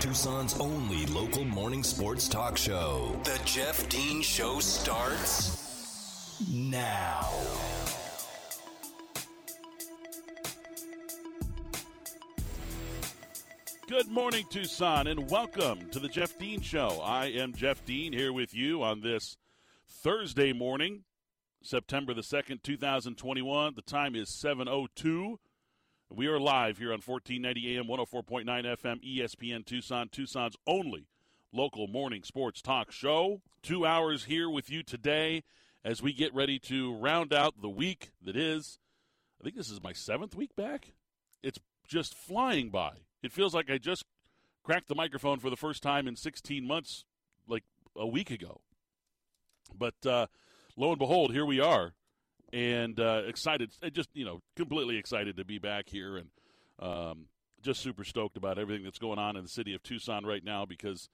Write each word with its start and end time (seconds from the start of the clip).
Tucson's 0.00 0.58
only 0.60 1.06
local 1.06 1.44
morning 1.44 1.82
sports 1.82 2.28
talk 2.28 2.58
show. 2.58 3.18
The 3.24 3.40
Jeff 3.46 3.88
Dean 3.88 4.20
Show 4.20 4.60
starts 4.60 6.44
now. 6.52 7.30
Good 13.88 14.08
morning, 14.08 14.44
Tucson, 14.50 15.06
and 15.06 15.30
welcome 15.30 15.88
to 15.90 15.98
the 15.98 16.08
Jeff 16.08 16.38
Dean 16.38 16.60
Show. 16.60 17.00
I 17.02 17.26
am 17.26 17.54
Jeff 17.54 17.82
Dean 17.86 18.12
here 18.12 18.34
with 18.34 18.54
you 18.54 18.82
on 18.82 19.00
this 19.00 19.38
Thursday 19.88 20.52
morning, 20.52 21.04
September 21.62 22.12
the 22.12 22.20
2nd, 22.20 22.62
2021. 22.62 23.74
The 23.74 23.82
time 23.82 24.14
is 24.14 24.28
7.02. 24.28 25.38
We 26.14 26.28
are 26.28 26.38
live 26.38 26.78
here 26.78 26.92
on 26.92 27.00
1490 27.00 27.76
AM, 27.76 27.86
104.9 27.86 28.46
FM, 28.46 29.04
ESPN 29.04 29.66
Tucson, 29.66 30.08
Tucson's 30.08 30.56
only 30.66 31.08
local 31.52 31.88
morning 31.88 32.22
sports 32.22 32.62
talk 32.62 32.92
show. 32.92 33.42
Two 33.60 33.84
hours 33.84 34.24
here 34.24 34.48
with 34.48 34.70
you 34.70 34.84
today 34.84 35.42
as 35.84 36.02
we 36.02 36.12
get 36.12 36.32
ready 36.32 36.60
to 36.60 36.94
round 36.94 37.34
out 37.34 37.60
the 37.60 37.68
week 37.68 38.12
that 38.22 38.36
is. 38.36 38.78
I 39.40 39.44
think 39.44 39.56
this 39.56 39.68
is 39.68 39.82
my 39.82 39.92
seventh 39.92 40.36
week 40.36 40.54
back. 40.54 40.92
It's 41.42 41.58
just 41.88 42.14
flying 42.14 42.70
by. 42.70 42.92
It 43.22 43.32
feels 43.32 43.52
like 43.52 43.68
I 43.68 43.76
just 43.76 44.04
cracked 44.62 44.88
the 44.88 44.94
microphone 44.94 45.40
for 45.40 45.50
the 45.50 45.56
first 45.56 45.82
time 45.82 46.06
in 46.06 46.14
16 46.14 46.66
months, 46.66 47.04
like 47.48 47.64
a 47.96 48.06
week 48.06 48.30
ago. 48.30 48.60
But 49.76 50.06
uh, 50.06 50.28
lo 50.76 50.90
and 50.90 50.98
behold, 50.98 51.32
here 51.32 51.44
we 51.44 51.58
are 51.58 51.94
and 52.52 52.98
uh, 53.00 53.22
excited, 53.26 53.70
just 53.92 54.10
you 54.14 54.24
know, 54.24 54.40
completely 54.54 54.96
excited 54.96 55.36
to 55.36 55.44
be 55.44 55.58
back 55.58 55.88
here, 55.88 56.16
and 56.16 56.28
um, 56.78 57.26
just 57.62 57.80
super 57.80 58.04
stoked 58.04 58.36
about 58.36 58.58
everything 58.58 58.84
that's 58.84 58.98
going 58.98 59.18
on 59.18 59.36
in 59.36 59.42
the 59.42 59.48
city 59.48 59.74
of 59.74 59.82
Tucson 59.82 60.24
right 60.24 60.44
now 60.44 60.64
because 60.64 61.08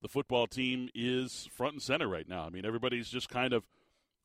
the 0.00 0.08
football 0.08 0.46
team 0.46 0.88
is 0.94 1.48
front 1.54 1.74
and 1.74 1.82
center 1.82 2.08
right 2.08 2.28
now. 2.28 2.44
I 2.44 2.50
mean, 2.50 2.64
everybody's 2.64 3.08
just 3.08 3.28
kind 3.28 3.52
of 3.52 3.64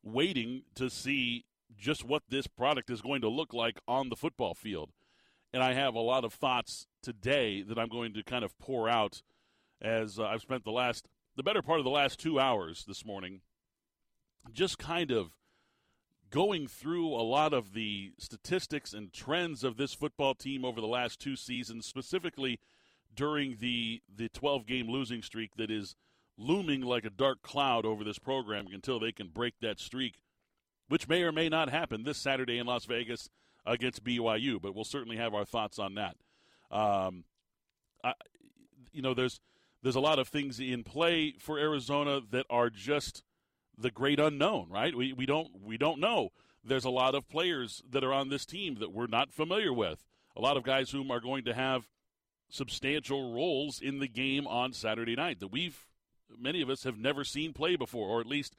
waiting 0.02 0.62
to 0.74 0.90
see 0.90 1.44
just 1.76 2.04
what 2.04 2.22
this 2.28 2.46
product 2.46 2.90
is 2.90 3.00
going 3.00 3.20
to 3.20 3.28
look 3.28 3.52
like 3.52 3.78
on 3.86 4.08
the 4.08 4.16
football 4.16 4.54
field, 4.54 4.90
and 5.52 5.62
I 5.62 5.74
have 5.74 5.94
a 5.94 6.00
lot 6.00 6.24
of 6.24 6.34
thoughts 6.34 6.86
today 7.02 7.62
that 7.62 7.78
I'm 7.78 7.88
going 7.88 8.14
to 8.14 8.22
kind 8.22 8.44
of 8.44 8.58
pour 8.58 8.88
out 8.88 9.22
as 9.80 10.18
uh, 10.18 10.24
I've 10.24 10.40
spent 10.40 10.64
the 10.64 10.72
last, 10.72 11.06
the 11.36 11.42
better 11.42 11.62
part 11.62 11.78
of 11.78 11.84
the 11.84 11.90
last 11.90 12.18
two 12.18 12.40
hours 12.40 12.84
this 12.86 13.04
morning, 13.04 13.42
just 14.52 14.78
kind 14.78 15.10
of 15.10 15.30
going 16.30 16.66
through 16.66 17.08
a 17.08 17.22
lot 17.22 17.52
of 17.52 17.72
the 17.72 18.12
statistics 18.18 18.92
and 18.92 19.12
trends 19.12 19.64
of 19.64 19.76
this 19.76 19.94
football 19.94 20.34
team 20.34 20.64
over 20.64 20.80
the 20.80 20.86
last 20.86 21.20
two 21.20 21.36
seasons, 21.36 21.86
specifically 21.86 22.58
during 23.14 23.56
the 23.60 24.02
the 24.14 24.28
12 24.28 24.66
game 24.66 24.88
losing 24.88 25.22
streak 25.22 25.56
that 25.56 25.70
is 25.70 25.94
looming 26.36 26.82
like 26.82 27.04
a 27.04 27.10
dark 27.10 27.42
cloud 27.42 27.84
over 27.84 28.04
this 28.04 28.18
program 28.18 28.66
until 28.72 29.00
they 29.00 29.12
can 29.12 29.28
break 29.28 29.54
that 29.60 29.80
streak, 29.80 30.20
which 30.88 31.08
may 31.08 31.22
or 31.22 31.32
may 31.32 31.48
not 31.48 31.70
happen 31.70 32.04
this 32.04 32.18
Saturday 32.18 32.58
in 32.58 32.66
Las 32.66 32.84
Vegas 32.84 33.28
against 33.66 34.04
BYU. 34.04 34.60
But 34.60 34.74
we'll 34.74 34.84
certainly 34.84 35.16
have 35.16 35.34
our 35.34 35.44
thoughts 35.44 35.78
on 35.78 35.94
that. 35.94 36.16
Um, 36.70 37.24
I, 38.04 38.12
you 38.92 39.02
know, 39.02 39.14
there's 39.14 39.40
there's 39.82 39.96
a 39.96 40.00
lot 40.00 40.18
of 40.18 40.28
things 40.28 40.60
in 40.60 40.84
play 40.84 41.34
for 41.38 41.58
Arizona 41.58 42.20
that 42.30 42.46
are 42.50 42.70
just 42.70 43.22
the 43.78 43.90
great 43.90 44.18
unknown, 44.18 44.68
right? 44.70 44.94
We 44.94 45.12
we 45.12 45.26
don't 45.26 45.50
we 45.62 45.76
don't 45.76 46.00
know. 46.00 46.30
There's 46.64 46.84
a 46.84 46.90
lot 46.90 47.14
of 47.14 47.28
players 47.28 47.82
that 47.90 48.04
are 48.04 48.12
on 48.12 48.28
this 48.28 48.44
team 48.44 48.76
that 48.80 48.92
we're 48.92 49.06
not 49.06 49.32
familiar 49.32 49.72
with. 49.72 50.04
A 50.36 50.40
lot 50.40 50.56
of 50.56 50.64
guys 50.64 50.90
whom 50.90 51.10
are 51.10 51.20
going 51.20 51.44
to 51.44 51.54
have 51.54 51.88
substantial 52.48 53.32
roles 53.32 53.80
in 53.80 53.98
the 53.98 54.08
game 54.08 54.46
on 54.46 54.72
Saturday 54.72 55.14
night 55.14 55.40
that 55.40 55.52
we've 55.52 55.86
many 56.38 56.60
of 56.60 56.68
us 56.68 56.84
have 56.84 56.98
never 56.98 57.24
seen 57.24 57.52
play 57.52 57.76
before, 57.76 58.08
or 58.08 58.20
at 58.20 58.26
least 58.26 58.56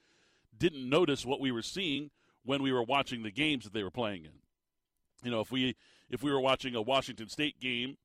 didn't 0.58 0.88
notice 0.90 1.26
what 1.26 1.40
we 1.40 1.52
were 1.52 1.62
seeing 1.62 2.10
when 2.44 2.64
we 2.64 2.72
were 2.72 2.84
watching 2.84 3.24
the 3.24 3.32
games 3.32 3.64
that 3.64 3.74
they 3.74 3.84
were 3.84 3.92
playing 3.92 4.26
in. 4.26 4.32
You 5.24 5.32
know, 5.32 5.42
if 5.42 5.52
we 5.52 5.76
if 6.10 6.24
we 6.24 6.32
were 6.32 6.42
watching 6.42 6.76
a 6.76 6.82
Washington 6.82 7.30
State 7.30 7.60
game 7.60 7.98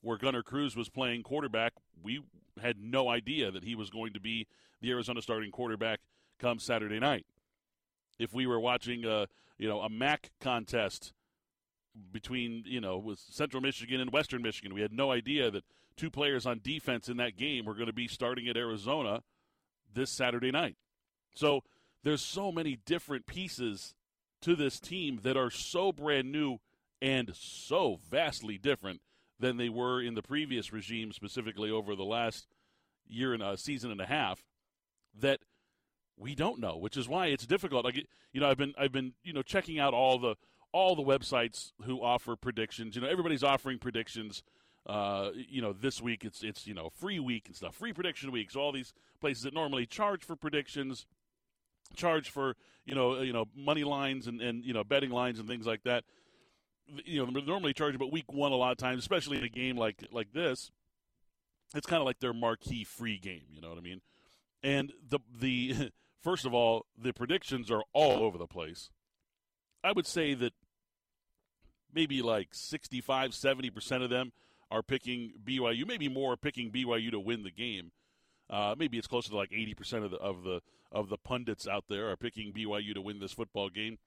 where 0.00 0.16
Gunner 0.16 0.42
Cruz 0.42 0.74
was 0.74 0.88
playing 0.88 1.22
quarterback, 1.22 1.74
we 2.02 2.22
had 2.60 2.78
no 2.80 3.08
idea 3.08 3.50
that 3.50 3.64
he 3.64 3.74
was 3.74 3.90
going 3.90 4.12
to 4.14 4.20
be 4.20 4.46
the 4.80 4.90
Arizona 4.90 5.22
starting 5.22 5.50
quarterback 5.50 6.00
come 6.42 6.58
Saturday 6.58 6.98
night. 6.98 7.24
If 8.18 8.34
we 8.34 8.46
were 8.46 8.60
watching 8.60 9.04
a 9.04 9.26
you 9.58 9.68
know 9.68 9.80
a 9.80 9.88
MAC 9.88 10.30
contest 10.40 11.12
between 12.10 12.64
you 12.66 12.80
know 12.80 12.98
with 12.98 13.18
Central 13.18 13.62
Michigan 13.62 14.00
and 14.00 14.12
Western 14.12 14.42
Michigan, 14.42 14.74
we 14.74 14.82
had 14.82 14.92
no 14.92 15.12
idea 15.12 15.50
that 15.50 15.64
two 15.96 16.10
players 16.10 16.44
on 16.44 16.60
defense 16.62 17.08
in 17.08 17.16
that 17.18 17.36
game 17.36 17.64
were 17.64 17.74
going 17.74 17.86
to 17.86 17.92
be 17.92 18.08
starting 18.08 18.48
at 18.48 18.56
Arizona 18.56 19.22
this 19.94 20.10
Saturday 20.10 20.50
night. 20.50 20.76
So 21.34 21.62
there's 22.02 22.22
so 22.22 22.50
many 22.50 22.78
different 22.84 23.26
pieces 23.26 23.94
to 24.40 24.56
this 24.56 24.80
team 24.80 25.20
that 25.22 25.36
are 25.36 25.50
so 25.50 25.92
brand 25.92 26.32
new 26.32 26.58
and 27.00 27.30
so 27.34 27.98
vastly 28.10 28.58
different 28.58 29.00
than 29.38 29.56
they 29.56 29.68
were 29.68 30.00
in 30.00 30.14
the 30.14 30.22
previous 30.22 30.72
regime, 30.72 31.12
specifically 31.12 31.70
over 31.70 31.94
the 31.94 32.04
last 32.04 32.46
year 33.06 33.32
and 33.34 33.42
a 33.42 33.56
season 33.56 33.90
and 33.90 34.00
a 34.00 34.06
half, 34.06 34.42
that 35.18 35.40
we 36.22 36.34
don't 36.34 36.60
know, 36.60 36.76
which 36.76 36.96
is 36.96 37.08
why 37.08 37.26
it's 37.26 37.46
difficult. 37.46 37.84
Like 37.84 38.06
you 38.32 38.40
know, 38.40 38.48
I've 38.48 38.56
been 38.56 38.74
I've 38.78 38.92
been 38.92 39.12
you 39.24 39.32
know 39.32 39.42
checking 39.42 39.78
out 39.78 39.92
all 39.92 40.18
the 40.18 40.36
all 40.72 40.94
the 40.94 41.02
websites 41.02 41.72
who 41.84 42.02
offer 42.02 42.36
predictions. 42.36 42.94
You 42.94 43.02
know, 43.02 43.08
everybody's 43.08 43.42
offering 43.42 43.78
predictions. 43.78 44.42
Uh, 44.86 45.30
you 45.34 45.60
know, 45.60 45.72
this 45.72 46.00
week 46.00 46.24
it's 46.24 46.42
it's 46.42 46.66
you 46.66 46.74
know 46.74 46.90
free 46.90 47.18
week 47.18 47.46
and 47.46 47.56
stuff, 47.56 47.74
free 47.74 47.92
prediction 47.92 48.30
week. 48.30 48.50
So 48.50 48.60
all 48.60 48.72
these 48.72 48.94
places 49.20 49.42
that 49.42 49.54
normally 49.54 49.84
charge 49.84 50.24
for 50.24 50.36
predictions, 50.36 51.06
charge 51.94 52.30
for 52.30 52.56
you 52.86 52.94
know 52.94 53.20
you 53.20 53.32
know 53.32 53.46
money 53.54 53.84
lines 53.84 54.26
and 54.26 54.40
and 54.40 54.64
you 54.64 54.72
know 54.72 54.84
betting 54.84 55.10
lines 55.10 55.38
and 55.38 55.48
things 55.48 55.66
like 55.66 55.82
that. 55.84 56.04
You 57.04 57.24
know, 57.24 57.40
normally 57.40 57.72
charge 57.72 57.94
about 57.94 58.12
week 58.12 58.32
one 58.32 58.52
a 58.52 58.56
lot 58.56 58.72
of 58.72 58.78
times, 58.78 59.00
especially 59.00 59.38
in 59.38 59.44
a 59.44 59.48
game 59.48 59.76
like 59.76 60.04
like 60.12 60.32
this. 60.32 60.70
It's 61.74 61.86
kind 61.86 62.00
of 62.00 62.06
like 62.06 62.20
their 62.20 62.34
marquee 62.34 62.84
free 62.84 63.18
game. 63.18 63.44
You 63.50 63.60
know 63.60 63.70
what 63.70 63.78
I 63.78 63.82
mean? 63.82 64.02
And 64.62 64.92
the 65.08 65.20
the 65.40 65.90
first 66.22 66.46
of 66.46 66.54
all, 66.54 66.86
the 66.96 67.12
predictions 67.12 67.70
are 67.70 67.82
all 67.92 68.22
over 68.22 68.38
the 68.38 68.46
place. 68.46 68.90
I 69.84 69.92
would 69.92 70.06
say 70.06 70.34
that 70.34 70.52
maybe 71.92 72.22
like 72.22 72.48
65, 72.52 73.32
70% 73.32 74.04
of 74.04 74.10
them 74.10 74.32
are 74.70 74.82
picking 74.82 75.34
BYU, 75.44 75.86
maybe 75.86 76.08
more 76.08 76.36
picking 76.36 76.70
BYU 76.70 77.10
to 77.10 77.20
win 77.20 77.42
the 77.42 77.50
game. 77.50 77.92
Uh, 78.48 78.74
maybe 78.78 78.98
it's 78.98 79.06
closer 79.06 79.30
to 79.30 79.36
like 79.36 79.50
80% 79.50 80.04
of 80.04 80.10
the 80.10 80.18
of 80.18 80.44
the 80.44 80.60
of 80.90 81.08
the 81.08 81.16
pundits 81.16 81.66
out 81.66 81.84
there 81.88 82.10
are 82.10 82.16
picking 82.16 82.52
BYU 82.52 82.94
to 82.94 83.00
win 83.00 83.18
this 83.18 83.32
football 83.32 83.70
game. 83.70 83.98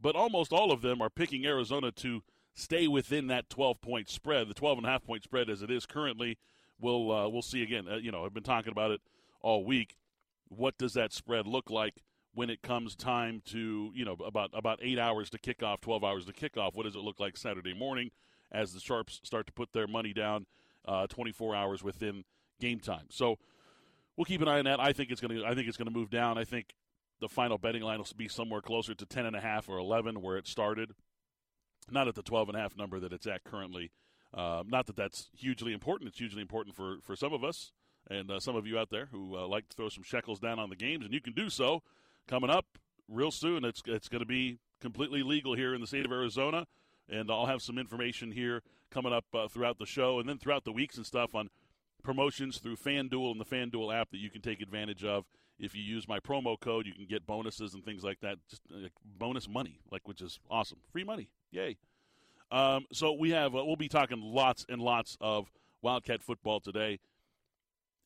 But 0.00 0.16
almost 0.16 0.52
all 0.52 0.70
of 0.70 0.82
them 0.82 1.00
are 1.00 1.08
picking 1.08 1.46
Arizona 1.46 1.90
to 1.92 2.22
stay 2.54 2.86
within 2.86 3.28
that 3.28 3.48
12 3.48 3.80
point 3.80 4.10
spread, 4.10 4.48
the 4.48 4.54
12 4.54 4.78
and 4.78 4.86
a 4.86 4.90
half 4.90 5.04
point 5.04 5.24
spread 5.24 5.48
as 5.48 5.62
it 5.62 5.70
is 5.70 5.86
currently. 5.86 6.38
We'll 6.78 7.10
uh, 7.10 7.28
we'll 7.28 7.42
see 7.42 7.62
again. 7.62 7.86
Uh, 7.90 7.96
you 7.96 8.12
know, 8.12 8.24
I've 8.24 8.34
been 8.34 8.42
talking 8.42 8.72
about 8.72 8.90
it 8.90 9.00
all 9.40 9.64
week 9.64 9.96
what 10.48 10.78
does 10.78 10.94
that 10.94 11.12
spread 11.12 11.46
look 11.46 11.70
like 11.70 12.02
when 12.34 12.50
it 12.50 12.62
comes 12.62 12.94
time 12.94 13.42
to 13.46 13.90
you 13.94 14.04
know 14.04 14.16
about 14.24 14.50
about 14.52 14.78
eight 14.82 14.98
hours 14.98 15.30
to 15.30 15.38
kick 15.38 15.62
off, 15.62 15.80
twelve 15.80 16.04
hours 16.04 16.26
to 16.26 16.32
kick 16.32 16.56
off? 16.56 16.74
What 16.74 16.84
does 16.84 16.96
it 16.96 17.00
look 17.00 17.20
like 17.20 17.36
Saturday 17.36 17.74
morning 17.74 18.10
as 18.52 18.72
the 18.72 18.80
sharps 18.80 19.20
start 19.24 19.46
to 19.46 19.52
put 19.52 19.72
their 19.72 19.86
money 19.86 20.12
down 20.12 20.46
uh, 20.86 21.06
24 21.08 21.54
hours 21.54 21.82
within 21.82 22.24
game 22.60 22.78
time? 22.78 23.06
So 23.10 23.38
we'll 24.16 24.24
keep 24.24 24.42
an 24.42 24.48
eye 24.48 24.58
on 24.58 24.64
that. 24.66 24.80
I 24.80 24.92
think 24.92 25.10
it's 25.10 25.20
to 25.20 25.44
I 25.44 25.54
think 25.54 25.68
it's 25.68 25.76
to 25.76 25.90
move 25.90 26.10
down. 26.10 26.38
I 26.38 26.44
think 26.44 26.74
the 27.20 27.28
final 27.28 27.58
betting 27.58 27.82
line 27.82 27.98
will 27.98 28.06
be 28.16 28.28
somewhere 28.28 28.60
closer 28.60 28.94
to 28.94 29.06
10 29.06 29.26
and 29.26 29.36
a 29.36 29.40
half 29.40 29.68
or 29.68 29.78
11 29.78 30.20
where 30.20 30.36
it 30.36 30.46
started, 30.46 30.92
not 31.90 32.08
at 32.08 32.14
the 32.14 32.22
12 32.22 32.48
and 32.50 32.58
a 32.58 32.60
half 32.60 32.76
number 32.76 33.00
that 33.00 33.12
it's 33.12 33.26
at 33.26 33.44
currently. 33.44 33.90
Uh, 34.34 34.62
not 34.66 34.86
that 34.86 34.96
that's 34.96 35.30
hugely 35.34 35.72
important. 35.72 36.08
It's 36.08 36.18
hugely 36.18 36.42
important 36.42 36.76
for, 36.76 36.98
for 37.02 37.16
some 37.16 37.32
of 37.32 37.42
us 37.42 37.72
and 38.10 38.30
uh, 38.30 38.40
some 38.40 38.56
of 38.56 38.66
you 38.66 38.78
out 38.78 38.90
there 38.90 39.08
who 39.10 39.36
uh, 39.36 39.46
like 39.46 39.68
to 39.68 39.76
throw 39.76 39.88
some 39.88 40.02
shekels 40.02 40.38
down 40.38 40.58
on 40.58 40.70
the 40.70 40.76
games, 40.76 41.04
and 41.04 41.12
you 41.12 41.20
can 41.20 41.32
do 41.32 41.50
so 41.50 41.82
coming 42.26 42.50
up 42.50 42.78
real 43.08 43.30
soon. 43.30 43.64
It's 43.64 43.82
it's 43.86 44.08
going 44.08 44.20
to 44.20 44.26
be 44.26 44.58
completely 44.80 45.22
legal 45.22 45.54
here 45.54 45.74
in 45.74 45.80
the 45.80 45.86
state 45.86 46.04
of 46.04 46.12
Arizona, 46.12 46.66
and 47.08 47.30
I'll 47.30 47.46
have 47.46 47.62
some 47.62 47.78
information 47.78 48.32
here 48.32 48.62
coming 48.90 49.12
up 49.12 49.24
uh, 49.34 49.48
throughout 49.48 49.78
the 49.78 49.86
show, 49.86 50.20
and 50.20 50.28
then 50.28 50.38
throughout 50.38 50.64
the 50.64 50.72
weeks 50.72 50.96
and 50.96 51.06
stuff 51.06 51.34
on 51.34 51.50
promotions 52.02 52.58
through 52.58 52.76
FanDuel 52.76 53.32
and 53.32 53.40
the 53.40 53.44
FanDuel 53.44 53.94
app 53.94 54.10
that 54.10 54.18
you 54.18 54.30
can 54.30 54.40
take 54.40 54.60
advantage 54.60 55.04
of. 55.04 55.24
If 55.58 55.74
you 55.74 55.82
use 55.82 56.06
my 56.06 56.20
promo 56.20 56.60
code, 56.60 56.86
you 56.86 56.92
can 56.92 57.06
get 57.06 57.26
bonuses 57.26 57.72
and 57.72 57.82
things 57.82 58.04
like 58.04 58.20
that, 58.20 58.36
just 58.48 58.60
uh, 58.70 58.88
bonus 59.18 59.48
money, 59.48 59.80
like 59.90 60.06
which 60.06 60.20
is 60.20 60.38
awesome, 60.50 60.78
free 60.92 61.04
money, 61.04 61.30
yay! 61.50 61.78
Um, 62.52 62.84
so 62.92 63.12
we 63.12 63.30
have 63.30 63.56
uh, 63.56 63.64
we'll 63.64 63.76
be 63.76 63.88
talking 63.88 64.20
lots 64.20 64.66
and 64.68 64.80
lots 64.80 65.16
of 65.20 65.50
Wildcat 65.82 66.22
football 66.22 66.60
today 66.60 66.98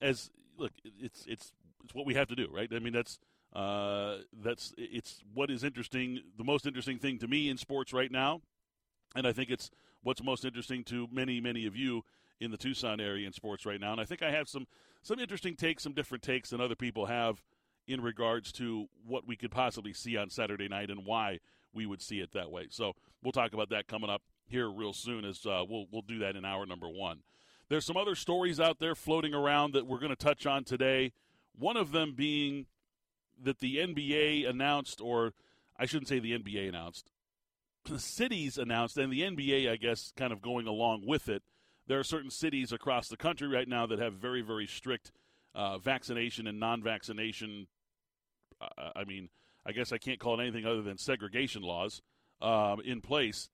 as 0.01 0.31
look, 0.57 0.73
it's 0.85 1.25
it's 1.27 1.53
it's 1.85 1.95
what 1.95 2.07
we 2.07 2.15
have 2.15 2.29
to 2.29 2.37
do, 2.37 2.49
right? 2.51 2.69
I 2.73 2.79
mean, 2.79 2.93
that's 2.93 3.19
uh, 3.55 4.19
that's 4.43 4.73
it's 4.77 5.23
what 5.35 5.51
is 5.51 5.65
interesting. 5.65 6.21
The 6.37 6.45
most 6.45 6.67
interesting 6.67 6.99
thing 6.99 7.19
to 7.19 7.29
me 7.29 7.49
in 7.49 7.57
sports 7.57 7.93
right 7.93 8.11
now, 8.11 8.43
and 9.15 9.27
I 9.27 9.33
think 9.33 9.51
it's 9.51 9.71
what's 10.03 10.23
most 10.23 10.45
interesting 10.45 10.85
to 10.85 11.09
many 11.11 11.41
many 11.41 11.67
of 11.67 11.77
you 11.77 12.03
in 12.41 12.51
the 12.51 12.57
Tucson 12.57 13.01
area 13.01 13.27
in 13.27 13.33
sports 13.33 13.67
right 13.67 13.81
now. 13.81 13.93
And 13.93 14.01
I 14.01 14.05
think 14.05 14.23
I 14.23 14.31
have 14.31 14.49
some 14.49 14.67
some 15.03 15.19
interesting 15.19 15.57
takes, 15.57 15.83
some 15.83 15.93
different 15.93 16.23
takes 16.23 16.51
than 16.51 16.61
other 16.61 16.77
people 16.77 17.07
have 17.07 17.43
in 17.87 18.01
regards 18.01 18.53
to 18.53 18.87
what 19.07 19.27
we 19.27 19.37
could 19.37 19.51
possibly 19.51 19.93
see 19.93 20.17
on 20.17 20.31
Saturday 20.31 20.69
night 20.69 20.91
and 20.91 21.05
why 21.05 21.41
we 21.73 21.87
would 21.87 22.03
see 22.03 22.21
it 22.21 22.33
that 22.33 22.51
way. 22.51 22.67
So 22.71 22.93
we'll 23.23 23.33
talk 23.33 23.53
about 23.53 23.71
that 23.71 23.89
coming 23.89 24.11
up 24.11 24.23
here 24.47 24.71
real 24.71 24.93
soon. 24.93 25.25
As 25.25 25.45
uh, 25.47 25.65
we'll 25.69 25.87
we'll 25.91 26.03
do 26.03 26.19
that 26.21 26.37
in 26.37 26.45
hour 26.45 26.67
number 26.67 26.89
one. 26.89 27.23
There's 27.71 27.87
some 27.87 27.97
other 27.97 28.17
stories 28.17 28.59
out 28.59 28.81
there 28.81 28.97
floating 28.97 29.33
around 29.33 29.75
that 29.75 29.87
we're 29.87 30.01
going 30.01 30.11
to 30.11 30.17
touch 30.17 30.45
on 30.45 30.65
today. 30.65 31.13
One 31.57 31.77
of 31.77 31.93
them 31.93 32.15
being 32.17 32.67
that 33.41 33.61
the 33.61 33.77
NBA 33.77 34.49
announced, 34.49 35.01
or 35.01 35.35
I 35.79 35.87
shouldn't 35.87 36.09
say 36.09 36.19
the 36.19 36.37
NBA 36.37 36.69
announced, 36.69 37.13
the 37.89 38.01
cities 38.01 38.59
announced, 38.59 38.99
and 38.99 39.13
the 39.13 39.21
NBA, 39.21 39.71
I 39.71 39.77
guess, 39.77 40.13
kind 40.17 40.33
of 40.33 40.43
going 40.43 40.67
along 40.67 41.07
with 41.07 41.29
it. 41.29 41.45
There 41.87 42.01
are 42.01 42.05
certain 42.05 42.31
cities 42.31 42.73
across 42.73 43.07
the 43.07 43.17
country 43.17 43.47
right 43.47 43.69
now 43.69 43.87
that 43.87 44.01
have 44.01 44.15
very, 44.15 44.43
very 44.43 44.67
strict 44.67 45.13
uh, 45.55 45.79
vaccination 45.79 46.49
and 46.49 46.59
non 46.59 46.83
vaccination. 46.83 47.69
Uh, 48.61 48.91
I 48.97 49.05
mean, 49.05 49.29
I 49.65 49.71
guess 49.71 49.93
I 49.93 49.99
can't 49.99 50.19
call 50.19 50.41
it 50.41 50.43
anything 50.43 50.67
other 50.67 50.83
than 50.83 50.99
segregation 50.99 51.63
laws 51.63 52.03
um, 52.43 52.81
in 52.85 53.01
place. 53.01 53.49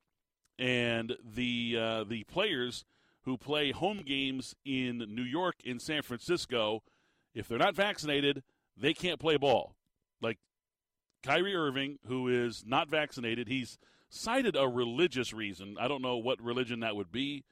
And 0.59 1.17
the 1.23 1.77
uh, 1.79 2.05
the 2.05 2.25
players 2.25 2.87
who 3.26 3.37
play 3.37 3.73
home 3.73 4.02
games 4.06 4.55
in 4.64 5.05
New 5.08 5.25
York 5.25 5.56
and 5.67 5.82
San 5.82 6.00
Francisco, 6.00 6.82
if 7.34 7.49
they're 7.49 7.58
not 7.58 7.75
vaccinated, 7.75 8.43
they 8.76 8.94
can't 8.94 9.19
play 9.19 9.37
ball. 9.37 9.75
Like 10.23 10.38
Kyrie 11.25 11.56
Irving, 11.56 11.99
who 12.06 12.28
is 12.28 12.62
not 12.64 12.88
vaccinated, 12.88 13.49
he's 13.49 13.78
cited 14.08 14.56
a 14.56 14.69
religious 14.69 15.32
reason. 15.32 15.76
I 15.78 15.88
don't 15.88 16.02
know 16.02 16.17
what 16.17 16.40
religion 16.40 16.81
that 16.81 16.94
would 16.94 17.11
be. 17.11 17.44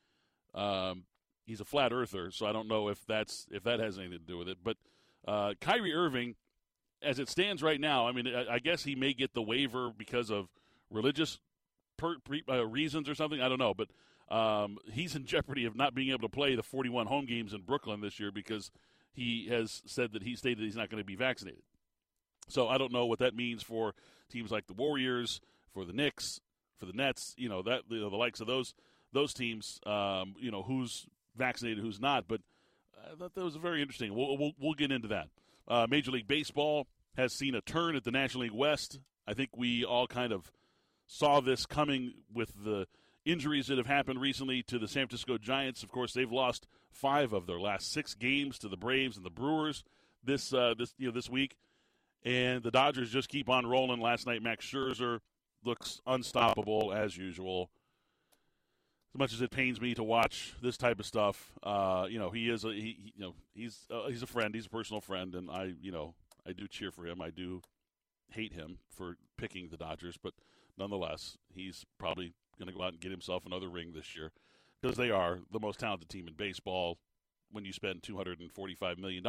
Um, 0.54 1.04
he's 1.44 1.60
a 1.60 1.64
flat 1.64 1.92
earther, 1.92 2.30
so 2.30 2.46
I 2.46 2.52
don't 2.52 2.68
know 2.68 2.88
if 2.88 3.04
that's 3.04 3.46
if 3.50 3.64
that 3.64 3.80
has 3.80 3.98
anything 3.98 4.18
to 4.20 4.24
do 4.24 4.38
with 4.38 4.48
it. 4.48 4.58
But 4.62 4.76
uh, 5.26 5.54
Kyrie 5.60 5.92
Irving, 5.92 6.36
as 7.02 7.18
it 7.18 7.28
stands 7.28 7.64
right 7.64 7.80
now, 7.80 8.06
I 8.06 8.12
mean, 8.12 8.28
I, 8.28 8.54
I 8.54 8.58
guess 8.60 8.84
he 8.84 8.94
may 8.94 9.12
get 9.12 9.34
the 9.34 9.42
waiver 9.42 9.90
because 9.96 10.30
of 10.30 10.46
religious 10.88 11.40
per, 11.96 12.16
pre, 12.24 12.44
uh, 12.48 12.64
reasons 12.64 13.08
or 13.08 13.16
something. 13.16 13.40
I 13.40 13.48
don't 13.48 13.58
know, 13.58 13.74
but 13.74 13.88
um, 14.30 14.78
he's 14.92 15.14
in 15.14 15.26
jeopardy 15.26 15.64
of 15.64 15.76
not 15.76 15.94
being 15.94 16.10
able 16.10 16.20
to 16.20 16.28
play 16.28 16.54
the 16.54 16.62
41 16.62 17.06
home 17.06 17.26
games 17.26 17.52
in 17.52 17.62
Brooklyn 17.62 18.00
this 18.00 18.18
year 18.18 18.30
because 18.30 18.70
he 19.12 19.48
has 19.48 19.82
said 19.86 20.12
that 20.12 20.22
he 20.22 20.34
stated 20.36 20.58
he's 20.58 20.76
not 20.76 20.90
going 20.90 21.00
to 21.00 21.06
be 21.06 21.16
vaccinated. 21.16 21.62
So 22.48 22.68
I 22.68 22.78
don't 22.78 22.92
know 22.92 23.06
what 23.06 23.20
that 23.20 23.34
means 23.34 23.62
for 23.62 23.94
teams 24.30 24.50
like 24.50 24.66
the 24.66 24.74
Warriors, 24.74 25.40
for 25.72 25.84
the 25.84 25.92
Knicks, 25.92 26.40
for 26.78 26.86
the 26.86 26.92
Nets. 26.92 27.34
You 27.38 27.48
know 27.48 27.62
that 27.62 27.82
you 27.88 28.00
know, 28.00 28.10
the 28.10 28.16
likes 28.16 28.40
of 28.40 28.46
those 28.46 28.74
those 29.12 29.32
teams. 29.32 29.80
Um, 29.86 30.34
you 30.38 30.50
know 30.50 30.62
who's 30.62 31.06
vaccinated, 31.36 31.82
who's 31.82 32.00
not. 32.00 32.28
But 32.28 32.40
I 33.10 33.14
thought 33.16 33.34
that 33.34 33.44
was 33.44 33.56
very 33.56 33.80
interesting. 33.80 34.14
We'll 34.14 34.36
we'll, 34.36 34.52
we'll 34.58 34.74
get 34.74 34.92
into 34.92 35.08
that. 35.08 35.28
Uh, 35.66 35.86
Major 35.88 36.10
League 36.10 36.28
Baseball 36.28 36.86
has 37.16 37.32
seen 37.32 37.54
a 37.54 37.60
turn 37.60 37.96
at 37.96 38.04
the 38.04 38.10
National 38.10 38.42
League 38.42 38.52
West. 38.52 38.98
I 39.26 39.34
think 39.34 39.50
we 39.56 39.84
all 39.84 40.06
kind 40.06 40.32
of 40.32 40.52
saw 41.06 41.40
this 41.40 41.64
coming 41.64 42.14
with 42.32 42.52
the 42.64 42.86
injuries 43.24 43.68
that 43.68 43.78
have 43.78 43.86
happened 43.86 44.20
recently 44.20 44.62
to 44.64 44.78
the 44.78 44.88
San 44.88 45.06
Francisco 45.06 45.38
Giants. 45.38 45.82
Of 45.82 45.90
course, 45.90 46.12
they've 46.12 46.30
lost 46.30 46.66
five 46.90 47.32
of 47.32 47.46
their 47.46 47.60
last 47.60 47.92
six 47.92 48.14
games 48.14 48.58
to 48.58 48.68
the 48.68 48.76
Braves 48.76 49.16
and 49.16 49.24
the 49.24 49.30
Brewers 49.30 49.84
this 50.24 50.52
uh, 50.52 50.74
this 50.76 50.94
you 50.98 51.06
know 51.06 51.12
this 51.12 51.28
week, 51.28 51.56
and 52.24 52.62
the 52.62 52.70
Dodgers 52.70 53.10
just 53.10 53.28
keep 53.28 53.48
on 53.48 53.66
rolling. 53.66 54.00
Last 54.00 54.26
night, 54.26 54.42
Max 54.42 54.66
Scherzer 54.66 55.20
looks 55.64 56.00
unstoppable 56.06 56.92
as 56.92 57.16
usual. 57.16 57.70
As 59.14 59.18
much 59.18 59.32
as 59.32 59.42
it 59.42 59.50
pains 59.50 59.80
me 59.80 59.94
to 59.94 60.02
watch 60.02 60.54
this 60.60 60.76
type 60.76 60.98
of 60.98 61.06
stuff, 61.06 61.52
uh, 61.62 62.06
you 62.08 62.18
know 62.18 62.30
he 62.30 62.48
is 62.48 62.64
a 62.64 62.72
he, 62.72 62.80
he 62.80 63.12
you 63.16 63.24
know 63.24 63.34
he's 63.54 63.86
uh, 63.90 64.08
he's 64.08 64.22
a 64.22 64.26
friend, 64.26 64.54
he's 64.54 64.66
a 64.66 64.70
personal 64.70 65.00
friend, 65.00 65.34
and 65.34 65.50
I 65.50 65.74
you 65.80 65.92
know 65.92 66.14
I 66.46 66.52
do 66.52 66.66
cheer 66.66 66.90
for 66.90 67.06
him. 67.06 67.20
I 67.20 67.30
do 67.30 67.60
hate 68.30 68.52
him 68.52 68.78
for 68.88 69.16
picking 69.36 69.68
the 69.68 69.76
Dodgers, 69.76 70.16
but 70.20 70.34
nonetheless, 70.76 71.38
he's 71.54 71.84
probably 71.98 72.32
going 72.58 72.68
to 72.68 72.74
go 72.74 72.82
out 72.82 72.92
and 72.92 73.00
get 73.00 73.10
himself 73.10 73.46
another 73.46 73.68
ring 73.68 73.92
this 73.94 74.16
year 74.16 74.32
because 74.80 74.96
they 74.96 75.10
are 75.10 75.40
the 75.52 75.60
most 75.60 75.80
talented 75.80 76.08
team 76.08 76.28
in 76.28 76.34
baseball. 76.34 76.98
When 77.50 77.64
you 77.64 77.72
spend 77.72 78.02
$245 78.02 78.98
million, 78.98 79.24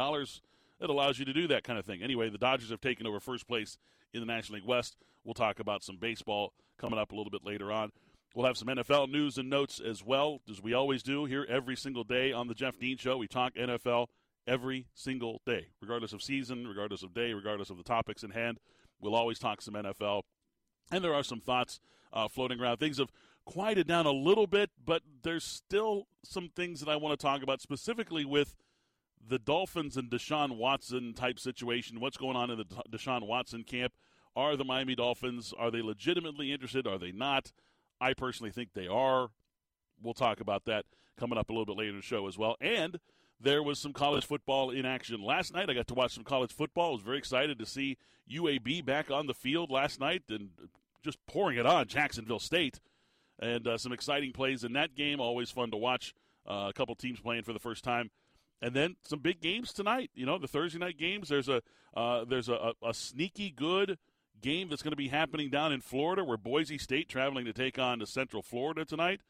it 0.80 0.90
allows 0.90 1.18
you 1.18 1.24
to 1.24 1.32
do 1.32 1.46
that 1.48 1.62
kind 1.62 1.78
of 1.78 1.84
thing. 1.84 2.02
Anyway, 2.02 2.28
the 2.28 2.38
Dodgers 2.38 2.70
have 2.70 2.80
taken 2.80 3.06
over 3.06 3.20
first 3.20 3.46
place 3.46 3.78
in 4.12 4.20
the 4.20 4.26
National 4.26 4.56
League 4.58 4.68
West. 4.68 4.96
We'll 5.24 5.34
talk 5.34 5.60
about 5.60 5.84
some 5.84 5.96
baseball 5.96 6.52
coming 6.78 6.98
up 6.98 7.12
a 7.12 7.14
little 7.14 7.30
bit 7.30 7.44
later 7.44 7.70
on. 7.70 7.92
We'll 8.34 8.46
have 8.46 8.58
some 8.58 8.68
NFL 8.68 9.10
news 9.10 9.38
and 9.38 9.48
notes 9.48 9.80
as 9.80 10.04
well, 10.04 10.40
as 10.50 10.62
we 10.62 10.74
always 10.74 11.02
do 11.02 11.24
here 11.24 11.46
every 11.48 11.76
single 11.76 12.04
day 12.04 12.32
on 12.32 12.48
the 12.48 12.54
Jeff 12.54 12.78
Dean 12.78 12.98
Show. 12.98 13.16
We 13.16 13.28
talk 13.28 13.54
NFL 13.54 14.08
every 14.46 14.86
single 14.94 15.40
day, 15.46 15.68
regardless 15.80 16.12
of 16.12 16.22
season, 16.22 16.66
regardless 16.66 17.02
of 17.02 17.14
day, 17.14 17.32
regardless 17.32 17.70
of 17.70 17.78
the 17.78 17.82
topics 17.82 18.22
in 18.22 18.30
hand. 18.30 18.58
We'll 19.00 19.14
always 19.14 19.38
talk 19.38 19.62
some 19.62 19.74
NFL. 19.74 20.22
And 20.92 21.02
there 21.02 21.14
are 21.14 21.22
some 21.22 21.40
thoughts 21.40 21.80
uh, 22.16 22.28
floating 22.28 22.60
around. 22.60 22.78
Things 22.78 22.98
have 22.98 23.12
quieted 23.44 23.86
down 23.86 24.06
a 24.06 24.12
little 24.12 24.46
bit, 24.46 24.70
but 24.84 25.02
there's 25.22 25.44
still 25.44 26.08
some 26.24 26.48
things 26.48 26.80
that 26.80 26.88
I 26.88 26.96
want 26.96 27.18
to 27.18 27.24
talk 27.24 27.42
about, 27.42 27.60
specifically 27.60 28.24
with 28.24 28.56
the 29.28 29.38
Dolphins 29.38 29.96
and 29.96 30.10
Deshaun 30.10 30.56
Watson 30.56 31.12
type 31.14 31.38
situation. 31.38 32.00
What's 32.00 32.16
going 32.16 32.36
on 32.36 32.50
in 32.50 32.58
the 32.58 32.64
Deshaun 32.90 33.26
Watson 33.26 33.64
camp? 33.64 33.92
Are 34.34 34.56
the 34.56 34.64
Miami 34.64 34.94
Dolphins 34.94 35.54
are 35.58 35.70
they 35.70 35.82
legitimately 35.82 36.52
interested? 36.52 36.86
Are 36.86 36.98
they 36.98 37.12
not? 37.12 37.52
I 38.00 38.14
personally 38.14 38.50
think 38.50 38.70
they 38.74 38.86
are. 38.86 39.28
We'll 40.02 40.14
talk 40.14 40.40
about 40.40 40.64
that 40.66 40.84
coming 41.18 41.38
up 41.38 41.48
a 41.48 41.52
little 41.52 41.64
bit 41.64 41.76
later 41.76 41.90
in 41.90 41.96
the 41.96 42.02
show 42.02 42.26
as 42.28 42.36
well. 42.36 42.56
And 42.60 42.98
there 43.40 43.62
was 43.62 43.78
some 43.78 43.92
college 43.92 44.26
football 44.26 44.70
in 44.70 44.84
action 44.84 45.22
last 45.22 45.54
night. 45.54 45.70
I 45.70 45.74
got 45.74 45.86
to 45.88 45.94
watch 45.94 46.12
some 46.12 46.24
college 46.24 46.52
football. 46.52 46.90
I 46.90 46.92
was 46.92 47.02
very 47.02 47.18
excited 47.18 47.58
to 47.58 47.66
see 47.66 47.96
UAB 48.30 48.84
back 48.84 49.10
on 49.10 49.26
the 49.26 49.34
field 49.34 49.70
last 49.70 50.00
night 50.00 50.24
and 50.28 50.50
just 51.02 51.18
pouring 51.26 51.58
it 51.58 51.66
on 51.66 51.86
Jacksonville 51.86 52.38
State. 52.38 52.80
And 53.38 53.66
uh, 53.66 53.78
some 53.78 53.92
exciting 53.92 54.32
plays 54.32 54.64
in 54.64 54.72
that 54.74 54.94
game. 54.94 55.20
Always 55.20 55.50
fun 55.50 55.70
to 55.70 55.76
watch. 55.76 56.14
Uh, 56.48 56.66
a 56.68 56.72
couple 56.72 56.94
teams 56.94 57.20
playing 57.20 57.42
for 57.42 57.52
the 57.52 57.58
first 57.58 57.82
time, 57.82 58.08
and 58.62 58.72
then 58.72 58.94
some 59.02 59.18
big 59.18 59.40
games 59.40 59.72
tonight. 59.72 60.10
You 60.14 60.26
know, 60.26 60.38
the 60.38 60.46
Thursday 60.46 60.78
night 60.78 60.96
games. 60.96 61.28
There's 61.28 61.48
a 61.48 61.60
uh, 61.96 62.24
there's 62.24 62.48
a, 62.48 62.72
a, 62.84 62.94
sneaky 62.94 63.50
good 63.50 63.98
game 64.40 64.68
that's 64.68 64.82
going 64.82 64.92
to 64.92 64.96
be 64.96 65.08
happening 65.08 65.50
down 65.50 65.72
in 65.72 65.80
Florida, 65.80 66.22
where 66.22 66.36
Boise 66.36 66.78
State 66.78 67.08
traveling 67.08 67.46
to 67.46 67.52
take 67.52 67.80
on 67.80 67.98
to 67.98 68.06
Central 68.06 68.42
Florida 68.42 68.84
tonight. 68.84 69.22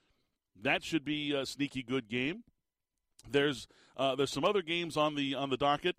That 0.60 0.82
should 0.82 1.06
be 1.06 1.32
a 1.32 1.46
sneaky 1.46 1.82
good 1.82 2.08
game. 2.08 2.44
There's 3.30 3.66
uh, 3.96 4.14
there's 4.14 4.30
some 4.30 4.44
other 4.44 4.62
games 4.62 4.96
on 4.96 5.14
the 5.14 5.34
on 5.34 5.48
the 5.48 5.56
docket 5.56 5.96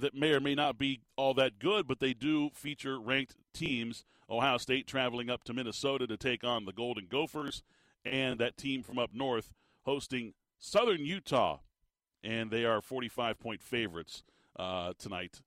that 0.00 0.14
may 0.14 0.32
or 0.32 0.40
may 0.40 0.54
not 0.54 0.78
be 0.78 1.00
all 1.16 1.34
that 1.34 1.58
good, 1.58 1.86
but 1.86 2.00
they 2.00 2.14
do 2.14 2.50
feature 2.54 2.98
ranked 3.00 3.36
teams. 3.52 4.04
Ohio 4.30 4.58
State 4.58 4.86
traveling 4.86 5.30
up 5.30 5.44
to 5.44 5.54
Minnesota 5.54 6.06
to 6.06 6.16
take 6.16 6.44
on 6.44 6.64
the 6.64 6.72
Golden 6.72 7.06
Gophers, 7.08 7.62
and 8.04 8.38
that 8.38 8.56
team 8.56 8.82
from 8.82 8.98
up 8.98 9.10
north 9.12 9.52
hosting 9.82 10.34
Southern 10.58 11.04
Utah, 11.04 11.58
and 12.22 12.50
they 12.50 12.64
are 12.64 12.80
45 12.80 13.38
point 13.38 13.62
favorites 13.62 14.22
uh, 14.58 14.92
tonight 14.98 15.40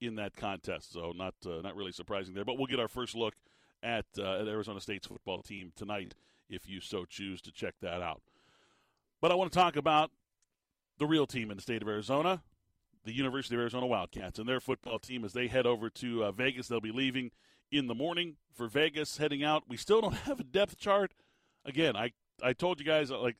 in 0.00 0.16
that 0.16 0.36
contest. 0.36 0.92
So 0.92 1.12
not 1.14 1.34
uh, 1.46 1.60
not 1.62 1.76
really 1.76 1.92
surprising 1.92 2.34
there, 2.34 2.44
but 2.44 2.58
we'll 2.58 2.66
get 2.66 2.80
our 2.80 2.88
first 2.88 3.14
look 3.14 3.34
at, 3.82 4.06
uh, 4.18 4.40
at 4.40 4.48
Arizona 4.48 4.80
State's 4.80 5.06
football 5.06 5.42
team 5.42 5.72
tonight 5.76 6.14
if 6.48 6.68
you 6.68 6.80
so 6.80 7.04
choose 7.04 7.40
to 7.42 7.52
check 7.52 7.74
that 7.80 8.02
out. 8.02 8.22
But 9.20 9.30
I 9.30 9.34
want 9.34 9.52
to 9.52 9.58
talk 9.58 9.76
about 9.76 10.10
the 10.98 11.06
real 11.06 11.26
team 11.26 11.50
in 11.50 11.56
the 11.56 11.62
state 11.62 11.82
of 11.82 11.88
Arizona, 11.88 12.42
the 13.04 13.12
University 13.12 13.54
of 13.54 13.60
Arizona 13.60 13.86
Wildcats, 13.86 14.38
and 14.38 14.48
their 14.48 14.60
football 14.60 14.98
team 14.98 15.24
as 15.24 15.32
they 15.32 15.46
head 15.46 15.66
over 15.66 15.90
to 15.90 16.24
uh, 16.24 16.32
Vegas. 16.32 16.68
They'll 16.68 16.80
be 16.80 16.92
leaving 16.92 17.30
in 17.70 17.86
the 17.86 17.94
morning 17.94 18.36
for 18.52 18.66
Vegas, 18.66 19.18
heading 19.18 19.42
out. 19.44 19.64
We 19.68 19.76
still 19.76 20.00
don't 20.00 20.14
have 20.26 20.40
a 20.40 20.44
depth 20.44 20.78
chart. 20.78 21.12
Again, 21.64 21.96
I 21.96 22.12
I 22.42 22.52
told 22.52 22.80
you 22.80 22.86
guys 22.86 23.10
uh, 23.10 23.18
like 23.18 23.36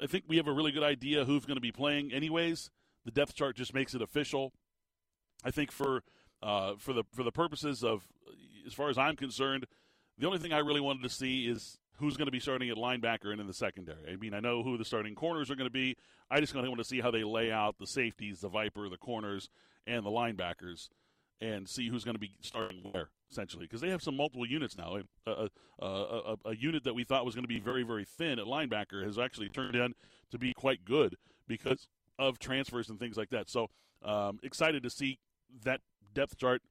I 0.00 0.06
think 0.06 0.24
we 0.26 0.36
have 0.36 0.48
a 0.48 0.52
really 0.52 0.72
good 0.72 0.82
idea 0.82 1.24
who's 1.24 1.44
going 1.44 1.56
to 1.56 1.62
be 1.62 1.72
playing. 1.72 2.12
Anyways, 2.12 2.70
the 3.04 3.10
depth 3.10 3.34
chart 3.34 3.56
just 3.56 3.74
makes 3.74 3.94
it 3.94 4.02
official. 4.02 4.52
I 5.44 5.50
think 5.50 5.70
for 5.70 6.02
uh, 6.42 6.74
for 6.78 6.92
the 6.92 7.04
for 7.12 7.22
the 7.22 7.32
purposes 7.32 7.82
of 7.82 8.06
as 8.66 8.72
far 8.72 8.88
as 8.88 8.98
I'm 8.98 9.16
concerned, 9.16 9.66
the 10.18 10.26
only 10.26 10.38
thing 10.38 10.52
I 10.52 10.58
really 10.58 10.80
wanted 10.80 11.02
to 11.02 11.08
see 11.08 11.46
is 11.46 11.78
who's 11.96 12.16
going 12.16 12.26
to 12.26 12.32
be 12.32 12.40
starting 12.40 12.70
at 12.70 12.76
linebacker 12.76 13.30
and 13.30 13.40
in 13.40 13.46
the 13.46 13.54
secondary. 13.54 14.12
I 14.12 14.16
mean, 14.16 14.34
I 14.34 14.40
know 14.40 14.62
who 14.62 14.76
the 14.76 14.84
starting 14.84 15.14
corners 15.14 15.50
are 15.50 15.56
going 15.56 15.68
to 15.68 15.72
be. 15.72 15.96
I 16.30 16.40
just 16.40 16.52
kind 16.52 16.64
of 16.64 16.70
want 16.70 16.80
to 16.80 16.88
see 16.88 17.00
how 17.00 17.10
they 17.10 17.24
lay 17.24 17.52
out 17.52 17.78
the 17.78 17.86
safeties, 17.86 18.40
the 18.40 18.48
Viper, 18.48 18.88
the 18.88 18.96
corners, 18.96 19.48
and 19.86 20.04
the 20.04 20.10
linebackers, 20.10 20.88
and 21.40 21.68
see 21.68 21.88
who's 21.88 22.04
going 22.04 22.14
to 22.14 22.20
be 22.20 22.32
starting 22.40 22.80
where, 22.90 23.10
essentially. 23.30 23.66
Because 23.66 23.80
they 23.80 23.90
have 23.90 24.02
some 24.02 24.16
multiple 24.16 24.46
units 24.46 24.76
now. 24.76 24.98
A, 25.26 25.30
a, 25.30 25.48
a, 25.80 26.36
a, 26.46 26.56
unit 26.56 26.84
that 26.84 26.94
we 26.94 27.04
thought 27.04 27.24
was 27.24 27.34
going 27.34 27.44
to 27.44 27.48
be 27.48 27.60
very, 27.60 27.82
very 27.82 28.04
thin 28.04 28.38
at 28.38 28.46
linebacker 28.46 29.04
has 29.04 29.18
actually 29.18 29.48
turned 29.48 29.76
in 29.76 29.94
to 30.30 30.38
be 30.38 30.52
quite 30.54 30.84
good 30.84 31.16
because 31.46 31.86
of 32.18 32.38
transfers 32.38 32.88
and 32.88 32.98
things 32.98 33.16
like 33.16 33.30
that. 33.30 33.50
So 33.50 33.68
um, 34.02 34.38
excited 34.42 34.82
to 34.82 34.90
see 34.90 35.18
that 35.64 35.80
depth 36.14 36.38
chart 36.38 36.62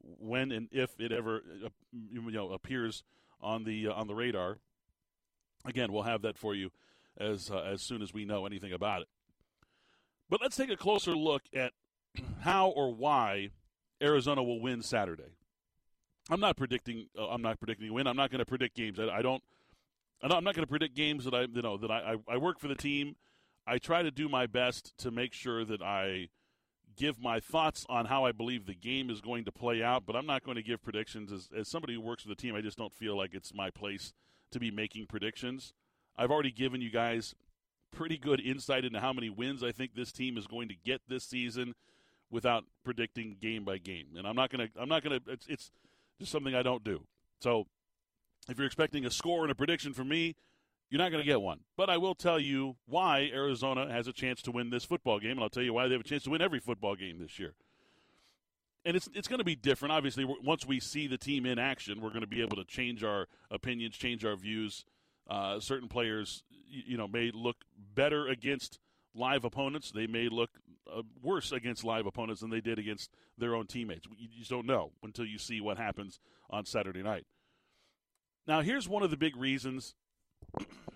when 0.00 0.52
and 0.52 0.68
if 0.70 1.00
it 1.00 1.12
ever 1.12 1.42
uh, 1.64 1.68
you 1.92 2.30
know 2.30 2.52
appears 2.52 3.02
on 3.44 3.64
the 3.64 3.88
uh, 3.88 3.92
on 3.92 4.06
the 4.06 4.14
radar. 4.14 4.58
Again, 5.64 5.92
we'll 5.92 6.02
have 6.02 6.22
that 6.22 6.36
for 6.36 6.54
you 6.54 6.70
as 7.18 7.50
uh, 7.50 7.58
as 7.58 7.82
soon 7.82 8.02
as 8.02 8.12
we 8.12 8.24
know 8.24 8.46
anything 8.46 8.72
about 8.72 9.02
it. 9.02 9.08
But 10.28 10.40
let's 10.40 10.56
take 10.56 10.70
a 10.70 10.76
closer 10.76 11.14
look 11.14 11.42
at 11.54 11.72
how 12.40 12.68
or 12.68 12.92
why 12.92 13.50
Arizona 14.02 14.42
will 14.42 14.60
win 14.60 14.82
Saturday. 14.82 15.36
I'm 16.30 16.40
not 16.40 16.56
predicting. 16.56 17.08
Uh, 17.18 17.28
I'm 17.28 17.42
not 17.42 17.58
predicting 17.58 17.92
win. 17.92 18.06
I'm 18.06 18.16
not 18.16 18.30
going 18.30 18.40
to 18.40 18.46
predict 18.46 18.76
games. 18.76 18.98
I, 18.98 19.08
I 19.08 19.22
don't. 19.22 19.42
I'm 20.22 20.42
not 20.42 20.54
going 20.54 20.64
to 20.64 20.70
predict 20.70 20.94
games 20.94 21.24
that 21.24 21.34
I 21.34 21.42
you 21.42 21.62
know 21.62 21.76
that 21.76 21.90
I, 21.90 22.14
I 22.28 22.34
I 22.34 22.36
work 22.38 22.58
for 22.58 22.68
the 22.68 22.74
team. 22.74 23.16
I 23.66 23.78
try 23.78 24.02
to 24.02 24.10
do 24.10 24.28
my 24.28 24.46
best 24.46 24.96
to 24.98 25.10
make 25.10 25.32
sure 25.32 25.64
that 25.64 25.82
I 25.82 26.28
give 26.96 27.20
my 27.20 27.40
thoughts 27.40 27.84
on 27.88 28.06
how 28.06 28.24
I 28.24 28.32
believe 28.32 28.66
the 28.66 28.74
game 28.74 29.10
is 29.10 29.20
going 29.20 29.44
to 29.44 29.52
play 29.52 29.82
out, 29.82 30.04
but 30.06 30.16
I'm 30.16 30.26
not 30.26 30.44
going 30.44 30.56
to 30.56 30.62
give 30.62 30.82
predictions. 30.82 31.32
As, 31.32 31.48
as 31.56 31.68
somebody 31.68 31.94
who 31.94 32.00
works 32.00 32.22
for 32.22 32.28
the 32.28 32.34
team, 32.34 32.54
I 32.54 32.60
just 32.60 32.78
don't 32.78 32.92
feel 32.92 33.16
like 33.16 33.34
it's 33.34 33.54
my 33.54 33.70
place 33.70 34.12
to 34.50 34.60
be 34.60 34.70
making 34.70 35.06
predictions. 35.06 35.72
I've 36.16 36.30
already 36.30 36.52
given 36.52 36.80
you 36.80 36.90
guys 36.90 37.34
pretty 37.90 38.18
good 38.18 38.40
insight 38.40 38.84
into 38.84 39.00
how 39.00 39.12
many 39.12 39.30
wins 39.30 39.62
I 39.62 39.72
think 39.72 39.94
this 39.94 40.12
team 40.12 40.36
is 40.36 40.46
going 40.46 40.68
to 40.68 40.74
get 40.74 41.00
this 41.08 41.24
season 41.24 41.74
without 42.30 42.64
predicting 42.84 43.36
game 43.40 43.64
by 43.64 43.78
game. 43.78 44.08
And 44.16 44.26
I'm 44.26 44.36
not 44.36 44.50
going 44.50 44.68
to 44.68 44.80
I'm 44.80 44.88
not 44.88 45.02
going 45.02 45.20
to 45.20 45.30
it's 45.30 45.46
it's 45.46 45.70
just 46.18 46.32
something 46.32 46.54
I 46.54 46.62
don't 46.62 46.84
do. 46.84 47.02
So 47.40 47.66
if 48.48 48.58
you're 48.58 48.66
expecting 48.66 49.04
a 49.06 49.10
score 49.10 49.42
and 49.42 49.50
a 49.50 49.54
prediction 49.54 49.92
from 49.92 50.08
me, 50.08 50.34
you're 50.94 51.02
not 51.02 51.10
going 51.10 51.24
to 51.24 51.26
get 51.26 51.42
one. 51.42 51.58
But 51.76 51.90
I 51.90 51.96
will 51.96 52.14
tell 52.14 52.38
you 52.38 52.76
why 52.86 53.28
Arizona 53.34 53.90
has 53.90 54.06
a 54.06 54.12
chance 54.12 54.40
to 54.42 54.52
win 54.52 54.70
this 54.70 54.84
football 54.84 55.18
game, 55.18 55.32
and 55.32 55.40
I'll 55.40 55.48
tell 55.48 55.64
you 55.64 55.72
why 55.72 55.88
they 55.88 55.94
have 55.94 56.02
a 56.02 56.08
chance 56.08 56.22
to 56.22 56.30
win 56.30 56.40
every 56.40 56.60
football 56.60 56.94
game 56.94 57.18
this 57.18 57.36
year. 57.36 57.54
And 58.84 58.96
it's 58.96 59.08
it's 59.12 59.26
going 59.26 59.40
to 59.40 59.44
be 59.44 59.56
different. 59.56 59.90
Obviously, 59.90 60.24
once 60.24 60.64
we 60.64 60.78
see 60.78 61.08
the 61.08 61.18
team 61.18 61.46
in 61.46 61.58
action, 61.58 62.00
we're 62.00 62.10
going 62.10 62.20
to 62.20 62.28
be 62.28 62.42
able 62.42 62.58
to 62.58 62.64
change 62.64 63.02
our 63.02 63.26
opinions, 63.50 63.96
change 63.96 64.24
our 64.24 64.36
views. 64.36 64.84
Uh, 65.28 65.58
certain 65.58 65.88
players, 65.88 66.44
you 66.70 66.96
know, 66.96 67.08
may 67.08 67.32
look 67.34 67.56
better 67.92 68.28
against 68.28 68.78
live 69.16 69.44
opponents. 69.44 69.90
They 69.90 70.06
may 70.06 70.28
look 70.28 70.50
uh, 70.88 71.02
worse 71.20 71.50
against 71.50 71.82
live 71.82 72.06
opponents 72.06 72.40
than 72.40 72.50
they 72.50 72.60
did 72.60 72.78
against 72.78 73.10
their 73.36 73.56
own 73.56 73.66
teammates. 73.66 74.06
You 74.16 74.28
just 74.38 74.50
don't 74.50 74.66
know 74.66 74.92
until 75.02 75.24
you 75.24 75.38
see 75.38 75.60
what 75.60 75.76
happens 75.76 76.20
on 76.50 76.66
Saturday 76.66 77.02
night. 77.02 77.26
Now, 78.46 78.60
here's 78.60 78.88
one 78.88 79.02
of 79.02 79.10
the 79.10 79.16
big 79.16 79.36
reasons 79.36 79.96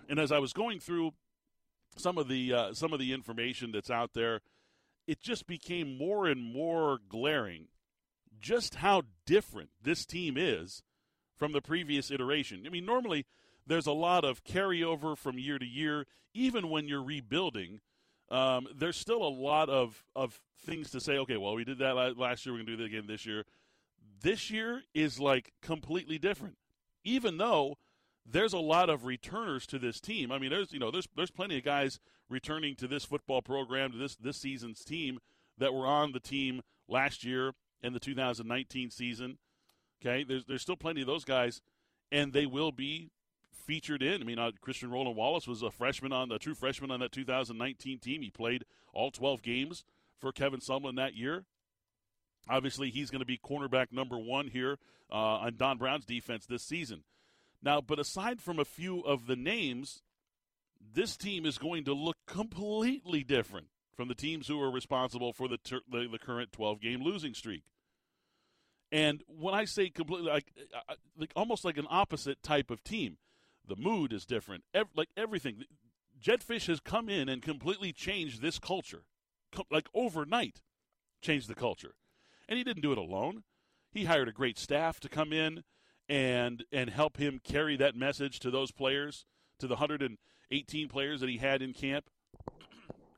and 0.09 0.19
as 0.19 0.33
I 0.33 0.39
was 0.39 0.53
going 0.53 0.81
through 0.81 1.13
some 1.97 2.19
of 2.19 2.29
the 2.29 2.53
uh, 2.53 2.75
some 2.75 2.93
of 2.93 2.99
the 2.99 3.13
information 3.13 3.73
that's 3.73 3.91
out 3.91 4.15
there, 4.15 4.41
it 5.07 5.21
just 5.21 5.47
became 5.47 5.97
more 5.97 6.27
and 6.27 6.43
more 6.43 6.99
glaring 7.09 7.69
just 8.41 8.77
how 8.77 9.03
different 9.27 9.71
this 9.83 10.07
team 10.07 10.37
is 10.37 10.83
from 11.37 11.53
the 11.53 11.61
previous 11.61 12.11
iteration. 12.11 12.65
I 12.67 12.71
mean, 12.71 12.85
normally 12.85 13.27
there's 13.67 13.87
a 13.87 13.93
lot 13.93 14.25
of 14.25 14.45
carryover 14.45 15.17
from 15.17 15.39
year 15.39 15.59
to 15.59 15.67
year, 15.67 16.07
even 16.35 16.69
when 16.69 16.89
you're 16.89 17.03
rebuilding. 17.03 17.81
Um, 18.31 18.69
there's 18.75 18.97
still 18.97 19.23
a 19.23 19.29
lot 19.29 19.69
of, 19.69 20.05
of 20.15 20.41
things 20.65 20.91
to 20.91 21.01
say. 21.01 21.19
Okay, 21.19 21.37
well, 21.37 21.55
we 21.55 21.65
did 21.65 21.79
that 21.79 22.19
last 22.19 22.45
year. 22.45 22.55
We're 22.55 22.61
gonna 22.61 22.77
do 22.77 22.77
that 22.79 22.85
again 22.85 23.07
this 23.07 23.27
year. 23.27 23.45
This 24.21 24.51
year 24.51 24.83
is 24.95 25.21
like 25.21 25.53
completely 25.63 26.19
different, 26.19 26.57
even 27.05 27.39
though 27.39 27.79
there's 28.31 28.53
a 28.53 28.59
lot 28.59 28.91
of 28.91 29.05
returners 29.05 29.67
to 29.67 29.79
this 29.79 30.01
team. 30.01 30.31
I 30.31 30.39
mean, 30.39 30.51
there's 30.51 30.73
you 30.73 30.79
know 30.79 30.91
there's 30.91 31.09
there's 31.17 31.31
plenty 31.31 31.59
of 31.59 31.65
guys 31.65 31.99
returning 32.29 32.75
to 32.77 32.87
this 32.87 33.05
football 33.05 33.43
program 33.43 33.93
to 33.93 33.99
this 33.99 34.17
this 34.17 34.37
season's 34.37 34.85
team 34.85 35.19
that 35.57 35.75
were 35.75 35.87
on 35.87 36.13
the 36.13 36.21
team 36.21 36.63
last 36.89 37.25
year 37.25 37.53
and 37.83 37.95
the 37.95 38.01
2019 38.01 38.91
season. 38.91 39.39
Okay, 40.01 40.25
there's 40.25 40.45
there's 40.45 40.63
still 40.63 40.77
plenty 40.77 41.01
of 41.01 41.07
those 41.07 41.25
guys, 41.25 41.61
and 42.13 42.33
they 42.33 42.47
will 42.47 42.73
be 42.73 43.11
featured 43.53 44.03
in. 44.03 44.21
I 44.21 44.25
mean, 44.25 44.39
uh, 44.39 44.53
Christian 44.61 44.91
Roland 44.91 45.17
Wallace 45.17 45.47
was 45.47 45.63
a 45.63 45.71
freshman 45.71 46.13
on 46.13 46.31
a 46.31 46.39
true 46.39 46.55
freshman 46.55 46.91
on 46.91 47.01
that 47.01 47.13
2019 47.13 47.99
team. 47.99 48.23
He 48.23 48.31
played 48.31 48.65
all 48.93 49.11
12 49.11 49.43
games 49.43 49.85
for 50.19 50.33
Kevin 50.33 50.61
Sumlin 50.61 50.97
that 50.97 51.15
year. 51.15 51.45
Obviously, 52.49 52.91
he's 52.91 53.11
going 53.11 53.21
to 53.21 53.27
be 53.27 53.39
cornerback 53.39 53.93
number 53.93 54.19
one 54.19 54.49
here 54.49 54.79
uh, 55.13 55.15
on 55.15 55.57
Don 55.57 55.77
Brown's 55.77 56.07
defense 56.07 56.47
this 56.47 56.63
season. 56.63 57.05
Now, 57.63 57.81
but 57.81 57.99
aside 57.99 58.41
from 58.41 58.59
a 58.59 58.65
few 58.65 59.01
of 59.01 59.27
the 59.27 59.37
names, 59.37 60.03
this 60.81 61.17
team 61.17 61.45
is 61.45 61.59
going 61.59 61.85
to 61.85 61.93
look 61.93 62.17
completely 62.27 63.25
different 63.25 63.69
from 63.95 64.09
the 64.09 64.15
teams 64.15 64.47
who 64.47 64.61
are 64.63 64.71
responsible 64.71 65.33
for 65.33 65.49
the 65.49 65.59
ter- 65.59 65.81
the, 65.91 66.07
the, 66.11 66.19
current 66.19 66.53
12 66.53 66.81
game 66.81 67.03
losing 67.03 67.35
streak. 67.35 67.65
And 68.93 69.23
when 69.27 69.55
I 69.55 69.65
say 69.65 69.91
completely, 69.91 70.29
like, 70.29 70.53
uh, 70.73 70.93
uh, 70.93 70.95
like 71.19 71.33
almost 71.35 71.65
like 71.65 71.77
an 71.77 71.87
opposite 71.91 72.43
type 72.43 72.71
of 72.71 72.85
team, 72.85 73.19
the 73.67 73.77
mood 73.77 74.13
is 74.13 74.25
different. 74.25 74.65
Ev- 74.73 74.95
like 74.95 75.11
everything, 75.17 75.65
Jedd 76.19 76.43
Fisch 76.43 76.69
has 76.69 76.81
come 76.81 77.09
in 77.09 77.29
and 77.29 77.43
completely 77.43 77.93
changed 77.93 78.41
this 78.41 78.59
culture, 78.59 79.03
Co- 79.53 79.67
like 79.71 79.89
overnight, 79.95 80.63
changed 81.21 81.49
the 81.49 81.55
culture. 81.55 81.97
And 82.49 82.57
he 82.57 82.65
didn't 82.65 82.83
do 82.83 82.93
it 82.93 82.99
alone. 82.99 83.43
He 83.91 84.05
hired 84.05 84.29
a 84.29 84.33
great 84.33 84.59
staff 84.59 85.01
to 85.01 85.09
come 85.09 85.33
in 85.33 85.65
and 86.09 86.65
and 86.73 86.91
help 86.91 87.17
him 87.19 87.41
carry 87.43 87.77
that 87.77 87.95
message 87.95 88.39
to 88.41 88.51
those 88.51 88.73
players, 88.73 89.27
to 89.59 89.67
the 89.67 89.75
118 89.75 90.89
players 90.89 91.21
that 91.21 91.29
he 91.29 91.39
had 91.39 91.63
in 91.63 91.73
camp. 91.73 92.07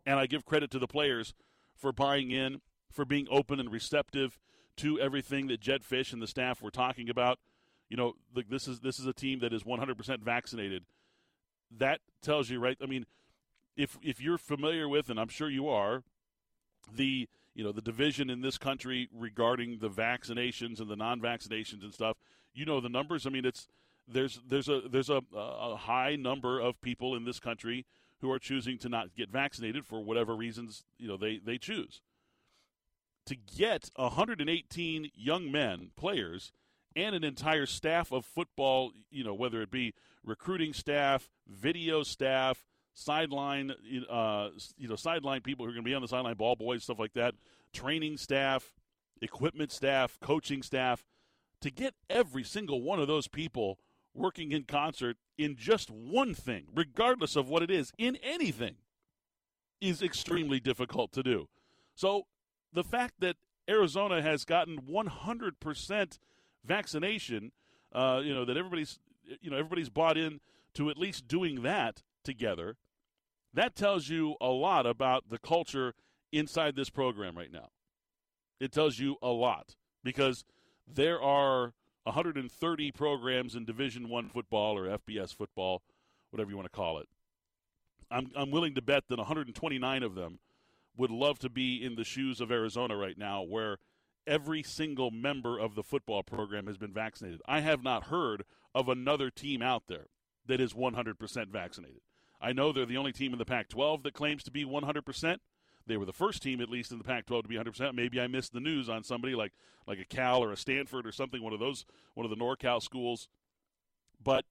And 0.05 0.19
I 0.19 0.27
give 0.27 0.45
credit 0.45 0.71
to 0.73 0.79
the 0.79 0.89
players 0.89 1.35
for 1.77 1.93
buying 1.93 2.31
in, 2.31 2.61
for 2.91 3.05
being 3.05 3.27
open 3.31 3.61
and 3.61 3.71
receptive 3.71 4.39
to 4.77 4.99
everything 4.99 5.47
that 5.49 5.61
Jedd 5.61 5.83
Fisch 5.83 6.13
and 6.13 6.23
the 6.23 6.27
staff 6.27 6.63
were 6.63 6.71
talking 6.71 7.09
about. 7.09 7.39
You 7.89 7.97
know, 7.97 8.15
this 8.49 8.67
is 8.67 8.81
this 8.81 8.99
is 8.99 9.07
a 9.07 9.13
team 9.13 9.41
that 9.41 9.53
is 9.53 9.63
100% 9.65 10.21
vaccinated. 10.23 10.85
That 11.77 12.01
tells 12.23 12.51
you, 12.51 12.59
right? 12.59 12.77
I 12.83 12.87
mean, 12.87 13.07
if 13.77 13.99
if 14.03 14.21
you're 14.21 14.39
familiar 14.39 14.89
with, 14.89 15.11
and 15.11 15.19
I'm 15.19 15.29
sure 15.29 15.49
you 15.49 15.69
are, 15.69 16.03
the 16.93 17.29
you 17.55 17.65
know 17.65 17.73
the 17.73 17.83
division 17.83 18.31
in 18.31 18.41
this 18.41 18.59
country 18.59 19.09
regarding 19.13 19.79
the 19.79 19.91
vaccinations 19.91 20.81
and 20.81 20.89
the 20.89 20.97
non-vaccinations 20.97 21.83
and 21.83 21.93
stuff 21.93 22.17
you 22.55 22.65
know 22.65 22.81
the 22.81 22.89
numbers. 22.89 23.27
I 23.27 23.31
mean, 23.31 23.45
it's 23.45 23.69
there's 24.07 24.41
there's 24.49 24.69
a 24.69 24.83
there's 24.91 25.11
a, 25.11 25.23
a 25.35 25.77
high 25.77 26.17
number 26.17 26.61
of 26.61 26.81
people 26.81 27.15
in 27.15 27.25
this 27.25 27.41
country 27.41 27.87
who 28.21 28.31
are 28.31 28.39
choosing 28.39 28.79
to 28.79 28.89
not 28.89 29.15
get 29.17 29.31
vaccinated 29.31 29.87
for 29.87 30.03
whatever 30.03 30.35
reasons 30.35 30.85
you 30.99 31.09
know 31.09 31.17
they 31.17 31.39
they 31.39 31.59
choose. 31.59 32.01
To 33.27 33.37
get 33.37 33.91
118 33.97 35.11
young 35.15 35.53
men 35.53 35.91
players 35.97 36.53
and 36.97 37.15
an 37.15 37.23
entire 37.23 37.67
staff 37.67 38.11
of 38.11 38.25
football, 38.25 38.93
you 39.11 39.23
know, 39.23 39.35
whether 39.35 39.63
it 39.63 39.71
be 39.71 39.95
recruiting 40.25 40.73
staff, 40.73 41.31
video 41.47 42.03
staff, 42.03 42.65
sideline, 42.95 43.73
uh, 44.11 44.49
you 44.77 44.89
know, 44.89 44.97
sideline 44.97 45.43
people 45.43 45.65
who 45.65 45.71
are 45.71 45.75
going 45.75 45.85
to 45.85 45.89
be 45.89 45.95
on 45.95 46.03
the 46.03 46.09
sideline, 46.09 46.35
ball 46.35 46.57
boys, 46.57 46.83
stuff 46.83 46.99
like 46.99 47.13
that, 47.13 47.35
training 47.73 48.17
staff, 48.17 48.73
equipment 49.23 49.71
staff, 49.71 50.19
coaching 50.21 50.63
staff 50.63 51.05
to 51.61 51.71
get 51.71 51.95
every 52.09 52.45
single 52.45 52.83
one 52.83 52.99
of 52.99 53.09
those 53.09 53.29
people 53.29 53.79
working 54.15 54.53
in 54.53 54.65
concert 54.65 55.17
in 55.39 55.57
just 55.57 55.91
one 55.91 56.35
thing, 56.35 56.67
regardless 56.75 57.37
of 57.37 57.49
what 57.49 57.63
it 57.63 57.71
is, 57.71 57.93
in 57.99 58.17
anything, 58.23 58.77
is 59.81 60.03
extremely 60.03 60.61
difficult 60.61 61.13
to 61.13 61.23
do. 61.23 61.49
So 61.95 62.27
the 62.73 62.85
fact 62.85 63.15
that 63.21 63.37
Arizona 63.69 64.21
has 64.21 64.45
gotten 64.45 64.81
100% 64.83 66.19
vaccination, 66.65 67.53
uh, 67.93 68.21
you 68.23 68.35
know, 68.35 68.45
that 68.45 68.57
everybody's, 68.57 68.99
you 69.41 69.51
know, 69.51 69.57
everybody's 69.57 69.89
bought 69.89 70.17
in 70.17 70.41
to 70.75 70.91
at 70.91 70.99
least 70.99 71.29
doing 71.29 71.63
that 71.63 72.03
together, 72.25 72.77
that 73.53 73.75
tells 73.75 74.09
you 74.09 74.35
a 74.41 74.49
lot 74.49 74.87
about 74.87 75.29
the 75.29 75.39
culture 75.39 75.95
inside 76.33 76.77
this 76.77 76.91
program 76.91 77.37
right 77.37 77.53
now. 77.53 77.69
It 78.61 78.73
tells 78.73 78.99
you 78.99 79.17
a 79.23 79.29
lot 79.29 79.77
because– 80.03 80.45
there 80.95 81.21
are 81.21 81.73
130 82.05 82.93
programs 82.93 83.55
in 83.55 83.65
Division 83.65 84.09
One 84.09 84.29
football 84.29 84.77
or 84.77 84.87
FBS 84.87 85.35
football, 85.35 85.83
whatever 86.31 86.51
you 86.51 86.57
want 86.57 86.71
to 86.71 86.77
call 86.77 86.99
it. 86.99 87.09
I'm 88.11 88.31
I'm 88.37 88.51
willing 88.51 88.75
to 88.75 88.83
bet 88.83 89.05
that 89.09 89.19
129 89.19 90.03
of 90.03 90.15
them 90.15 90.39
would 90.97 91.11
love 91.11 91.39
to 91.41 91.49
be 91.49 91.83
in 91.83 91.95
the 91.95 92.05
shoes 92.05 92.41
of 92.41 92.51
Arizona 92.51 92.97
right 92.97 93.17
now, 93.17 93.43
where 93.43 93.79
every 94.27 94.63
single 94.63 95.11
member 95.11 95.59
of 95.59 95.75
the 95.75 95.83
football 95.83 96.23
program 96.23 96.67
has 96.67 96.77
been 96.77 96.93
vaccinated. 96.93 97.41
I 97.47 97.61
have 97.61 97.83
not 97.83 98.05
heard 98.05 98.45
of 98.75 98.89
another 98.89 99.31
team 99.31 99.63
out 99.63 99.85
there 99.89 100.07
that 100.47 100.61
is 100.61 100.73
100% 100.73 101.49
vaccinated. 101.49 102.01
I 102.41 102.53
know 102.53 102.73
they're 102.73 102.87
the 102.87 102.97
only 102.97 103.13
team 103.13 103.33
in 103.33 103.39
the 103.39 103.45
Pac 103.45 103.69
12 103.69 104.03
that 104.03 104.15
claims 104.15 104.43
to 104.45 104.51
be 104.51 104.65
100%. 104.65 105.39
They 105.91 105.97
were 105.97 106.07
the 106.07 106.13
first 106.13 106.41
team, 106.41 106.61
at 106.61 106.71
least 106.71 106.93
in 106.93 106.99
the 106.99 107.05
Pac-12, 107.05 107.43
to 107.43 107.49
be 107.49 107.57
100%. 107.57 107.95
Maybe 107.95 108.21
I 108.21 108.29
missed 108.29 108.53
the 108.53 108.61
news 108.61 108.89
on 108.89 109.03
somebody 109.03 109.35
like 109.35 109.53
like 109.89 109.99
a 109.99 110.05
Cal 110.05 110.43
or 110.43 110.53
a 110.53 110.57
Stanford 110.57 111.05
or 111.05 111.11
something, 111.11 111.43
one 111.43 111.53
of 111.53 111.59
those, 111.59 111.85
one 112.15 112.25
of 112.25 112.31
the 112.31 112.37
NorCal 112.37 112.81
schools. 112.81 113.29
But 114.23 114.45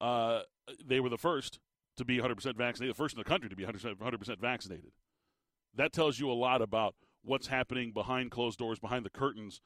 uh, 0.00 0.40
they 0.84 0.98
were 0.98 1.08
the 1.08 1.16
first 1.16 1.60
to 1.98 2.04
be 2.04 2.18
100% 2.18 2.56
vaccinated, 2.56 2.94
the 2.94 2.98
first 2.98 3.14
in 3.14 3.20
the 3.20 3.24
country 3.24 3.48
to 3.48 3.54
be 3.54 3.64
100%, 3.64 3.94
100% 3.94 4.40
vaccinated. 4.40 4.90
That 5.72 5.92
tells 5.92 6.18
you 6.18 6.28
a 6.30 6.34
lot 6.34 6.60
about 6.62 6.96
what's 7.22 7.46
happening 7.46 7.92
behind 7.92 8.32
closed 8.32 8.58
doors, 8.58 8.80
behind 8.80 9.04
the 9.04 9.10
curtains, 9.10 9.60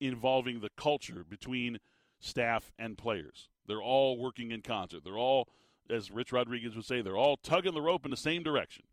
involving 0.00 0.60
the 0.60 0.70
culture 0.78 1.26
between 1.28 1.78
staff 2.20 2.72
and 2.78 2.96
players. 2.96 3.50
They're 3.66 3.82
all 3.82 4.16
working 4.16 4.50
in 4.50 4.62
concert. 4.62 5.04
They're 5.04 5.18
all 5.18 5.48
as 5.90 6.10
Rich 6.10 6.32
Rodriguez 6.32 6.74
would 6.74 6.84
say, 6.84 7.02
they're 7.02 7.16
all 7.16 7.36
tugging 7.36 7.74
the 7.74 7.82
rope 7.82 8.04
in 8.04 8.10
the 8.10 8.16
same 8.16 8.42
direction. 8.42 8.84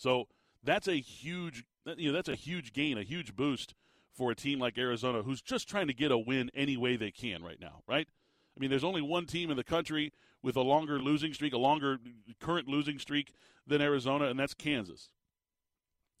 So 0.00 0.28
that's 0.64 0.88
a 0.88 0.98
huge, 0.98 1.62
you 1.98 2.10
know, 2.10 2.14
that's 2.14 2.30
a 2.30 2.34
huge 2.34 2.72
gain, 2.72 2.96
a 2.96 3.02
huge 3.02 3.36
boost 3.36 3.74
for 4.14 4.30
a 4.30 4.34
team 4.34 4.58
like 4.58 4.78
Arizona, 4.78 5.22
who's 5.22 5.42
just 5.42 5.68
trying 5.68 5.88
to 5.88 5.92
get 5.92 6.10
a 6.10 6.16
win 6.16 6.50
any 6.54 6.78
way 6.78 6.96
they 6.96 7.10
can 7.10 7.42
right 7.42 7.60
now, 7.60 7.82
right? 7.86 8.08
I 8.56 8.60
mean, 8.60 8.70
there's 8.70 8.82
only 8.82 9.02
one 9.02 9.26
team 9.26 9.50
in 9.50 9.58
the 9.58 9.64
country 9.64 10.10
with 10.42 10.56
a 10.56 10.62
longer 10.62 10.98
losing 10.98 11.34
streak, 11.34 11.52
a 11.52 11.58
longer 11.58 11.98
current 12.40 12.66
losing 12.66 12.98
streak 12.98 13.34
than 13.66 13.82
Arizona, 13.82 14.24
and 14.24 14.40
that's 14.40 14.54
Kansas. 14.54 15.10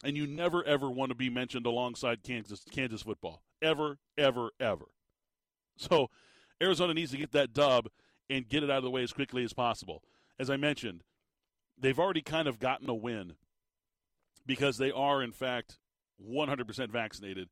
And 0.04 0.14
you 0.14 0.26
never 0.26 0.62
ever 0.64 0.90
want 0.90 1.08
to 1.08 1.16
be 1.16 1.30
mentioned 1.30 1.64
alongside 1.64 2.22
Kansas 2.22 2.62
Kansas 2.70 3.00
football. 3.00 3.42
Ever, 3.62 3.96
ever, 4.18 4.50
ever. 4.60 4.90
So 5.78 6.10
Arizona 6.62 6.92
needs 6.92 7.12
to 7.12 7.16
get 7.16 7.32
that 7.32 7.54
dub 7.54 7.88
and 8.28 8.46
get 8.46 8.62
it 8.62 8.70
out 8.70 8.78
of 8.78 8.84
the 8.84 8.90
way 8.90 9.02
as 9.02 9.14
quickly 9.14 9.42
as 9.42 9.54
possible. 9.54 10.02
As 10.38 10.50
I 10.50 10.58
mentioned, 10.58 11.02
they've 11.78 11.98
already 11.98 12.20
kind 12.20 12.46
of 12.46 12.58
gotten 12.58 12.90
a 12.90 12.94
win 12.94 13.36
because 14.46 14.78
they 14.78 14.90
are, 14.90 15.22
in 15.22 15.32
fact, 15.32 15.78
100% 16.24 16.90
vaccinated. 16.90 17.48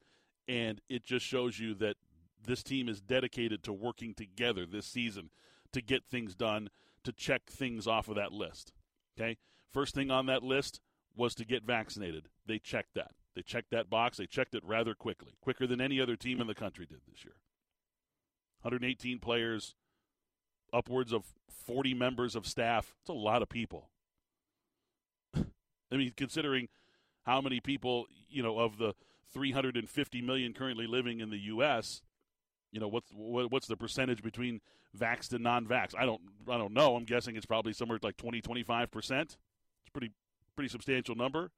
And 0.47 0.81
it 0.89 1.05
just 1.05 1.27
shows 1.27 1.59
you 1.59 1.75
that 1.75 1.97
this 2.45 2.63
team 2.63 2.89
is 2.89 3.01
dedicated 3.01 3.63
to 3.65 3.73
working 3.73 4.15
together 4.15 4.67
this 4.67 4.87
season 4.87 5.31
to 5.73 5.83
get 5.83 6.05
things 6.07 6.35
done, 6.35 6.71
to 7.05 7.13
check 7.13 7.47
things 7.51 7.87
off 7.87 8.09
of 8.09 8.17
that 8.17 8.33
list. 8.33 8.73
Okay? 9.19 9.37
First 9.73 9.95
thing 9.95 10.11
on 10.11 10.27
that 10.27 10.43
list 10.43 10.81
was 11.15 11.35
to 11.35 11.45
get 11.45 11.65
vaccinated. 11.65 12.29
They 12.47 12.59
checked 12.59 12.95
that. 12.95 13.13
They 13.35 13.43
checked 13.43 13.71
that 13.71 13.91
box. 13.91 14.17
They 14.17 14.27
checked 14.27 14.55
it 14.55 14.65
rather 14.65 14.95
quickly, 14.95 15.35
quicker 15.41 15.67
than 15.67 15.81
any 15.81 16.01
other 16.01 16.17
team 16.17 16.41
in 16.41 16.47
the 16.47 16.55
country 16.55 16.87
did 16.87 17.01
this 17.09 17.25
year. 17.25 17.35
118 18.63 19.19
players, 19.19 19.75
upwards 20.73 21.13
of 21.13 21.25
40 21.67 21.95
members 21.95 22.35
of 22.35 22.47
staff. 22.47 22.95
It's 23.01 23.11
a 23.11 23.13
lot 23.13 23.43
of 23.43 23.49
people. 23.49 23.91
I 25.91 25.97
mean, 25.97 26.13
considering 26.17 26.69
how 27.25 27.41
many 27.41 27.61
people, 27.61 28.07
you 28.29 28.43
know, 28.43 28.59
of 28.59 28.79
the 28.79 28.95
350 29.33 30.23
million 30.23 30.53
currently 30.53 30.87
living 30.87 31.21
in 31.21 31.31
the 31.31 31.39
U.S., 31.39 32.03
you 32.73 32.81
know, 32.81 32.89
what's 32.89 33.11
what's 33.15 33.67
the 33.67 33.77
percentage 33.77 34.23
between 34.23 34.61
vaxxed 34.99 35.33
and 35.33 35.43
non-vaxxed? 35.43 35.95
I 35.99 36.05
don't 36.05 36.21
I 36.49 36.59
don't 36.59 36.75
know. 36.75 36.97
I'm 36.97 37.05
guessing 37.05 37.37
it's 37.37 37.47
probably 37.47 37.73
somewhere 37.73 37.99
like 38.03 38.17
20, 38.17 38.43
25 38.43 38.91
percent. 38.91 39.39
It's 39.83 39.91
pretty 39.91 40.13
pretty 40.55 40.69
substantial 40.69 41.15
number. 41.15 41.51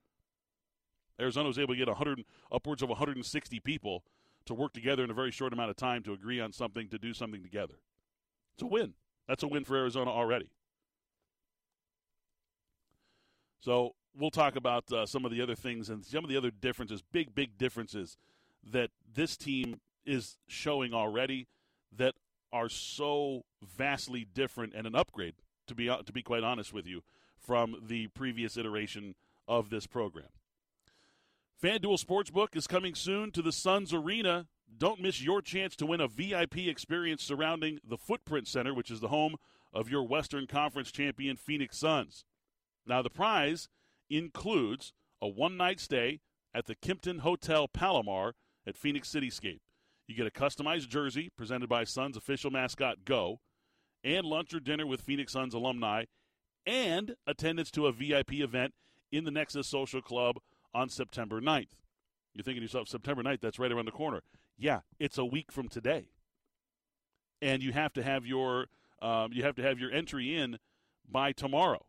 Arizona 1.20 1.48
was 1.48 1.58
able 1.58 1.74
to 1.74 1.78
get 1.78 1.88
100 1.88 2.24
upwards 2.50 2.82
of 2.82 2.88
160 2.88 3.60
people 3.60 4.04
to 4.46 4.54
work 4.54 4.72
together 4.72 5.04
in 5.04 5.10
a 5.10 5.14
very 5.14 5.30
short 5.30 5.52
amount 5.52 5.70
of 5.70 5.76
time 5.76 6.02
to 6.04 6.12
agree 6.12 6.40
on 6.40 6.52
something 6.52 6.88
to 6.88 6.98
do 6.98 7.12
something 7.12 7.42
together. 7.42 7.74
It's 8.54 8.62
a 8.62 8.66
win. 8.66 8.94
That's 9.28 9.42
a 9.42 9.48
win 9.48 9.64
for 9.64 9.76
Arizona 9.76 10.10
already. 10.10 10.50
So 13.60 13.94
we'll 14.16 14.30
talk 14.30 14.56
about 14.56 14.90
uh, 14.92 15.06
some 15.06 15.24
of 15.24 15.30
the 15.30 15.40
other 15.40 15.54
things 15.54 15.88
and 15.88 16.04
some 16.04 16.24
of 16.24 16.30
the 16.30 16.36
other 16.36 16.50
differences, 16.50 17.02
big, 17.12 17.34
big 17.34 17.56
differences 17.58 18.16
that 18.70 18.90
this 19.12 19.36
team 19.36 19.80
is 20.04 20.36
showing 20.46 20.92
already 20.92 21.46
that 21.96 22.14
are 22.52 22.68
so 22.68 23.44
vastly 23.62 24.26
different 24.34 24.74
and 24.74 24.86
an 24.86 24.94
upgrade, 24.94 25.34
to 25.66 25.74
be 25.74 25.86
to 25.86 26.12
be 26.12 26.22
quite 26.22 26.42
honest 26.42 26.72
with 26.72 26.86
you, 26.86 27.02
from 27.38 27.76
the 27.86 28.08
previous 28.08 28.56
iteration 28.56 29.14
of 29.46 29.70
this 29.70 29.86
program. 29.86 30.28
FanDuel 31.62 32.02
Sportsbook 32.02 32.56
is 32.56 32.66
coming 32.66 32.94
soon 32.94 33.30
to 33.32 33.42
the 33.42 33.52
Suns 33.52 33.92
Arena. 33.92 34.46
Don't 34.78 35.00
miss 35.00 35.22
your 35.22 35.42
chance 35.42 35.76
to 35.76 35.86
win 35.86 36.00
a 36.00 36.08
VIP 36.08 36.58
experience 36.58 37.22
surrounding 37.22 37.80
the 37.86 37.98
Footprint 37.98 38.48
Center, 38.48 38.72
which 38.72 38.90
is 38.90 39.00
the 39.00 39.08
home 39.08 39.36
of 39.72 39.90
your 39.90 40.02
Western 40.02 40.46
Conference 40.46 40.90
champion 40.90 41.36
Phoenix 41.36 41.76
Suns. 41.76 42.24
Now, 42.86 43.02
the 43.02 43.10
prize 43.10 43.68
includes 44.10 44.92
a 45.22 45.28
one 45.28 45.56
night 45.56 45.80
stay 45.80 46.20
at 46.52 46.66
the 46.66 46.74
Kimpton 46.74 47.20
Hotel 47.20 47.68
Palomar 47.68 48.34
at 48.66 48.76
Phoenix 48.76 49.08
Cityscape. 49.08 49.60
You 50.06 50.16
get 50.16 50.26
a 50.26 50.30
customized 50.30 50.88
jersey 50.88 51.30
presented 51.36 51.68
by 51.68 51.84
Suns 51.84 52.16
official 52.16 52.50
mascot 52.50 53.04
Go, 53.04 53.40
and 54.02 54.26
lunch 54.26 54.52
or 54.52 54.60
dinner 54.60 54.86
with 54.86 55.02
Phoenix 55.02 55.32
Suns 55.32 55.54
alumni, 55.54 56.04
and 56.66 57.14
attendance 57.26 57.70
to 57.72 57.86
a 57.86 57.92
VIP 57.92 58.34
event 58.34 58.74
in 59.12 59.24
the 59.24 59.30
Nexus 59.30 59.68
Social 59.68 60.02
Club 60.02 60.36
on 60.74 60.88
September 60.88 61.40
9th. 61.40 61.76
You're 62.34 62.44
thinking 62.44 62.60
to 62.60 62.64
yourself, 62.64 62.88
September 62.88 63.22
9th, 63.22 63.40
that's 63.40 63.58
right 63.58 63.72
around 63.72 63.86
the 63.86 63.92
corner. 63.92 64.22
Yeah, 64.58 64.80
it's 64.98 65.18
a 65.18 65.24
week 65.24 65.50
from 65.50 65.68
today. 65.68 66.08
And 67.40 67.62
you 67.62 67.72
have 67.72 67.92
to 67.94 68.02
have 68.02 68.26
your 68.26 68.66
um, 69.00 69.32
you 69.32 69.42
have 69.44 69.54
to 69.56 69.62
have 69.62 69.78
your 69.78 69.90
entry 69.90 70.36
in 70.36 70.58
by 71.08 71.32
tomorrow. 71.32 71.86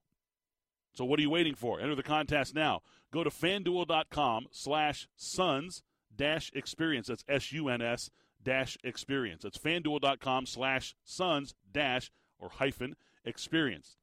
So 0.93 1.05
what 1.05 1.19
are 1.19 1.21
you 1.21 1.29
waiting 1.29 1.55
for? 1.55 1.79
Enter 1.79 1.95
the 1.95 2.03
contest 2.03 2.53
now. 2.53 2.81
Go 3.11 3.23
to 3.23 3.29
fanduel.com 3.29 4.47
slash 4.51 5.07
suns 5.15 5.83
dash 6.15 6.51
experience. 6.53 7.07
That's 7.07 7.23
S 7.27 7.51
U 7.51 7.69
N 7.69 7.81
S 7.81 8.09
dash 8.43 8.77
experience. 8.83 9.43
That's 9.43 9.57
fanduel.com 9.57 10.45
slash 10.45 10.95
suns 11.03 11.53
dash 11.71 12.11
or 12.39 12.49
hyphen 12.49 12.95
experience. 13.25 13.97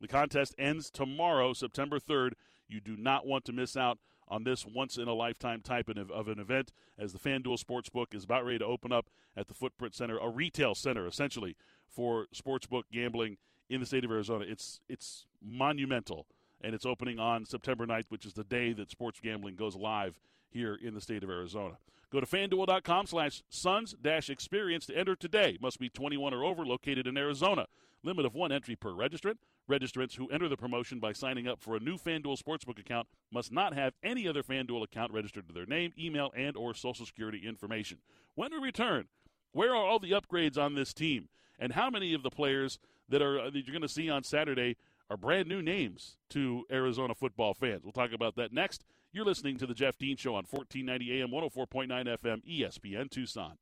The 0.00 0.08
contest 0.08 0.54
ends 0.58 0.90
tomorrow, 0.90 1.52
September 1.52 1.98
3rd. 1.98 2.32
You 2.68 2.80
do 2.80 2.96
not 2.96 3.26
want 3.26 3.44
to 3.46 3.52
miss 3.52 3.76
out 3.76 3.98
on 4.28 4.44
this 4.44 4.64
once 4.64 4.96
in 4.96 5.08
a 5.08 5.12
lifetime 5.12 5.60
type 5.60 5.88
of 5.88 6.28
an 6.28 6.38
event 6.38 6.72
as 6.96 7.12
the 7.12 7.18
FanDuel 7.18 7.62
Sportsbook 7.62 8.14
is 8.14 8.24
about 8.24 8.44
ready 8.44 8.60
to 8.60 8.64
open 8.64 8.92
up 8.92 9.06
at 9.36 9.48
the 9.48 9.54
Footprint 9.54 9.94
Center, 9.94 10.18
a 10.18 10.28
retail 10.28 10.74
center 10.74 11.06
essentially 11.06 11.56
for 11.88 12.26
sportsbook 12.34 12.84
gambling 12.92 13.36
in 13.70 13.80
the 13.80 13.86
state 13.86 14.04
of 14.04 14.10
Arizona. 14.10 14.44
It's 14.46 14.80
it's 14.88 15.26
monumental 15.42 16.26
and 16.60 16.74
it's 16.74 16.84
opening 16.84 17.18
on 17.18 17.46
September 17.46 17.86
9th, 17.86 18.06
which 18.10 18.26
is 18.26 18.34
the 18.34 18.44
day 18.44 18.74
that 18.74 18.90
sports 18.90 19.18
gambling 19.22 19.54
goes 19.56 19.74
live 19.74 20.20
here 20.50 20.74
in 20.74 20.92
the 20.92 21.00
state 21.00 21.22
of 21.24 21.30
Arizona. 21.30 21.78
Go 22.12 22.20
to 22.20 22.26
fanduel.com 22.26 23.06
slash 23.06 23.42
suns 23.48 23.94
dash 24.02 24.28
experience 24.28 24.84
to 24.86 24.96
enter 24.96 25.14
today. 25.14 25.56
Must 25.60 25.78
be 25.78 25.88
21 25.88 26.34
or 26.34 26.44
over, 26.44 26.66
located 26.66 27.06
in 27.06 27.16
Arizona. 27.16 27.66
Limit 28.02 28.26
of 28.26 28.34
one 28.34 28.50
entry 28.50 28.74
per 28.74 28.90
registrant. 28.90 29.36
Registrants 29.70 30.16
who 30.16 30.28
enter 30.28 30.48
the 30.48 30.56
promotion 30.56 30.98
by 30.98 31.12
signing 31.12 31.46
up 31.46 31.60
for 31.60 31.76
a 31.76 31.80
new 31.80 31.96
FanDuel 31.96 32.42
Sportsbook 32.42 32.80
account 32.80 33.06
must 33.30 33.52
not 33.52 33.74
have 33.74 33.94
any 34.02 34.26
other 34.26 34.42
FanDuel 34.42 34.82
account 34.82 35.12
registered 35.12 35.46
to 35.46 35.54
their 35.54 35.66
name, 35.66 35.92
email, 35.96 36.32
and 36.36 36.56
or 36.56 36.74
social 36.74 37.06
security 37.06 37.46
information. 37.46 37.98
When 38.34 38.50
we 38.50 38.58
return, 38.58 39.06
where 39.52 39.70
are 39.70 39.86
all 39.86 40.00
the 40.00 40.10
upgrades 40.10 40.58
on 40.58 40.74
this 40.74 40.92
team? 40.92 41.28
And 41.60 41.74
how 41.74 41.90
many 41.90 42.14
of 42.14 42.24
the 42.24 42.30
players 42.30 42.80
that 43.10 43.22
are 43.22 43.40
uh, 43.40 43.50
that 43.50 43.66
you're 43.66 43.72
going 43.72 43.82
to 43.82 43.88
see 43.88 44.08
on 44.08 44.24
Saturday 44.24 44.76
are 45.10 45.16
brand 45.16 45.48
new 45.48 45.60
names 45.60 46.16
to 46.30 46.64
Arizona 46.70 47.14
football 47.14 47.52
fans? 47.52 47.82
We'll 47.82 47.92
talk 47.92 48.12
about 48.12 48.36
that 48.36 48.52
next. 48.52 48.84
You're 49.12 49.24
listening 49.24 49.58
to 49.58 49.66
the 49.66 49.74
Jeff 49.74 49.98
Dean 49.98 50.16
Show 50.16 50.36
on 50.36 50.44
1490 50.48 51.20
AM, 51.20 51.30
104.9 51.30 52.16
FM, 52.18 52.42
ESPN 52.48 53.10
Tucson. 53.10 53.58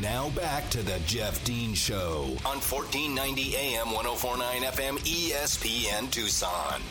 Now 0.00 0.30
back 0.30 0.68
to 0.70 0.82
the 0.82 0.98
Jeff 1.06 1.42
Dean 1.44 1.74
Show 1.74 2.36
on 2.44 2.60
1490 2.60 3.56
AM, 3.56 3.86
104.9 3.86 4.38
FM, 4.40 4.98
ESPN 4.98 6.10
Tucson. 6.10 6.82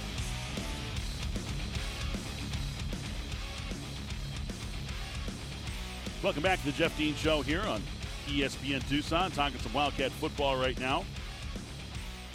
Welcome 6.23 6.43
back 6.43 6.59
to 6.59 6.65
the 6.65 6.71
Jeff 6.71 6.95
Dean 6.97 7.15
Show 7.15 7.41
here 7.41 7.61
on 7.61 7.81
ESPN 8.27 8.87
Tucson. 8.89 9.31
Talking 9.31 9.59
some 9.59 9.73
Wildcat 9.73 10.11
football 10.11 10.57
right 10.57 10.79
now. 10.79 11.05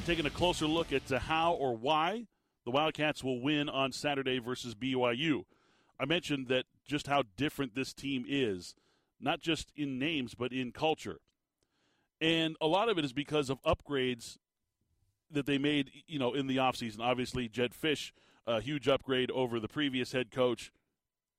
Taking 0.04 0.26
a 0.26 0.30
closer 0.30 0.66
look 0.66 0.92
at 0.92 1.10
uh, 1.10 1.18
how 1.18 1.52
or 1.54 1.76
why 1.76 2.26
the 2.64 2.70
Wildcats 2.70 3.22
will 3.22 3.40
win 3.40 3.68
on 3.68 3.92
Saturday 3.92 4.38
versus 4.38 4.74
BYU. 4.74 5.44
I 5.98 6.04
mentioned 6.04 6.48
that 6.48 6.64
just 6.84 7.06
how 7.06 7.22
different 7.36 7.74
this 7.74 7.92
team 7.92 8.24
is, 8.28 8.74
not 9.20 9.40
just 9.40 9.72
in 9.76 9.98
names, 9.98 10.34
but 10.34 10.52
in 10.52 10.72
culture. 10.72 11.20
And 12.20 12.56
a 12.60 12.66
lot 12.66 12.88
of 12.88 12.98
it 12.98 13.04
is 13.04 13.12
because 13.12 13.50
of 13.50 13.62
upgrades 13.62 14.38
that 15.30 15.46
they 15.46 15.58
made, 15.58 15.90
you 16.06 16.18
know, 16.18 16.34
in 16.34 16.46
the 16.46 16.56
offseason. 16.56 17.00
Obviously, 17.00 17.48
Jedd 17.48 17.72
Fisch, 17.72 18.12
a 18.46 18.60
huge 18.60 18.88
upgrade 18.88 19.30
over 19.30 19.58
the 19.60 19.68
previous 19.68 20.12
head 20.12 20.30
coach, 20.30 20.72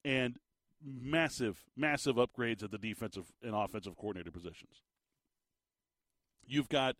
and 0.04 0.38
massive, 0.84 1.66
massive 1.76 2.16
upgrades 2.16 2.64
at 2.64 2.72
the 2.72 2.78
defensive 2.78 3.32
and 3.44 3.56
offensive 3.56 3.96
coordinator 3.96 4.32
positions. 4.32 4.82
You've 6.46 6.70
got 6.70 6.96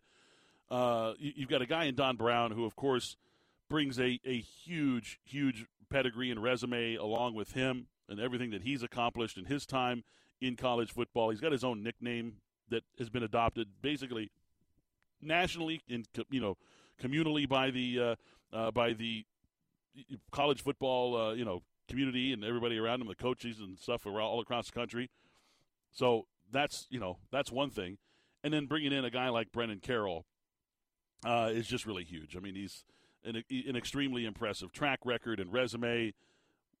uh, 0.70 1.14
you've 1.18 1.48
got 1.48 1.62
a 1.62 1.66
guy 1.66 1.84
in 1.84 1.94
Don 1.94 2.16
Brown 2.16 2.50
who, 2.50 2.64
of 2.64 2.76
course– 2.76 3.16
brings 3.68 3.98
a, 3.98 4.18
a 4.24 4.40
huge, 4.40 5.20
huge 5.24 5.66
pedigree 5.90 6.30
and 6.30 6.42
resume 6.42 6.96
along 6.96 7.34
with 7.34 7.52
him 7.52 7.86
and 8.08 8.20
everything 8.20 8.50
that 8.50 8.62
he's 8.62 8.82
accomplished 8.82 9.36
in 9.36 9.44
his 9.44 9.66
time 9.66 10.04
in 10.40 10.56
college 10.56 10.92
football. 10.92 11.30
He's 11.30 11.40
got 11.40 11.52
his 11.52 11.64
own 11.64 11.82
nickname 11.82 12.36
that 12.70 12.82
has 12.98 13.10
been 13.10 13.22
adopted 13.22 13.68
basically 13.82 14.30
nationally 15.20 15.82
and 15.88 16.06
you 16.30 16.40
know 16.40 16.56
communally 17.02 17.48
by 17.48 17.70
the 17.70 17.98
uh, 18.00 18.14
uh, 18.56 18.70
by 18.70 18.92
the 18.92 19.24
college 20.30 20.62
football 20.62 21.16
uh, 21.16 21.32
you 21.32 21.44
know 21.44 21.62
community 21.88 22.32
and 22.32 22.44
everybody 22.44 22.78
around 22.78 23.00
him, 23.00 23.08
the 23.08 23.14
coaches 23.14 23.58
and 23.58 23.78
stuff 23.78 24.06
around 24.06 24.20
all 24.20 24.40
across 24.40 24.66
the 24.66 24.72
country. 24.72 25.10
So 25.92 26.26
that's 26.50 26.86
you 26.90 27.00
know 27.00 27.18
that's 27.30 27.50
one 27.50 27.70
thing. 27.70 27.98
and 28.44 28.52
then 28.52 28.66
bringing 28.66 28.92
in 28.92 29.04
a 29.04 29.10
guy 29.10 29.28
like 29.28 29.50
Brennan 29.52 29.80
Carroll 29.80 30.24
uh, 31.24 31.50
is 31.52 31.66
just 31.66 31.86
really 31.86 32.04
huge. 32.04 32.36
I 32.36 32.40
mean, 32.40 32.54
he's 32.54 32.84
an, 33.24 33.42
an 33.50 33.76
extremely 33.76 34.24
impressive 34.24 34.72
track 34.72 35.00
record 35.04 35.40
and 35.40 35.52
resume. 35.52 36.14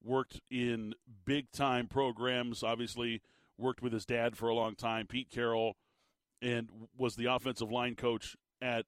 Worked 0.04 0.40
in 0.48 0.94
big 1.24 1.50
time 1.50 1.88
programs, 1.88 2.62
obviously, 2.62 3.20
worked 3.56 3.82
with 3.82 3.92
his 3.92 4.06
dad 4.06 4.36
for 4.36 4.48
a 4.48 4.54
long 4.54 4.76
time, 4.76 5.08
Pete 5.08 5.28
Carroll, 5.28 5.76
and 6.40 6.68
was 6.96 7.16
the 7.16 7.24
offensive 7.26 7.72
line 7.72 7.96
coach 7.96 8.36
at, 8.62 8.86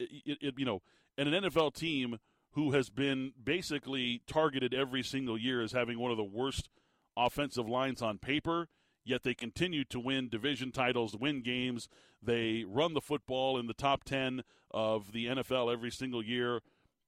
it, 0.00 0.38
it, 0.40 0.54
you 0.56 0.64
know, 0.64 0.80
and 1.18 1.28
an 1.32 1.44
NFL 1.44 1.74
team 1.74 2.18
who 2.56 2.72
has 2.72 2.90
been 2.90 3.32
basically 3.42 4.22
targeted 4.26 4.74
every 4.74 5.04
single 5.04 5.38
year 5.38 5.62
as 5.62 5.70
having 5.70 5.98
one 5.98 6.10
of 6.10 6.16
the 6.16 6.24
worst 6.24 6.68
offensive 7.16 7.68
lines 7.68 8.02
on 8.02 8.18
paper 8.18 8.68
yet 9.06 9.22
they 9.22 9.34
continue 9.34 9.84
to 9.84 10.00
win 10.00 10.28
division 10.28 10.72
titles, 10.72 11.16
win 11.16 11.40
games. 11.40 11.88
They 12.20 12.64
run 12.66 12.92
the 12.92 13.00
football 13.00 13.56
in 13.56 13.68
the 13.68 13.74
top 13.74 14.04
10 14.04 14.42
of 14.72 15.12
the 15.12 15.26
NFL 15.26 15.72
every 15.72 15.92
single 15.92 16.22
year. 16.22 16.60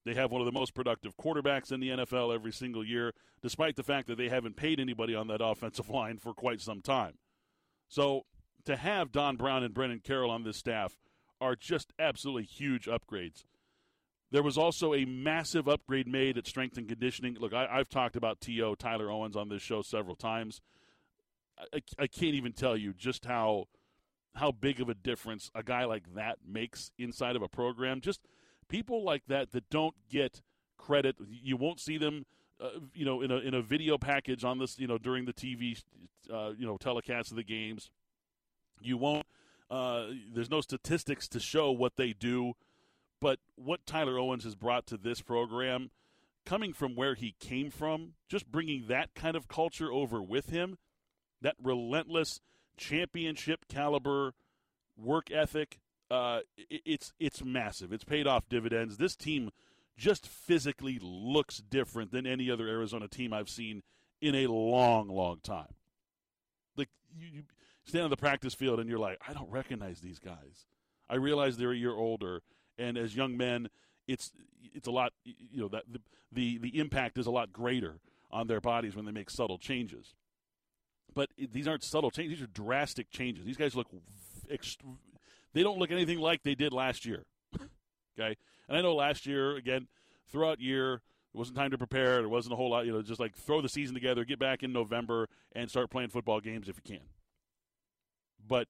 They 0.06 0.14
have 0.14 0.30
one 0.30 0.40
of 0.40 0.46
the 0.46 0.52
most 0.52 0.74
productive 0.74 1.16
quarterbacks 1.16 1.72
in 1.72 1.80
the 1.80 1.90
NFL 1.90 2.32
every 2.32 2.52
single 2.52 2.84
year, 2.84 3.12
despite 3.42 3.76
the 3.76 3.82
fact 3.82 4.06
that 4.06 4.16
they 4.16 4.28
haven't 4.28 4.56
paid 4.56 4.80
anybody 4.80 5.14
on 5.14 5.26
that 5.26 5.40
offensive 5.44 5.90
line 5.90 6.18
for 6.18 6.32
quite 6.32 6.60
some 6.60 6.80
time. 6.80 7.18
So 7.88 8.24
to 8.64 8.76
have 8.76 9.12
Don 9.12 9.36
Brown 9.36 9.64
and 9.64 9.74
Brennan 9.74 10.00
Carroll 10.00 10.30
on 10.30 10.44
this 10.44 10.56
staff 10.56 10.96
are 11.40 11.56
just 11.56 11.92
absolutely 11.98 12.44
huge 12.44 12.86
upgrades. 12.86 13.44
There 14.30 14.42
was 14.42 14.58
also 14.58 14.92
a 14.92 15.04
massive 15.04 15.68
upgrade 15.68 16.06
made 16.06 16.36
at 16.36 16.46
strength 16.46 16.76
and 16.76 16.86
conditioning. 16.86 17.36
Look, 17.40 17.54
I, 17.54 17.78
have 17.78 17.88
talked 17.88 18.16
about 18.16 18.40
T.O. 18.40 18.74
Tyler 18.74 19.10
Owens 19.10 19.36
on 19.36 19.48
this 19.48 19.62
show 19.62 19.80
several 19.80 20.16
times. 20.16 20.60
I, 21.72 21.80
I 21.98 22.06
can't 22.06 22.34
even 22.34 22.52
tell 22.52 22.76
you 22.76 22.92
just 22.92 23.24
how 23.24 23.68
how 24.34 24.52
big 24.52 24.80
of 24.80 24.88
a 24.88 24.94
difference 24.94 25.50
a 25.54 25.62
guy 25.62 25.84
like 25.84 26.14
that 26.14 26.38
makes 26.46 26.92
inside 26.98 27.36
of 27.36 27.42
a 27.42 27.48
program. 27.48 28.00
Just 28.00 28.20
people 28.68 29.02
like 29.02 29.22
that 29.28 29.52
that 29.52 29.68
don't 29.70 29.94
get 30.08 30.42
credit. 30.76 31.16
You 31.28 31.56
won't 31.56 31.80
see 31.80 31.98
them, 31.98 32.26
uh, 32.60 32.68
you 32.94 33.04
know, 33.04 33.22
in 33.22 33.30
a 33.30 33.38
in 33.38 33.54
a 33.54 33.62
video 33.62 33.98
package 33.98 34.44
on 34.44 34.58
this, 34.58 34.78
you 34.78 34.86
know, 34.86 34.98
during 34.98 35.24
the 35.24 35.32
TV, 35.32 35.82
uh, 36.32 36.52
you 36.56 36.66
know, 36.66 36.76
telecast 36.76 37.30
of 37.30 37.36
the 37.36 37.44
games. 37.44 37.90
You 38.80 38.96
won't. 38.96 39.26
Uh, 39.70 40.06
there's 40.32 40.50
no 40.50 40.60
statistics 40.60 41.28
to 41.28 41.40
show 41.40 41.70
what 41.70 41.96
they 41.96 42.12
do, 42.12 42.54
but 43.20 43.38
what 43.56 43.86
Tyler 43.86 44.18
Owens 44.18 44.44
has 44.44 44.54
brought 44.54 44.86
to 44.86 44.96
this 44.96 45.20
program, 45.20 45.90
coming 46.44 46.72
from 46.72 46.94
where 46.94 47.14
he 47.14 47.34
came 47.40 47.70
from, 47.70 48.14
just 48.28 48.50
bringing 48.50 48.86
that 48.88 49.14
kind 49.14 49.36
of 49.36 49.48
culture 49.48 49.92
over 49.92 50.22
with 50.22 50.50
him 50.50 50.78
that 51.40 51.56
relentless 51.62 52.40
championship 52.76 53.66
caliber 53.68 54.34
work 54.96 55.30
ethic. 55.30 55.78
Uh, 56.10 56.40
it's 56.56 57.12
it's 57.18 57.44
massive. 57.44 57.92
It's 57.92 58.04
paid 58.04 58.26
off 58.26 58.48
dividends. 58.48 58.96
This 58.96 59.14
team 59.14 59.50
just 59.96 60.26
physically 60.26 60.98
looks 61.02 61.58
different 61.58 62.12
than 62.12 62.26
any 62.26 62.50
other 62.50 62.66
Arizona 62.68 63.08
team 63.08 63.32
I've 63.32 63.50
seen 63.50 63.82
in 64.20 64.34
a 64.34 64.46
long, 64.46 65.08
long 65.08 65.40
time. 65.42 65.74
Like 66.76 66.88
you, 67.16 67.26
you 67.32 67.42
stand 67.84 68.04
on 68.04 68.10
the 68.10 68.16
practice 68.16 68.54
field 68.54 68.80
and 68.80 68.88
you're 68.88 68.98
like, 68.98 69.18
I 69.26 69.32
don't 69.32 69.50
recognize 69.50 70.00
these 70.00 70.18
guys. 70.18 70.66
I 71.10 71.16
realize 71.16 71.56
they're 71.56 71.72
a 71.72 71.76
year 71.76 71.94
older, 71.94 72.42
and 72.78 72.96
as 72.96 73.14
young 73.14 73.36
men, 73.36 73.68
it's 74.06 74.32
it's 74.74 74.88
a 74.88 74.90
lot. 74.90 75.12
You 75.24 75.62
know 75.62 75.68
that 75.68 75.84
the 75.90 76.00
the, 76.32 76.58
the 76.58 76.78
impact 76.78 77.18
is 77.18 77.26
a 77.26 77.30
lot 77.30 77.52
greater 77.52 78.00
on 78.30 78.46
their 78.46 78.60
bodies 78.60 78.94
when 78.94 79.04
they 79.04 79.12
make 79.12 79.30
subtle 79.30 79.58
changes. 79.58 80.14
But 81.14 81.30
these 81.36 81.66
aren't 81.66 81.84
subtle 81.84 82.10
changes; 82.10 82.38
these 82.38 82.44
are 82.44 82.50
drastic 82.50 83.10
changes. 83.10 83.44
These 83.44 83.56
guys 83.56 83.74
look, 83.74 83.88
they 85.52 85.62
don't 85.62 85.78
look 85.78 85.90
anything 85.90 86.18
like 86.18 86.42
they 86.42 86.54
did 86.54 86.72
last 86.72 87.06
year. 87.06 87.24
okay, 88.18 88.36
and 88.68 88.78
I 88.78 88.82
know 88.82 88.94
last 88.94 89.26
year 89.26 89.56
again, 89.56 89.88
throughout 90.30 90.60
year, 90.60 90.94
it 90.94 91.00
wasn't 91.32 91.56
time 91.56 91.70
to 91.70 91.78
prepare. 91.78 92.16
There 92.16 92.28
wasn't 92.28 92.52
a 92.52 92.56
whole 92.56 92.70
lot, 92.70 92.86
you 92.86 92.92
know, 92.92 93.02
just 93.02 93.20
like 93.20 93.36
throw 93.36 93.60
the 93.60 93.68
season 93.68 93.94
together, 93.94 94.24
get 94.24 94.38
back 94.38 94.62
in 94.62 94.72
November, 94.72 95.28
and 95.52 95.70
start 95.70 95.90
playing 95.90 96.10
football 96.10 96.40
games 96.40 96.68
if 96.68 96.76
you 96.76 96.96
can. 96.96 97.06
But 98.46 98.68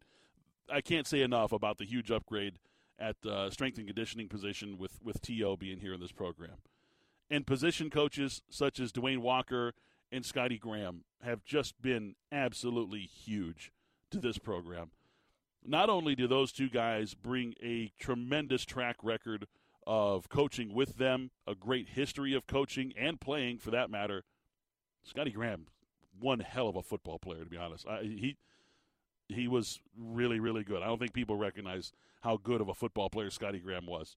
I 0.72 0.80
can't 0.80 1.06
say 1.06 1.22
enough 1.22 1.52
about 1.52 1.78
the 1.78 1.84
huge 1.84 2.10
upgrade 2.10 2.54
at 2.98 3.16
uh, 3.24 3.50
strength 3.50 3.78
and 3.78 3.86
conditioning 3.86 4.28
position 4.28 4.78
with 4.78 4.98
with 5.02 5.20
T.O. 5.20 5.56
being 5.56 5.78
here 5.78 5.94
in 5.94 6.00
this 6.00 6.12
program, 6.12 6.56
and 7.30 7.46
position 7.46 7.90
coaches 7.90 8.42
such 8.50 8.80
as 8.80 8.92
Dwayne 8.92 9.18
Walker 9.18 9.74
and 10.10 10.24
Scotty 10.24 10.58
Graham 10.58 11.04
have 11.22 11.44
just 11.44 11.80
been 11.82 12.14
absolutely 12.32 13.00
huge 13.00 13.72
to 14.10 14.18
this 14.18 14.38
program. 14.38 14.90
Not 15.64 15.90
only 15.90 16.14
do 16.14 16.26
those 16.26 16.52
two 16.52 16.68
guys 16.68 17.14
bring 17.14 17.54
a 17.62 17.92
tremendous 17.98 18.64
track 18.64 18.96
record 19.02 19.46
of 19.86 20.28
coaching 20.28 20.72
with 20.72 20.96
them, 20.96 21.30
a 21.46 21.54
great 21.54 21.90
history 21.90 22.34
of 22.34 22.46
coaching 22.46 22.92
and 22.96 23.20
playing 23.20 23.58
for 23.58 23.70
that 23.70 23.90
matter, 23.90 24.24
Scotty 25.02 25.30
Graham, 25.30 25.66
one 26.18 26.40
hell 26.40 26.68
of 26.68 26.76
a 26.76 26.82
football 26.82 27.18
player 27.18 27.44
to 27.44 27.50
be 27.50 27.56
honest. 27.56 27.86
I, 27.86 28.02
he 28.02 28.36
he 29.28 29.48
was 29.48 29.80
really 29.96 30.40
really 30.40 30.64
good. 30.64 30.82
I 30.82 30.86
don't 30.86 30.98
think 30.98 31.12
people 31.12 31.36
recognize 31.36 31.92
how 32.22 32.36
good 32.36 32.60
of 32.60 32.68
a 32.68 32.74
football 32.74 33.08
player 33.10 33.30
Scotty 33.30 33.58
Graham 33.58 33.86
was. 33.86 34.16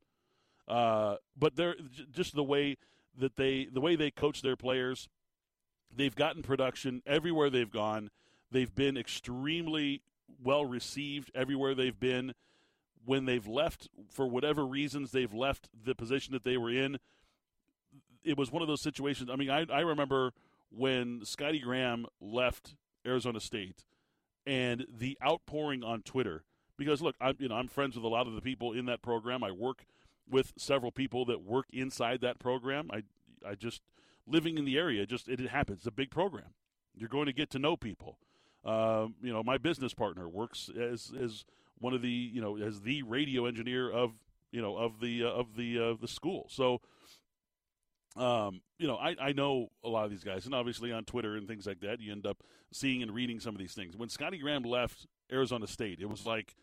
Uh, 0.67 1.15
but 1.38 1.56
they're 1.56 1.76
just 2.12 2.36
the 2.36 2.43
way 2.43 2.78
that 3.17 3.36
they 3.36 3.67
the 3.71 3.82
way 3.82 3.95
they 3.95 4.12
coach 4.12 4.41
their 4.41 4.56
players 4.56 5.10
They've 5.95 6.15
gotten 6.15 6.41
production 6.41 7.02
everywhere 7.06 7.50
they've 7.50 7.71
gone. 7.71 8.10
They've 8.52 8.74
been 8.74 8.97
extremely 8.97 10.02
well 10.43 10.65
received 10.65 11.32
everywhere 11.36 11.76
they've 11.76 12.00
been. 12.00 12.34
When 13.04 13.26
they've 13.26 13.47
left, 13.47 13.89
for 14.10 14.28
whatever 14.28 14.65
reasons, 14.65 15.12
they've 15.12 15.34
left 15.34 15.69
the 15.86 15.95
position 15.95 16.34
that 16.34 16.43
they 16.43 16.58
were 16.58 16.69
in. 16.69 17.00
It 18.24 18.38
was 18.38 18.52
one 18.52 18.62
of 18.62 18.67
those 18.67 18.82
situations. 18.82 19.30
I 19.32 19.36
mean, 19.36 19.50
I, 19.50 19.65
I 19.71 19.80
remember 19.80 20.34
when 20.69 21.26
Scotty 21.26 21.60
Graham 21.60 22.06
left 22.19 22.76
Arizona 23.06 23.39
State 23.39 23.86
and 24.45 24.86
the 24.89 25.17
outpouring 25.25 25.84
on 25.84 26.01
Twitter. 26.01 26.43
Because 26.77 27.01
look, 27.01 27.15
I'm 27.21 27.36
you 27.39 27.47
know 27.47 27.56
I'm 27.56 27.67
friends 27.67 27.95
with 27.95 28.06
a 28.06 28.10
lot 28.10 28.27
of 28.27 28.34
the 28.34 28.41
people 28.41 28.73
in 28.73 28.86
that 28.86 29.01
program. 29.01 29.43
I 29.43 29.51
work 29.51 29.86
with 30.30 30.54
several 30.58 30.91
people 30.91 31.25
that 31.25 31.43
work 31.43 31.67
inside 31.71 32.21
that 32.21 32.39
program. 32.39 32.89
I 32.91 33.04
I 33.47 33.56
just 33.56 33.82
living 34.27 34.58
in 34.58 34.65
the 34.65 34.77
area, 34.77 35.06
just 35.06 35.27
it, 35.27 35.39
it 35.39 35.49
happens. 35.49 35.80
It's 35.80 35.88
a 35.88 35.91
big 35.91 36.12
program. 36.12 36.54
You're 36.95 37.10
going 37.10 37.27
to 37.27 37.34
get 37.34 37.49
to 37.51 37.60
know 37.60 37.75
people. 37.77 38.17
Uh, 38.63 39.08
you 39.21 39.34
know, 39.34 39.43
my 39.43 39.58
business 39.58 39.93
partner 39.93 40.27
works 40.27 40.69
as 40.80 41.12
as 41.19 41.45
one 41.80 41.93
of 41.93 42.01
the 42.01 42.10
you 42.10 42.41
know 42.41 42.58
as 42.58 42.82
the 42.82 43.04
radio 43.04 43.45
engineer 43.45 43.89
of 43.91 44.13
you 44.51 44.62
know 44.62 44.77
of 44.77 44.99
the 44.99 45.23
uh, 45.23 45.27
of 45.27 45.56
the 45.56 45.80
uh, 45.80 45.95
the 45.99 46.08
school. 46.08 46.47
So, 46.49 46.82
um, 48.15 48.62
you 48.78 48.88
know, 48.88 48.95
I 48.95 49.15
I 49.19 49.32
know 49.32 49.69
a 49.84 49.89
lot 49.89 50.06
of 50.06 50.12
these 50.12 50.24
guys, 50.24 50.45
and 50.45 50.54
obviously 50.54 50.91
on 50.91 51.06
Twitter 51.06 51.36
and 51.36 51.47
things 51.47 51.65
like 51.65 51.80
that, 51.82 52.00
you 52.00 52.12
end 52.12 52.26
up 52.26 52.43
seeing 52.71 53.02
and 53.02 53.13
reading 53.13 53.39
some 53.39 53.56
of 53.56 53.60
these 53.60 53.74
things. 53.74 53.95
When 53.95 54.10
Scotty 54.10 54.38
Graham 54.38 54.63
left 54.63 55.08
Arizona 55.32 55.67
State, 55.67 56.00
it 56.02 56.10
was 56.10 56.26
like 56.26 56.56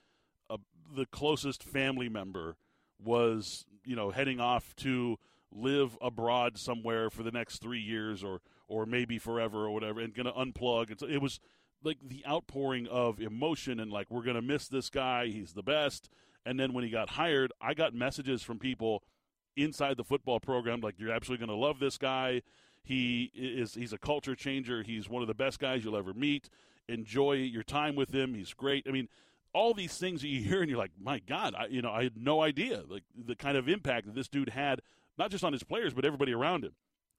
a, 0.50 0.58
the 0.94 1.06
closest 1.06 1.62
family 1.62 2.08
member 2.08 2.56
was 3.02 3.64
you 3.84 3.96
know 3.96 4.11
heading 4.11 4.40
off 4.40 4.74
to 4.76 5.16
live 5.50 5.96
abroad 6.02 6.58
somewhere 6.58 7.08
for 7.08 7.22
the 7.22 7.30
next 7.30 7.62
three 7.62 7.80
years 7.80 8.22
or 8.22 8.40
or 8.66 8.84
maybe 8.84 9.18
forever 9.18 9.64
or 9.64 9.70
whatever, 9.70 10.00
and 10.00 10.14
going 10.14 10.26
to 10.26 10.32
unplug. 10.32 11.02
It 11.02 11.22
was 11.22 11.40
like 11.82 11.98
the 12.02 12.24
outpouring 12.28 12.87
of 12.88 13.20
emotion 13.20 13.80
and 13.80 13.90
like 13.90 14.11
we're 14.11 14.22
going 14.22 14.37
to 14.37 14.42
miss 14.42 14.68
this 14.68 14.90
guy. 14.90 15.26
He's 15.28 15.52
the 15.52 15.62
best. 15.62 16.11
And 16.44 16.58
then 16.58 16.72
when 16.72 16.84
he 16.84 16.90
got 16.90 17.11
hired, 17.11 17.52
I 17.61 17.74
got 17.74 17.94
messages 17.94 18.42
from 18.42 18.58
people 18.58 19.02
inside 19.62 19.97
the 19.97 20.05
football 20.05 20.40
program 20.40 20.81
like 20.81 20.94
you're 20.99 21.12
absolutely 21.12 21.47
going 21.47 21.57
to 21.57 21.66
love 21.66 21.79
this 21.79 21.99
guy. 21.99 22.42
He 22.83 23.31
is 23.35 23.75
he's 23.75 23.92
a 23.92 23.99
culture 23.99 24.35
changer. 24.35 24.83
He's 24.83 25.09
one 25.09 25.23
of 25.23 25.29
the 25.29 25.35
best 25.35 25.59
guys 25.59 25.85
you'll 25.85 25.97
ever 25.97 26.14
meet. 26.14 26.49
Enjoy 26.88 27.33
your 27.33 27.62
time 27.62 27.97
with 27.97 28.14
him. 28.14 28.35
He's 28.35 28.55
great. 28.55 28.87
I 28.88 28.92
mean, 28.92 29.09
all 29.53 29.75
these 29.75 29.99
things 29.99 30.23
that 30.23 30.29
you 30.29 30.42
hear 30.42 30.61
and 30.61 30.71
you're 30.71 30.79
like, 30.79 30.92
my 30.99 31.18
God, 31.18 31.55
I, 31.55 31.66
you 31.66 31.83
know, 31.83 31.90
I 31.90 32.05
had 32.05 32.16
no 32.16 32.40
idea 32.40 32.83
like 32.88 33.03
the 33.14 33.37
kind 33.37 33.57
of 33.57 33.68
impact 33.68 34.07
that 34.07 34.14
this 34.14 34.29
dude 34.29 34.51
had 34.51 34.81
not 35.18 35.31
just 35.31 35.44
on 35.44 35.53
his 35.53 35.64
players, 35.64 35.92
but 35.92 36.05
everybody 36.05 36.33
around 36.33 36.64
him. 36.64 36.73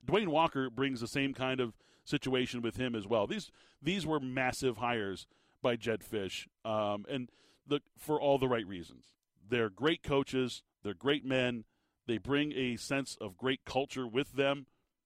Dwayne 0.05 0.29
Walker 0.29 0.69
brings 0.69 1.01
the 1.01 1.07
same 1.07 1.33
kind 1.33 1.59
of 1.59 1.73
situation 2.05 2.61
with 2.61 2.77
him 2.77 2.95
as 2.95 3.05
well. 3.05 3.27
These 3.27 3.51
these 3.81 4.05
were 4.05 4.19
massive 4.19 4.77
hires 4.77 5.27
by 5.61 5.75
Jedd 5.75 6.01
Fisch, 6.01 6.47
um, 6.65 7.05
and 7.09 7.29
the, 7.67 7.81
for 7.97 8.19
all 8.19 8.37
the 8.37 8.47
right 8.47 8.65
reasons. 8.65 9.13
They're 9.47 9.69
great 9.69 10.03
coaches. 10.03 10.63
They're 10.83 10.93
great 10.93 11.25
men. 11.25 11.65
They 12.09 12.17
bring 12.17 12.53
a 12.53 12.75
sense 12.75 13.15
of 13.21 13.37
great 13.37 13.65
culture 13.65 14.07
with 14.07 14.31
them, 14.33 14.65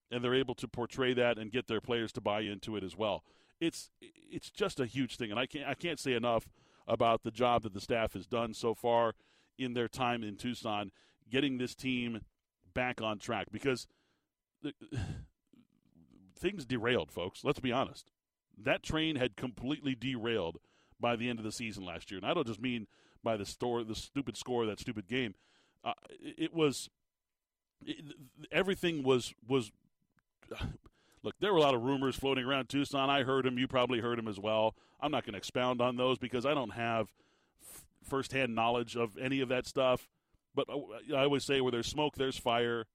and 0.09 0.23
they're 0.23 0.33
able 0.33 0.55
to 0.55 0.69
portray 0.69 1.13
that 1.13 1.37
and 1.37 1.51
get 1.51 1.67
their 1.67 1.81
players 1.81 2.13
to 2.13 2.21
buy 2.21 2.41
into 2.41 2.77
it 2.77 2.83
as 2.83 2.95
well. 2.95 3.25
It's 3.59 3.89
it's 4.01 4.49
just 4.49 4.79
a 4.79 4.85
huge 4.85 5.17
thing, 5.17 5.29
and 5.29 5.37
I 5.37 5.45
can't 5.45 5.67
I 5.67 5.73
can't 5.73 5.99
say 5.99 6.13
enough 6.13 6.47
about 6.87 7.23
the 7.23 7.29
job 7.29 7.63
that 7.63 7.73
the 7.73 7.81
staff 7.81 8.13
has 8.13 8.25
done 8.25 8.53
so 8.53 8.73
far 8.73 9.15
in 9.57 9.73
their 9.73 9.89
time 9.89 10.23
in 10.23 10.37
Tucson, 10.37 10.91
getting 11.29 11.57
this 11.57 11.75
team 11.75 12.21
back 12.73 13.01
on 13.01 13.19
track 13.19 13.47
because 13.51 13.85
things 16.39 16.65
derailed, 16.65 17.11
folks. 17.11 17.43
Let's 17.43 17.59
be 17.59 17.73
honest. 17.73 18.11
That 18.57 18.81
train 18.81 19.17
had 19.17 19.35
completely 19.35 19.93
derailed 19.93 20.57
by 21.01 21.17
the 21.17 21.29
end 21.29 21.37
of 21.37 21.43
the 21.43 21.51
season 21.51 21.83
last 21.83 22.11
year. 22.11 22.19
And 22.19 22.25
I 22.25 22.33
don't 22.33 22.47
just 22.47 22.61
mean 22.61 22.87
by 23.21 23.35
the 23.35 23.45
store, 23.45 23.83
the 23.83 23.93
stupid 23.93 24.37
score 24.37 24.65
that 24.67 24.79
stupid 24.79 25.09
game. 25.09 25.35
It 26.19 26.54
was 26.54 26.89
it, 27.86 28.04
everything 28.52 29.04
was 29.04 29.34
was. 29.48 29.72
Look, 31.24 31.36
there 31.39 31.54
were 31.54 31.60
a 31.60 31.62
lot 31.62 31.74
of 31.74 31.84
rumors 31.84 32.17
floating 32.17 32.43
around 32.43 32.67
Tucson. 32.67 33.10
I 33.10 33.24
heard 33.24 33.46
them. 33.46 33.58
You 33.58 33.67
probably 33.67 34.00
heard 34.00 34.17
them 34.17 34.28
as 34.28 34.39
well. 34.39 34.76
I'm 35.00 35.10
not 35.10 35.24
going 35.26 35.34
to 35.34 35.38
expound 35.38 35.82
on 35.82 35.96
those 35.96 36.17
because 36.17 36.46
I 36.46 36.54
don't 36.54 36.72
have 36.72 37.08
f- 37.62 37.86
firsthand 38.04 38.54
knowledge 38.54 38.98
of 38.98 39.17
any 39.17 39.39
of 39.39 39.48
that 39.48 39.65
stuff. 39.65 40.10
But 40.54 40.67
I 40.69 41.24
always 41.24 41.46
say, 41.46 41.62
where 41.62 41.72
there's 41.72 41.88
smoke, 41.88 42.15
there's 42.15 42.38
fire, 42.38 42.86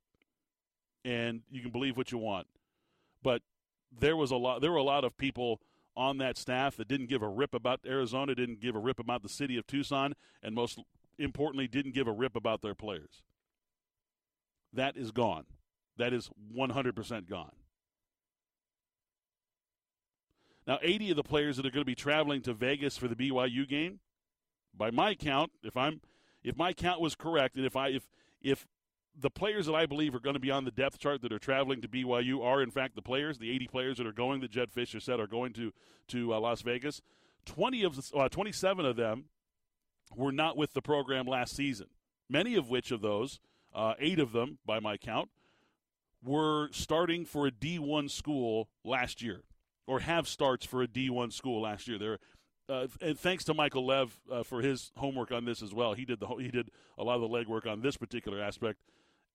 and 1.06 1.40
you 1.50 1.62
can 1.62 1.70
believe 1.70 1.96
what 1.96 2.12
you 2.12 2.18
want. 2.18 2.46
But 3.22 3.40
there 3.98 4.16
was 4.16 4.30
a 4.30 4.36
lot. 4.36 4.60
There 4.60 4.70
were 4.70 4.76
a 4.76 4.82
lot 4.82 5.04
of 5.04 5.16
people 5.16 5.60
on 5.96 6.18
that 6.18 6.36
staff 6.36 6.76
that 6.76 6.86
didn't 6.86 7.08
give 7.08 7.22
a 7.22 7.28
rip 7.28 7.54
about 7.54 7.80
Arizona, 7.86 8.34
didn't 8.34 8.60
give 8.60 8.76
a 8.76 8.78
rip 8.78 9.00
about 9.00 9.22
the 9.22 9.28
city 9.28 9.56
of 9.56 9.66
Tucson, 9.66 10.14
and 10.42 10.54
most 10.54 10.78
importantly, 11.18 11.68
didn't 11.68 11.94
give 11.94 12.06
a 12.06 12.12
rip 12.12 12.36
about 12.36 12.62
their 12.62 12.74
players. 12.74 13.22
That 14.72 14.96
is 14.96 15.10
gone. 15.10 15.44
That 15.96 16.12
is 16.12 16.30
100% 16.56 17.28
gone. 17.28 17.52
Now, 20.66 20.78
80 20.82 21.10
of 21.10 21.16
the 21.16 21.22
players 21.22 21.56
that 21.56 21.64
are 21.64 21.70
going 21.70 21.82
to 21.82 21.86
be 21.86 21.94
traveling 21.94 22.42
to 22.42 22.52
Vegas 22.52 22.98
for 22.98 23.08
the 23.08 23.16
BYU 23.16 23.66
game, 23.66 24.00
by 24.76 24.90
my 24.90 25.14
count, 25.14 25.50
if 25.62 25.76
I'm 25.76 26.00
if 26.44 26.56
my 26.56 26.72
count 26.72 27.00
was 27.00 27.14
correct, 27.14 27.56
and 27.56 27.66
if 27.66 27.74
I 27.74 27.88
if 27.88 28.06
if 28.40 28.66
the 29.18 29.30
players 29.30 29.66
that 29.66 29.74
I 29.74 29.86
believe 29.86 30.14
are 30.14 30.20
going 30.20 30.34
to 30.34 30.40
be 30.40 30.50
on 30.50 30.64
the 30.64 30.70
depth 30.70 30.98
chart 30.98 31.22
that 31.22 31.32
are 31.32 31.38
traveling 31.38 31.80
to 31.80 31.88
BYU 31.88 32.44
are 32.44 32.62
in 32.62 32.70
fact 32.70 32.94
the 32.94 33.02
players, 33.02 33.38
the 33.38 33.50
80 33.50 33.66
players 33.66 33.96
that 33.96 34.06
are 34.06 34.12
going 34.12 34.40
that 34.42 34.50
Jed 34.50 34.70
Fisher 34.70 35.00
said 35.00 35.18
are 35.18 35.26
going 35.26 35.52
to 35.54 35.72
to 36.08 36.34
uh, 36.34 36.38
Las 36.38 36.62
Vegas. 36.62 37.00
20 37.46 37.82
of 37.82 37.98
uh, 38.14 38.28
27 38.28 38.84
of 38.84 38.96
them 38.96 39.24
were 40.14 40.32
not 40.32 40.56
with 40.56 40.72
the 40.72 40.82
program 40.82 41.26
last 41.26 41.54
season. 41.54 41.86
Many 42.28 42.54
of 42.56 42.68
which 42.68 42.90
of 42.90 43.00
those, 43.00 43.40
uh, 43.74 43.94
eight 43.98 44.18
of 44.18 44.32
them 44.32 44.58
by 44.66 44.80
my 44.80 44.96
count, 44.96 45.30
were 46.22 46.68
starting 46.72 47.24
for 47.24 47.46
a 47.46 47.50
D1 47.50 48.10
school 48.10 48.68
last 48.84 49.22
year, 49.22 49.42
or 49.86 50.00
have 50.00 50.28
starts 50.28 50.66
for 50.66 50.82
a 50.82 50.88
D1 50.88 51.32
school 51.32 51.62
last 51.62 51.88
year. 51.88 51.98
They're 51.98 52.18
uh, 52.68 52.86
and 53.00 53.18
thanks 53.18 53.44
to 53.44 53.54
Michael 53.54 53.86
Lev 53.86 54.20
uh, 54.30 54.42
for 54.42 54.60
his 54.60 54.92
homework 54.96 55.32
on 55.32 55.46
this 55.46 55.62
as 55.62 55.72
well. 55.72 55.94
He 55.94 56.04
did 56.04 56.20
the 56.20 56.26
he 56.26 56.48
did 56.48 56.70
a 56.98 57.04
lot 57.04 57.14
of 57.14 57.22
the 57.22 57.28
legwork 57.28 57.66
on 57.66 57.80
this 57.80 57.96
particular 57.96 58.42
aspect. 58.42 58.78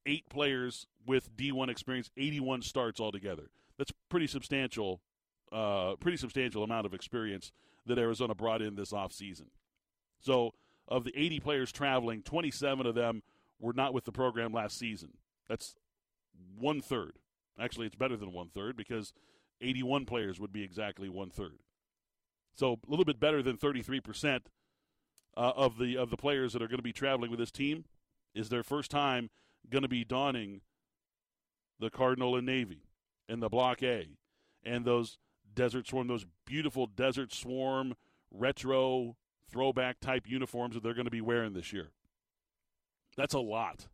Eight 0.06 0.30
players 0.30 0.86
with 1.08 1.36
D1 1.36 1.70
experience, 1.70 2.12
81 2.18 2.62
starts 2.62 3.00
altogether. 3.00 3.50
That's 3.78 3.92
pretty 4.10 4.28
substantial, 4.28 5.02
uh, 5.52 5.96
pretty 5.96 6.18
substantial 6.18 6.64
amount 6.64 6.86
of 6.86 6.94
experience 6.94 7.52
that 7.86 7.98
Arizona 7.98 8.36
brought 8.36 8.62
in 8.62 8.76
this 8.76 8.92
offseason. 8.92 9.48
So, 10.20 10.52
of 10.88 11.04
the 11.04 11.14
80 11.16 11.40
players 11.40 11.72
traveling, 11.72 12.22
27 12.22 12.86
of 12.86 12.96
them 12.96 13.24
were 13.60 13.74
not 13.74 13.94
with 13.94 14.06
the 14.06 14.12
program 14.12 14.52
last 14.54 14.78
season. 14.78 15.10
That's 15.48 15.76
one 16.58 16.82
third. 16.82 17.14
Actually, 17.60 17.88
it's 17.88 17.96
better 17.96 18.18
than 18.18 18.34
one 18.34 18.50
third 18.50 18.76
because 18.76 19.14
81 19.62 20.06
players 20.06 20.40
would 20.40 20.52
be 20.52 20.64
exactly 20.64 21.10
one 21.10 21.30
third. 21.30 21.60
So 22.56 22.74
a 22.74 22.90
little 22.90 23.06
bit 23.06 23.20
better 23.20 23.42
than 23.42 23.58
33% 23.58 24.42
uh, 25.36 25.52
of 25.56 25.78
the 25.78 25.98
of 25.98 26.10
the 26.10 26.18
players 26.18 26.54
that 26.54 26.62
are 26.62 26.68
going 26.68 26.78
to 26.78 26.84
be 26.84 26.94
traveling 26.94 27.32
with 27.32 27.40
this 27.40 27.52
team 27.52 27.86
is 28.36 28.50
their 28.50 28.64
first 28.64 28.92
time 28.92 29.30
going 29.70 29.82
to 29.82 29.88
be 29.88 30.04
donning 30.04 30.62
the 31.80 31.90
Cardinal 31.90 32.36
and 32.36 32.46
Navy 32.46 32.84
and 33.28 33.42
the 33.42 33.50
Block 33.50 33.82
A 33.82 34.08
and 34.64 34.86
those 34.86 35.18
Desert 35.54 35.88
Swarm, 35.88 36.08
those 36.08 36.26
beautiful 36.46 36.88
Desert 36.88 37.34
Swarm 37.34 37.96
retro 38.32 39.16
throwback 39.54 40.00
type 40.00 40.24
uniforms 40.28 40.74
that 40.74 40.84
they're 40.84 40.94
going 40.94 41.06
to 41.06 41.12
be 41.12 41.22
wearing 41.22 41.54
this 41.54 41.72
year. 41.72 41.92
That's 43.16 43.34
a 43.34 43.40
lot. 43.40 43.88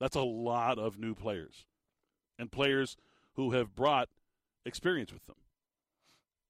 That's 0.00 0.16
a 0.16 0.22
lot 0.22 0.78
of 0.78 0.98
new 0.98 1.14
players 1.14 1.64
and 2.38 2.52
players 2.52 2.96
who 3.34 3.52
have 3.52 3.74
brought 3.74 4.08
experience 4.64 5.12
with 5.12 5.24
them. 5.26 5.36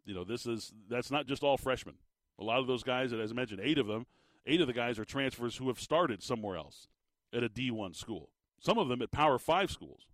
You 0.04 0.14
know, 0.14 0.24
this 0.24 0.46
is 0.46 0.72
that's 0.88 1.10
not 1.10 1.26
just 1.26 1.42
all 1.42 1.56
freshmen. 1.56 1.96
A 2.38 2.44
lot 2.44 2.58
of 2.58 2.66
those 2.66 2.82
guys, 2.82 3.12
as 3.12 3.30
I 3.30 3.34
mentioned, 3.34 3.60
eight 3.62 3.78
of 3.78 3.86
them, 3.86 4.06
eight 4.46 4.60
of 4.60 4.66
the 4.66 4.72
guys 4.72 4.98
are 4.98 5.04
transfers 5.04 5.56
who 5.56 5.68
have 5.68 5.80
started 5.80 6.22
somewhere 6.22 6.56
else 6.56 6.88
at 7.32 7.42
a 7.42 7.48
D1 7.48 7.94
school. 7.94 8.30
Some 8.60 8.78
of 8.78 8.88
them 8.88 9.02
at 9.02 9.10
Power 9.10 9.38
5 9.38 9.70
schools. 9.70 10.06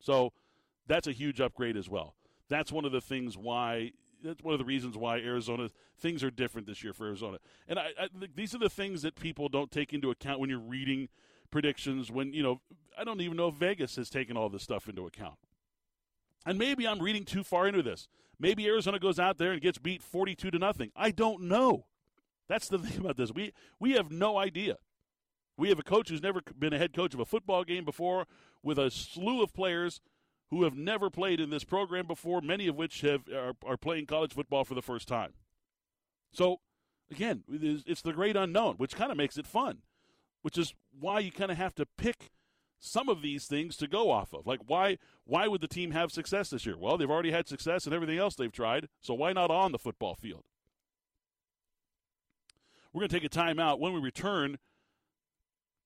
So 0.00 0.32
that's 0.86 1.06
a 1.06 1.12
huge 1.12 1.40
upgrade 1.40 1.76
as 1.76 1.88
well. 1.88 2.14
That's 2.48 2.70
one 2.70 2.84
of 2.84 2.92
the 2.92 3.00
things 3.00 3.36
why 3.36 3.92
that's 4.22 4.42
one 4.42 4.54
of 4.54 4.58
the 4.58 4.64
reasons 4.64 4.96
why 4.96 5.18
Arizona 5.18 5.70
things 5.98 6.22
are 6.22 6.30
different 6.30 6.66
this 6.66 6.82
year 6.82 6.92
for 6.92 7.06
Arizona. 7.06 7.38
And 7.68 7.78
I, 7.78 7.90
I 7.98 8.08
these 8.34 8.54
are 8.54 8.58
the 8.58 8.70
things 8.70 9.02
that 9.02 9.16
people 9.16 9.48
don't 9.48 9.70
take 9.70 9.92
into 9.92 10.10
account 10.10 10.40
when 10.40 10.50
you're 10.50 10.58
reading 10.58 11.08
predictions 11.50 12.10
when, 12.10 12.32
you 12.32 12.42
know, 12.42 12.60
I 12.98 13.04
don't 13.04 13.20
even 13.20 13.36
know 13.36 13.48
if 13.48 13.54
Vegas 13.54 13.96
has 13.96 14.10
taken 14.10 14.36
all 14.36 14.48
this 14.48 14.62
stuff 14.62 14.88
into 14.88 15.06
account. 15.06 15.36
And 16.44 16.58
maybe 16.58 16.86
I'm 16.86 17.00
reading 17.00 17.24
too 17.24 17.42
far 17.42 17.66
into 17.66 17.82
this. 17.82 18.08
Maybe 18.38 18.66
Arizona 18.66 18.98
goes 18.98 19.18
out 19.18 19.38
there 19.38 19.52
and 19.52 19.60
gets 19.60 19.78
beat 19.78 20.02
42 20.02 20.50
to 20.50 20.58
nothing. 20.58 20.92
I 20.94 21.10
don't 21.10 21.42
know. 21.42 21.86
That's 22.48 22.68
the 22.68 22.78
thing 22.80 23.00
about 23.00 23.16
this. 23.16 23.32
We 23.32 23.52
we 23.80 23.92
have 23.92 24.10
no 24.10 24.38
idea. 24.38 24.78
We 25.56 25.70
have 25.70 25.78
a 25.78 25.82
coach 25.82 26.10
who's 26.10 26.22
never 26.22 26.42
been 26.58 26.74
a 26.74 26.78
head 26.78 26.92
coach 26.92 27.14
of 27.14 27.20
a 27.20 27.24
football 27.24 27.64
game 27.64 27.84
before 27.84 28.26
with 28.62 28.78
a 28.78 28.90
slew 28.90 29.42
of 29.42 29.54
players 29.54 30.00
who 30.50 30.64
have 30.64 30.76
never 30.76 31.10
played 31.10 31.40
in 31.40 31.50
this 31.50 31.64
program 31.64 32.06
before, 32.06 32.40
many 32.40 32.68
of 32.68 32.76
which 32.76 33.00
have 33.00 33.28
are, 33.28 33.54
are 33.64 33.76
playing 33.76 34.06
college 34.06 34.32
football 34.32 34.64
for 34.64 34.74
the 34.74 34.82
first 34.82 35.08
time. 35.08 35.32
So, 36.32 36.60
again, 37.10 37.42
it's 37.48 38.02
the 38.02 38.12
great 38.12 38.36
unknown, 38.36 38.76
which 38.76 38.94
kind 38.96 39.10
of 39.10 39.16
makes 39.16 39.38
it 39.38 39.46
fun, 39.46 39.78
which 40.42 40.58
is 40.58 40.74
why 40.98 41.20
you 41.20 41.32
kind 41.32 41.50
of 41.50 41.56
have 41.56 41.74
to 41.76 41.86
pick 41.96 42.30
some 42.78 43.08
of 43.08 43.22
these 43.22 43.46
things 43.46 43.76
to 43.78 43.88
go 43.88 44.10
off 44.10 44.32
of. 44.32 44.46
Like 44.46 44.60
why 44.66 44.98
why 45.24 45.48
would 45.48 45.60
the 45.60 45.68
team 45.68 45.92
have 45.92 46.12
success 46.12 46.50
this 46.50 46.66
year? 46.66 46.76
Well, 46.78 46.96
they've 46.96 47.10
already 47.10 47.30
had 47.30 47.48
success 47.48 47.86
in 47.86 47.92
everything 47.92 48.18
else 48.18 48.34
they've 48.34 48.52
tried, 48.52 48.88
so 49.00 49.14
why 49.14 49.32
not 49.32 49.50
on 49.50 49.72
the 49.72 49.78
football 49.78 50.14
field? 50.14 50.44
We're 52.92 53.00
going 53.00 53.10
to 53.10 53.20
take 53.20 53.24
a 53.24 53.38
timeout. 53.38 53.78
When 53.78 53.92
we 53.92 54.00
return, 54.00 54.58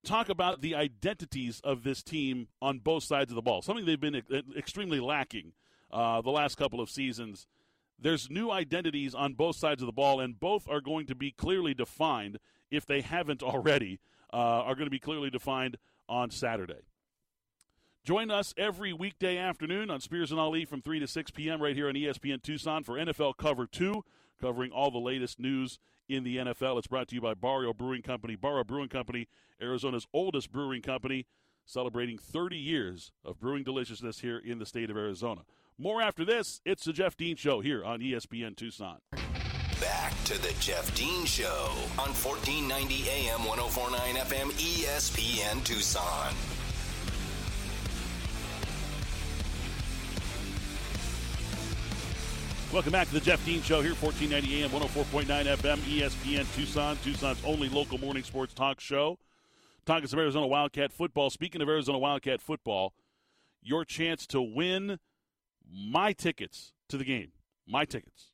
talk 0.04 0.28
about 0.28 0.60
the 0.60 0.74
identities 0.74 1.60
of 1.62 1.82
this 1.82 2.02
team 2.02 2.48
on 2.60 2.78
both 2.78 3.04
sides 3.04 3.30
of 3.30 3.36
the 3.36 3.42
ball. 3.42 3.62
Something 3.62 3.84
they've 3.84 4.00
been 4.00 4.22
extremely 4.56 5.00
lacking 5.00 5.52
uh, 5.92 6.20
the 6.22 6.30
last 6.30 6.56
couple 6.56 6.80
of 6.80 6.90
seasons. 6.90 7.46
There's 7.98 8.30
new 8.30 8.50
identities 8.50 9.14
on 9.14 9.34
both 9.34 9.56
sides 9.56 9.82
of 9.82 9.86
the 9.86 9.92
ball, 9.92 10.20
and 10.20 10.38
both 10.38 10.68
are 10.68 10.80
going 10.80 11.06
to 11.06 11.14
be 11.14 11.30
clearly 11.30 11.74
defined 11.74 12.38
if 12.70 12.86
they 12.86 13.02
haven't 13.02 13.42
already. 13.42 14.00
Uh, 14.32 14.36
are 14.36 14.76
going 14.76 14.86
to 14.86 14.92
be 14.92 15.00
clearly 15.00 15.28
defined 15.28 15.76
on 16.08 16.30
Saturday. 16.30 16.82
Join 18.04 18.30
us 18.30 18.54
every 18.56 18.92
weekday 18.92 19.36
afternoon 19.36 19.90
on 19.90 20.00
Spears 20.00 20.30
and 20.30 20.38
Ali 20.38 20.64
from 20.64 20.82
3 20.82 21.00
to 21.00 21.08
6 21.08 21.30
p.m. 21.32 21.60
right 21.60 21.74
here 21.74 21.88
on 21.88 21.94
ESPN 21.94 22.40
Tucson 22.40 22.84
for 22.84 22.94
NFL 22.94 23.36
Cover 23.36 23.66
2, 23.66 24.04
covering 24.40 24.70
all 24.70 24.92
the 24.92 24.98
latest 24.98 25.40
news 25.40 25.80
in 26.10 26.24
the 26.24 26.38
NFL. 26.38 26.78
It's 26.78 26.86
brought 26.86 27.08
to 27.08 27.14
you 27.14 27.20
by 27.20 27.34
Barrio 27.34 27.72
Brewing 27.72 28.02
Company. 28.02 28.36
Barrio 28.36 28.64
Brewing 28.64 28.88
Company, 28.88 29.28
Arizona's 29.62 30.06
oldest 30.12 30.50
brewing 30.50 30.82
company, 30.82 31.26
celebrating 31.64 32.18
30 32.18 32.56
years 32.56 33.12
of 33.24 33.38
brewing 33.38 33.62
deliciousness 33.62 34.20
here 34.20 34.38
in 34.38 34.58
the 34.58 34.66
state 34.66 34.90
of 34.90 34.96
Arizona. 34.96 35.42
More 35.78 36.02
after 36.02 36.24
this. 36.24 36.60
It's 36.64 36.84
the 36.84 36.92
Jeff 36.92 37.16
Dean 37.16 37.36
Show 37.36 37.60
here 37.60 37.84
on 37.84 38.00
ESPN 38.00 38.56
Tucson. 38.56 38.98
Back 39.80 40.12
to 40.24 40.40
the 40.42 40.54
Jeff 40.60 40.94
Dean 40.94 41.24
Show 41.24 41.70
on 41.98 42.12
1490 42.12 43.08
AM 43.08 43.44
1049 43.44 44.16
FM 44.16 44.50
ESPN 44.58 45.64
Tucson. 45.64 46.34
Welcome 52.72 52.92
back 52.92 53.08
to 53.08 53.14
the 53.14 53.20
Jeff 53.20 53.44
Dean 53.44 53.62
Show 53.62 53.82
here, 53.82 53.94
1490 53.94 54.62
AM 54.62 54.70
104.9 54.70 55.26
FM 55.56 55.76
ESPN 55.78 56.54
Tucson, 56.54 56.96
Tucson's 57.02 57.44
only 57.44 57.68
local 57.68 57.98
morning 57.98 58.22
sports 58.22 58.54
talk 58.54 58.78
show. 58.78 59.18
Talking 59.86 60.06
some 60.06 60.20
Arizona 60.20 60.46
Wildcat 60.46 60.92
football. 60.92 61.30
Speaking 61.30 61.62
of 61.62 61.68
Arizona 61.68 61.98
Wildcat 61.98 62.40
football, 62.40 62.94
your 63.60 63.84
chance 63.84 64.24
to 64.28 64.40
win 64.40 65.00
my 65.68 66.12
tickets 66.12 66.72
to 66.88 66.96
the 66.96 67.04
game. 67.04 67.32
My 67.66 67.84
tickets 67.84 68.30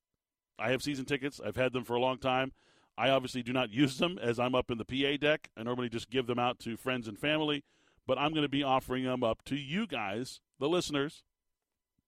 I 0.59 0.71
have 0.71 0.83
season 0.83 1.07
tickets. 1.07 1.41
I've 1.43 1.57
had 1.57 1.73
them 1.73 1.85
for 1.85 1.95
a 1.95 2.01
long 2.01 2.19
time. 2.19 2.53
I 2.99 3.09
obviously 3.09 3.43
do 3.43 3.55
not 3.55 3.71
use 3.73 3.97
them 3.97 4.19
as 4.21 4.39
I'm 4.39 4.55
up 4.55 4.71
in 4.71 4.77
the 4.77 4.85
PA 4.85 5.17
deck. 5.19 5.49
I 5.57 5.63
normally 5.63 5.89
just 5.89 6.11
give 6.11 6.27
them 6.27 6.39
out 6.39 6.59
to 6.61 6.77
friends 6.77 7.09
and 7.09 7.19
family, 7.19 7.65
but 8.07 8.19
I'm 8.19 8.33
going 8.33 8.43
to 8.43 8.51
be 8.51 8.63
offering 8.63 9.05
them 9.05 9.25
up 9.25 9.45
to 9.47 9.57
you 9.57 9.87
guys, 9.87 10.41
the 10.61 10.69
listeners, 10.69 11.25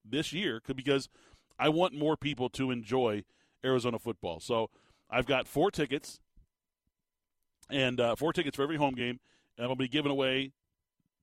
this 0.04 0.32
year 0.32 0.60
because 0.74 1.08
I 1.58 1.68
want 1.68 1.94
more 1.94 2.16
people 2.16 2.48
to 2.50 2.70
enjoy 2.70 3.24
Arizona 3.64 3.98
football. 3.98 4.40
So 4.40 4.70
I've 5.10 5.26
got 5.26 5.48
four 5.48 5.70
tickets, 5.70 6.20
and 7.70 8.00
uh, 8.00 8.16
four 8.16 8.32
tickets 8.32 8.56
for 8.56 8.62
every 8.62 8.76
home 8.76 8.94
game, 8.94 9.20
and 9.56 9.66
I'll 9.66 9.76
be 9.76 9.88
giving 9.88 10.12
away 10.12 10.52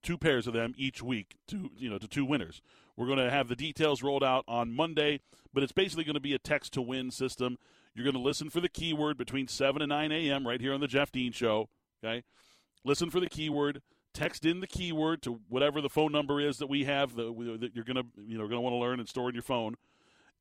two 0.04 0.18
pairs 0.18 0.46
of 0.46 0.54
them 0.54 0.74
each 0.78 1.02
week 1.02 1.36
to 1.48 1.72
you 1.78 1.90
know 1.90 1.98
to 1.98 2.08
two 2.08 2.26
winners. 2.26 2.62
We're 2.96 3.08
going 3.08 3.18
to 3.18 3.30
have 3.30 3.48
the 3.48 3.56
details 3.56 4.04
rolled 4.04 4.24
out 4.24 4.46
on 4.48 4.72
Monday, 4.72 5.20
but 5.54 5.64
it's 5.64 5.74
basically 5.74 6.06
going 6.06 6.16
to 6.16 6.22
be 6.22 6.34
a 6.34 6.40
text 6.40 6.74
to 6.74 6.82
win 6.82 7.12
system. 7.12 7.58
You're 7.94 8.06
going 8.06 8.16
to 8.16 8.22
listen 8.22 8.50
for 8.50 8.62
the 8.62 8.70
keyword 8.70 9.18
between 9.18 9.48
7 9.48 9.82
and 9.82 9.90
9 9.90 10.12
a.m. 10.12 10.48
right 10.48 10.62
here 10.62 10.74
on 10.74 10.82
the 10.82 10.88
Jeff 10.88 11.12
Dean 11.12 11.32
Show. 11.32 11.70
Okay, 12.04 12.24
listen 12.84 13.10
for 13.10 13.20
the 13.20 13.30
keyword. 13.30 13.82
Text 14.14 14.46
in 14.46 14.62
the 14.62 14.68
keyword 14.68 15.22
to 15.24 15.42
whatever 15.50 15.82
the 15.82 15.90
phone 15.90 16.14
number 16.14 16.40
is 16.40 16.58
that 16.60 16.68
we 16.68 16.86
have 16.86 17.16
that, 17.16 17.58
that 17.60 17.76
you're 17.76 17.84
going 17.84 17.98
to 17.98 18.06
you 18.26 18.38
know 18.38 18.48
going 18.48 18.58
to 18.58 18.62
want 18.62 18.74
to 18.74 18.78
learn 18.78 19.00
and 19.00 19.10
store 19.10 19.28
in 19.28 19.36
your 19.36 19.44
phone, 19.44 19.76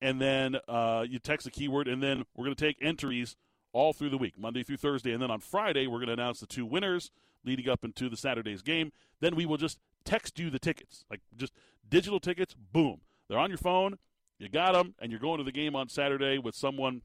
and 0.00 0.20
then 0.20 0.56
uh, 0.68 1.04
you 1.08 1.18
text 1.18 1.46
a 1.46 1.50
keyword, 1.50 1.88
and 1.88 2.02
then 2.02 2.24
we're 2.36 2.44
going 2.44 2.56
to 2.56 2.64
take 2.64 2.78
entries 2.80 3.36
all 3.72 3.92
through 3.92 4.10
the 4.10 4.18
week, 4.18 4.38
Monday 4.38 4.62
through 4.62 4.76
Thursday, 4.76 5.12
and 5.12 5.22
then 5.22 5.30
on 5.30 5.40
Friday 5.40 5.86
we're 5.86 5.98
going 5.98 6.06
to 6.06 6.12
announce 6.12 6.40
the 6.40 6.46
two 6.46 6.64
winners 6.64 7.10
leading 7.44 7.68
up 7.68 7.84
into 7.84 8.08
the 8.08 8.16
Saturday's 8.16 8.62
game. 8.62 8.92
Then 9.20 9.34
we 9.34 9.46
will 9.46 9.56
just 9.56 9.78
text 10.04 10.38
you 10.38 10.50
the 10.50 10.58
tickets, 10.58 11.04
like 11.10 11.20
just 11.36 11.52
digital 11.88 12.20
tickets. 12.20 12.54
Boom, 12.54 13.00
they're 13.28 13.38
on 13.38 13.50
your 13.50 13.58
phone. 13.58 13.98
You 14.38 14.48
got 14.48 14.72
them, 14.72 14.94
and 14.98 15.10
you're 15.10 15.20
going 15.20 15.38
to 15.38 15.44
the 15.44 15.52
game 15.52 15.76
on 15.76 15.88
Saturday 15.88 16.38
with 16.38 16.54
someone 16.54 17.02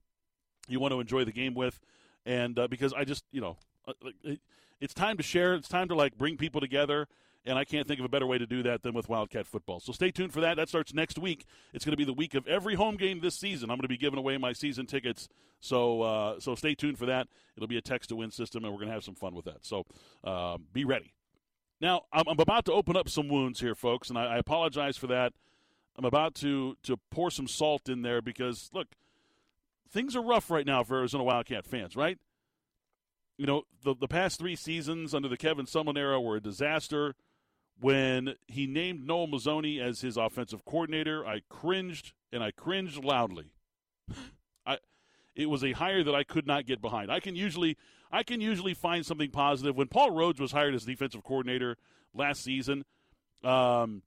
you 0.67 0.79
want 0.79 0.93
to 0.93 0.99
enjoy 0.99 1.23
the 1.23 1.31
game 1.31 1.53
with. 1.53 1.79
And 2.25 2.57
uh, 2.57 2.67
because 2.67 2.93
I 2.93 3.03
just, 3.03 3.23
you 3.31 3.41
know, 3.41 3.57
uh, 3.87 3.93
it's 4.79 4.93
time 4.93 5.17
to 5.17 5.23
share. 5.23 5.53
It's 5.53 5.67
time 5.67 5.87
to 5.89 5.95
like 5.95 6.17
bring 6.17 6.37
people 6.37 6.61
together. 6.61 7.07
And 7.49 7.57
I 7.57 7.65
can't 7.65 7.87
think 7.87 7.99
of 7.99 8.05
a 8.05 8.09
better 8.09 8.27
way 8.27 8.37
to 8.37 8.45
do 8.45 8.61
that 8.63 8.83
than 8.83 8.93
with 8.93 9.09
Wildcat 9.09 9.47
football. 9.47 9.79
So 9.79 9.91
stay 9.91 10.11
tuned 10.11 10.31
for 10.31 10.41
that. 10.41 10.57
That 10.57 10.69
starts 10.69 10.93
next 10.93 11.17
week. 11.17 11.45
It's 11.73 11.83
going 11.83 11.93
to 11.93 11.97
be 11.97 12.03
the 12.03 12.13
week 12.13 12.35
of 12.35 12.47
every 12.47 12.75
home 12.75 12.95
game 12.95 13.21
this 13.21 13.35
season. 13.35 13.71
I'm 13.71 13.77
going 13.77 13.81
to 13.81 13.87
be 13.87 13.97
giving 13.97 14.19
away 14.19 14.37
my 14.37 14.53
season 14.53 14.85
tickets. 14.85 15.27
So 15.59 16.03
uh, 16.03 16.39
so 16.39 16.53
stay 16.53 16.75
tuned 16.75 16.99
for 16.99 17.07
that. 17.07 17.27
It'll 17.57 17.67
be 17.67 17.77
a 17.77 17.81
text 17.81 18.09
to 18.09 18.15
win 18.15 18.29
system, 18.29 18.63
and 18.63 18.71
we're 18.71 18.77
going 18.77 18.89
to 18.89 18.93
have 18.93 19.03
some 19.03 19.15
fun 19.15 19.33
with 19.33 19.45
that. 19.45 19.65
So 19.65 19.85
uh, 20.23 20.57
be 20.71 20.85
ready. 20.85 21.13
Now 21.81 22.03
I'm, 22.13 22.27
I'm, 22.27 22.39
about 22.39 22.65
to 22.65 22.73
open 22.73 22.95
up 22.95 23.09
some 23.09 23.27
wounds 23.27 23.59
here, 23.59 23.73
folks, 23.73 24.09
and 24.09 24.17
I, 24.17 24.35
I 24.35 24.37
apologize 24.37 24.95
for 24.95 25.07
that. 25.07 25.33
I'm 25.97 26.05
about 26.05 26.35
to 26.35 26.77
to 26.83 26.97
pour 27.09 27.31
some 27.31 27.47
salt 27.47 27.89
in 27.89 28.03
there 28.03 28.21
because 28.21 28.69
look, 28.73 28.87
things 29.91 30.15
are 30.15 30.21
rough 30.21 30.51
right 30.51 30.67
now 30.67 30.83
for 30.83 30.97
Arizona 30.97 31.23
Wildcat 31.23 31.65
fans, 31.65 31.95
right? 31.95 32.19
You 33.37 33.47
know, 33.47 33.63
the 33.83 33.95
the 33.95 34.07
past 34.07 34.37
three 34.37 34.55
seasons 34.55 35.15
under 35.15 35.27
the 35.27 35.37
Kevin 35.37 35.65
Sumlin 35.65 35.97
era 35.97 36.21
were 36.21 36.35
a 36.35 36.41
disaster. 36.41 37.15
When 37.79 38.35
he 38.47 38.67
named 38.67 39.07
Noel 39.07 39.27
Mazzone 39.27 39.79
as 39.81 40.01
his 40.01 40.17
offensive 40.17 40.65
coordinator, 40.65 41.25
I 41.25 41.41
cringed 41.49 42.13
and 42.31 42.43
I 42.43 42.51
cringed 42.51 43.03
loudly. 43.03 43.51
I 44.65 44.79
it 45.35 45.49
was 45.49 45.63
a 45.63 45.71
hire 45.71 46.03
that 46.03 46.15
I 46.15 46.23
could 46.23 46.45
not 46.45 46.65
get 46.65 46.81
behind. 46.81 47.11
I 47.11 47.19
can 47.19 47.35
usually 47.35 47.77
I 48.11 48.23
can 48.23 48.41
usually 48.41 48.73
find 48.73 49.05
something 49.05 49.29
positive. 49.29 49.77
When 49.77 49.87
Paul 49.87 50.11
Rhoads 50.11 50.39
was 50.39 50.51
hired 50.51 50.75
as 50.75 50.83
defensive 50.83 51.23
coordinator 51.23 51.77
last 52.13 52.43
season, 52.43 52.83
um, 53.43 54.01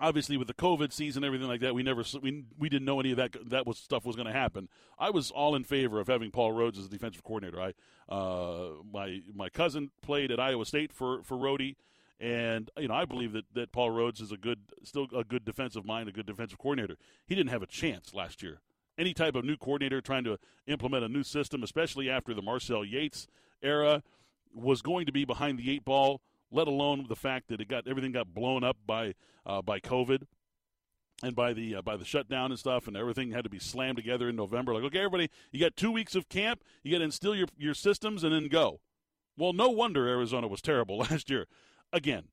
obviously 0.00 0.36
with 0.36 0.48
the 0.48 0.54
COVID 0.54 0.92
season, 0.92 1.24
everything 1.24 1.48
like 1.48 1.60
that, 1.60 1.74
we 1.74 1.82
never 1.82 2.04
we, 2.22 2.44
we 2.58 2.68
didn't 2.68 2.86
know 2.86 3.00
any 3.00 3.10
of 3.10 3.16
that 3.16 3.36
that 3.50 3.66
was 3.66 3.78
stuff 3.78 4.04
was 4.04 4.16
going 4.16 4.26
to 4.26 4.32
happen. 4.32 4.68
I 4.98 5.10
was 5.10 5.30
all 5.30 5.54
in 5.54 5.64
favor 5.64 6.00
of 6.00 6.06
having 6.06 6.30
Paul 6.30 6.52
Rhoads 6.52 6.78
as 6.78 6.88
defensive 6.88 7.22
coordinator. 7.22 7.60
I 7.60 7.74
uh, 8.12 8.70
my 8.90 9.20
my 9.34 9.48
cousin 9.48 9.90
played 10.00 10.30
at 10.30 10.40
Iowa 10.40 10.64
State 10.64 10.92
for 10.92 11.22
for 11.22 11.36
Rhodey, 11.36 11.76
and 12.20 12.70
you 12.78 12.88
know 12.88 12.94
I 12.94 13.04
believe 13.04 13.32
that 13.32 13.44
that 13.54 13.72
Paul 13.72 13.90
Rhoads 13.90 14.20
is 14.20 14.32
a 14.32 14.36
good 14.36 14.60
still 14.82 15.06
a 15.16 15.24
good 15.24 15.44
defensive 15.44 15.84
mind, 15.84 16.08
a 16.08 16.12
good 16.12 16.26
defensive 16.26 16.58
coordinator. 16.58 16.96
He 17.26 17.34
didn't 17.34 17.50
have 17.50 17.62
a 17.62 17.66
chance 17.66 18.14
last 18.14 18.42
year. 18.42 18.60
Any 18.98 19.14
type 19.14 19.36
of 19.36 19.44
new 19.44 19.56
coordinator 19.56 20.00
trying 20.00 20.24
to 20.24 20.38
implement 20.66 21.04
a 21.04 21.08
new 21.08 21.22
system, 21.22 21.62
especially 21.62 22.10
after 22.10 22.34
the 22.34 22.42
Marcel 22.42 22.84
Yates 22.84 23.28
era, 23.62 24.02
was 24.52 24.82
going 24.82 25.06
to 25.06 25.12
be 25.12 25.24
behind 25.24 25.58
the 25.58 25.70
eight 25.70 25.84
ball 25.84 26.20
let 26.50 26.66
alone 26.66 27.06
the 27.08 27.16
fact 27.16 27.48
that 27.48 27.60
it 27.60 27.68
got 27.68 27.86
everything 27.86 28.12
got 28.12 28.32
blown 28.34 28.64
up 28.64 28.76
by 28.86 29.14
uh, 29.46 29.62
by 29.62 29.80
COVID 29.80 30.22
and 31.22 31.34
by 31.34 31.52
the 31.52 31.76
uh, 31.76 31.82
by 31.82 31.96
the 31.96 32.04
shutdown 32.04 32.50
and 32.50 32.58
stuff, 32.58 32.86
and 32.86 32.96
everything 32.96 33.32
had 33.32 33.44
to 33.44 33.50
be 33.50 33.58
slammed 33.58 33.96
together 33.96 34.28
in 34.28 34.36
November. 34.36 34.74
Like, 34.74 34.84
okay, 34.84 34.98
everybody, 34.98 35.30
you 35.52 35.60
got 35.60 35.76
two 35.76 35.90
weeks 35.90 36.14
of 36.14 36.28
camp, 36.28 36.62
you 36.82 36.92
got 36.92 36.98
to 36.98 37.04
instill 37.04 37.34
your 37.34 37.48
your 37.56 37.74
systems, 37.74 38.24
and 38.24 38.32
then 38.32 38.48
go. 38.48 38.80
Well, 39.36 39.52
no 39.52 39.68
wonder 39.68 40.08
Arizona 40.08 40.48
was 40.48 40.62
terrible 40.62 40.98
last 41.10 41.30
year. 41.30 41.46
Again, 41.92 42.24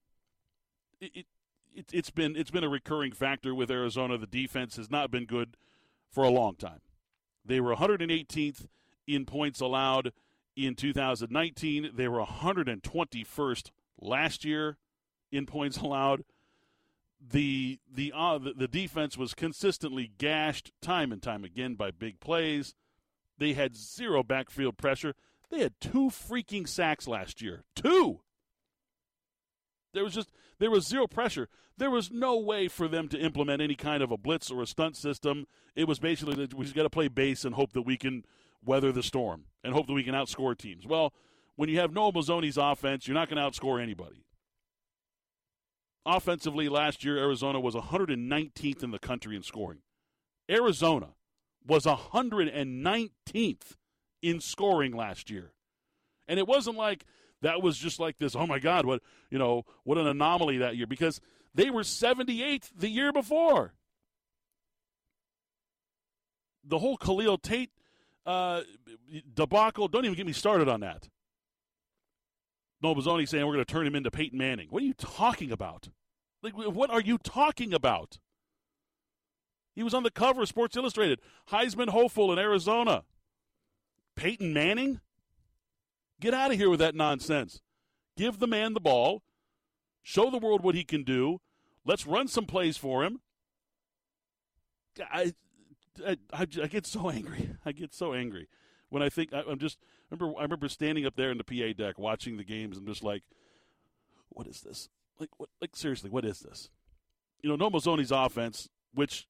it, 0.99 1.11
it, 1.15 1.25
it 1.73 1.85
it's 1.91 2.09
been 2.09 2.35
it's 2.35 2.51
been 2.51 2.63
a 2.63 2.69
recurring 2.69 3.11
factor 3.11 3.53
with 3.53 3.71
Arizona. 3.71 4.17
The 4.17 4.27
defense 4.27 4.75
has 4.77 4.89
not 4.89 5.11
been 5.11 5.25
good 5.25 5.57
for 6.09 6.23
a 6.23 6.29
long 6.29 6.55
time. 6.55 6.81
They 7.45 7.59
were 7.59 7.75
118th 7.75 8.67
in 9.07 9.25
points 9.25 9.59
allowed 9.59 10.11
in 10.55 10.75
2019. 10.75 11.91
They 11.93 12.07
were 12.07 12.23
121st 12.23 13.71
last 13.99 14.45
year 14.45 14.77
in 15.31 15.45
points 15.45 15.77
allowed. 15.77 16.23
The 17.27 17.79
the 17.91 18.13
uh, 18.15 18.37
the 18.37 18.67
defense 18.67 19.17
was 19.17 19.33
consistently 19.33 20.11
gashed 20.17 20.71
time 20.81 21.11
and 21.11 21.21
time 21.21 21.43
again 21.43 21.75
by 21.75 21.91
big 21.91 22.19
plays. 22.19 22.75
They 23.37 23.53
had 23.53 23.75
zero 23.75 24.21
backfield 24.21 24.77
pressure. 24.77 25.15
They 25.49 25.59
had 25.59 25.79
two 25.79 26.09
freaking 26.09 26.67
sacks 26.67 27.07
last 27.07 27.41
year. 27.41 27.63
Two. 27.75 28.21
There 29.95 30.03
was 30.03 30.13
just 30.13 30.29
there 30.59 30.69
was 30.69 30.85
zero 30.85 31.07
pressure. 31.07 31.47
There 31.77 31.89
was 31.89 32.11
no 32.11 32.37
way 32.37 32.67
for 32.67 32.87
them 32.87 33.07
to 33.09 33.17
implement 33.17 33.61
any 33.61 33.75
kind 33.75 34.03
of 34.03 34.11
a 34.11 34.17
blitz 34.17 34.51
or 34.51 34.61
a 34.61 34.67
stunt 34.67 34.95
system. 34.95 35.47
It 35.75 35.87
was 35.87 35.99
basically 35.99 36.35
that 36.35 36.53
we 36.53 36.65
just 36.65 36.75
got 36.75 36.83
to 36.83 36.89
play 36.89 37.07
base 37.07 37.43
and 37.43 37.55
hope 37.55 37.73
that 37.73 37.81
we 37.81 37.97
can 37.97 38.23
weather 38.63 38.91
the 38.91 39.03
storm 39.03 39.45
and 39.63 39.73
hope 39.73 39.87
that 39.87 39.93
we 39.93 40.03
can 40.03 40.13
outscore 40.13 40.57
teams. 40.57 40.85
Well, 40.85 41.13
when 41.55 41.69
you 41.69 41.79
have 41.79 41.93
Noel 41.93 42.13
Mazzone's 42.13 42.57
offense, 42.57 43.07
you're 43.07 43.15
not 43.15 43.29
going 43.29 43.41
to 43.41 43.49
outscore 43.49 43.81
anybody. 43.81 44.25
Offensively, 46.05 46.69
last 46.69 47.03
year, 47.03 47.17
Arizona 47.17 47.59
was 47.59 47.73
119th 47.73 48.83
in 48.83 48.91
the 48.91 48.99
country 48.99 49.35
in 49.35 49.41
scoring. 49.41 49.79
Arizona 50.49 51.15
was 51.65 51.85
119th 51.85 53.75
in 54.21 54.39
scoring 54.39 54.95
last 54.95 55.31
year. 55.31 55.53
And 56.27 56.39
it 56.39 56.47
wasn't 56.47 56.77
like 56.77 57.05
that 57.45 57.61
was 57.61 57.77
just 57.77 57.99
like 57.99 58.17
this, 58.17 58.35
oh 58.35 58.47
my 58.47 58.57
God, 58.57 58.87
what, 58.87 59.03
you 59.29 59.37
know, 59.37 59.65
what 59.83 59.99
an 59.99 60.07
anomaly 60.07 60.57
that 60.57 60.75
year, 60.75 60.87
because 60.87 61.21
they 61.53 61.69
were 61.69 61.81
78th 61.81 62.71
the 62.75 62.89
year 62.89 63.13
before. 63.13 63.73
The 66.63 66.79
whole 66.79 66.97
Khalil 66.97 67.37
Tate 67.37 67.69
uh, 68.25 68.61
debacle, 69.31 69.87
don't 69.87 70.05
even 70.05 70.17
get 70.17 70.25
me 70.25 70.33
started 70.33 70.67
on 70.67 70.79
that. 70.79 71.07
Noel 72.81 72.95
Mazzone 72.95 73.29
saying 73.29 73.45
we're 73.45 73.53
going 73.53 73.65
to 73.65 73.71
turn 73.71 73.85
him 73.85 73.95
into 73.95 74.09
Peyton 74.09 74.39
Manning. 74.39 74.67
What 74.71 74.81
are 74.81 74.87
you 74.87 74.95
talking 74.95 75.51
about? 75.51 75.89
Like, 76.41 76.53
what 76.57 76.89
are 76.89 77.01
you 77.01 77.19
talking 77.19 77.75
about? 77.75 78.17
He 79.75 79.83
was 79.83 79.93
on 79.93 80.01
the 80.01 80.09
cover 80.09 80.41
of 80.41 80.47
Sports 80.47 80.75
Illustrated. 80.75 81.19
Heisman 81.51 81.89
hopeful 81.89 82.33
in 82.33 82.39
Arizona. 82.39 83.03
Peyton 84.15 84.51
Manning? 84.51 84.99
Get 86.19 86.33
out 86.33 86.51
of 86.51 86.57
here 86.57 86.69
with 86.69 86.79
that 86.79 86.95
nonsense. 86.95 87.61
Give 88.17 88.39
the 88.39 88.47
man 88.47 88.73
the 88.73 88.79
ball. 88.79 89.23
Show 90.01 90.29
the 90.29 90.37
world 90.37 90.63
what 90.63 90.75
he 90.75 90.83
can 90.83 91.03
do. 91.03 91.41
Let's 91.85 92.07
run 92.07 92.27
some 92.27 92.45
plays 92.45 92.77
for 92.77 93.03
him. 93.03 93.21
I, 95.11 95.33
I, 96.05 96.17
I, 96.31 96.45
get 96.45 96.85
so 96.85 97.09
angry. 97.09 97.49
I 97.65 97.71
get 97.71 97.93
so 97.93 98.13
angry 98.13 98.47
when 98.89 99.03
I 99.03 99.09
think 99.09 99.33
I, 99.33 99.41
am 99.41 99.59
just 99.59 99.77
remember 100.09 100.37
I 100.39 100.43
remember 100.43 100.69
standing 100.69 101.05
up 101.05 101.15
there 101.15 101.31
in 101.31 101.37
the 101.37 101.43
PA 101.43 101.73
deck 101.77 101.99
watching 101.99 102.37
the 102.37 102.43
games 102.43 102.77
and 102.77 102.87
just 102.87 103.03
like, 103.03 103.23
what 104.29 104.47
is 104.47 104.61
this? 104.61 104.89
Like 105.19 105.29
what? 105.37 105.49
Like 105.59 105.75
seriously, 105.75 106.09
what 106.09 106.25
is 106.25 106.39
this? 106.39 106.69
You 107.41 107.49
know, 107.49 107.55
Noel 107.55 107.99
offense, 108.11 108.69
which 108.93 109.27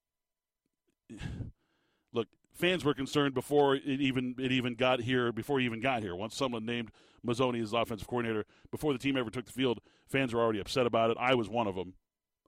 fans 2.56 2.84
were 2.84 2.94
concerned 2.94 3.34
before 3.34 3.76
it 3.76 3.84
even 3.86 4.36
it 4.40 4.52
even 4.52 4.76
got 4.76 5.02
here. 5.02 5.32
Before 5.32 5.60
he 5.60 5.66
even 5.66 5.82
got 5.82 6.02
here, 6.02 6.16
once 6.16 6.36
someone 6.36 6.66
named 6.66 6.92
Mazzone 7.26 7.62
as 7.62 7.74
offensive 7.74 8.08
coordinator, 8.08 8.46
before 8.72 8.94
the 8.94 9.00
team 9.00 9.18
ever 9.18 9.30
took 9.30 9.46
the 9.46 9.52
field, 9.52 9.80
fans 10.08 10.34
were 10.34 10.42
already 10.42 10.60
upset 10.60 10.86
about 10.86 11.12
it. 11.12 11.18
I 11.20 11.36
was 11.36 11.50
one 11.50 11.68
of 11.68 11.76
them. 11.76 11.94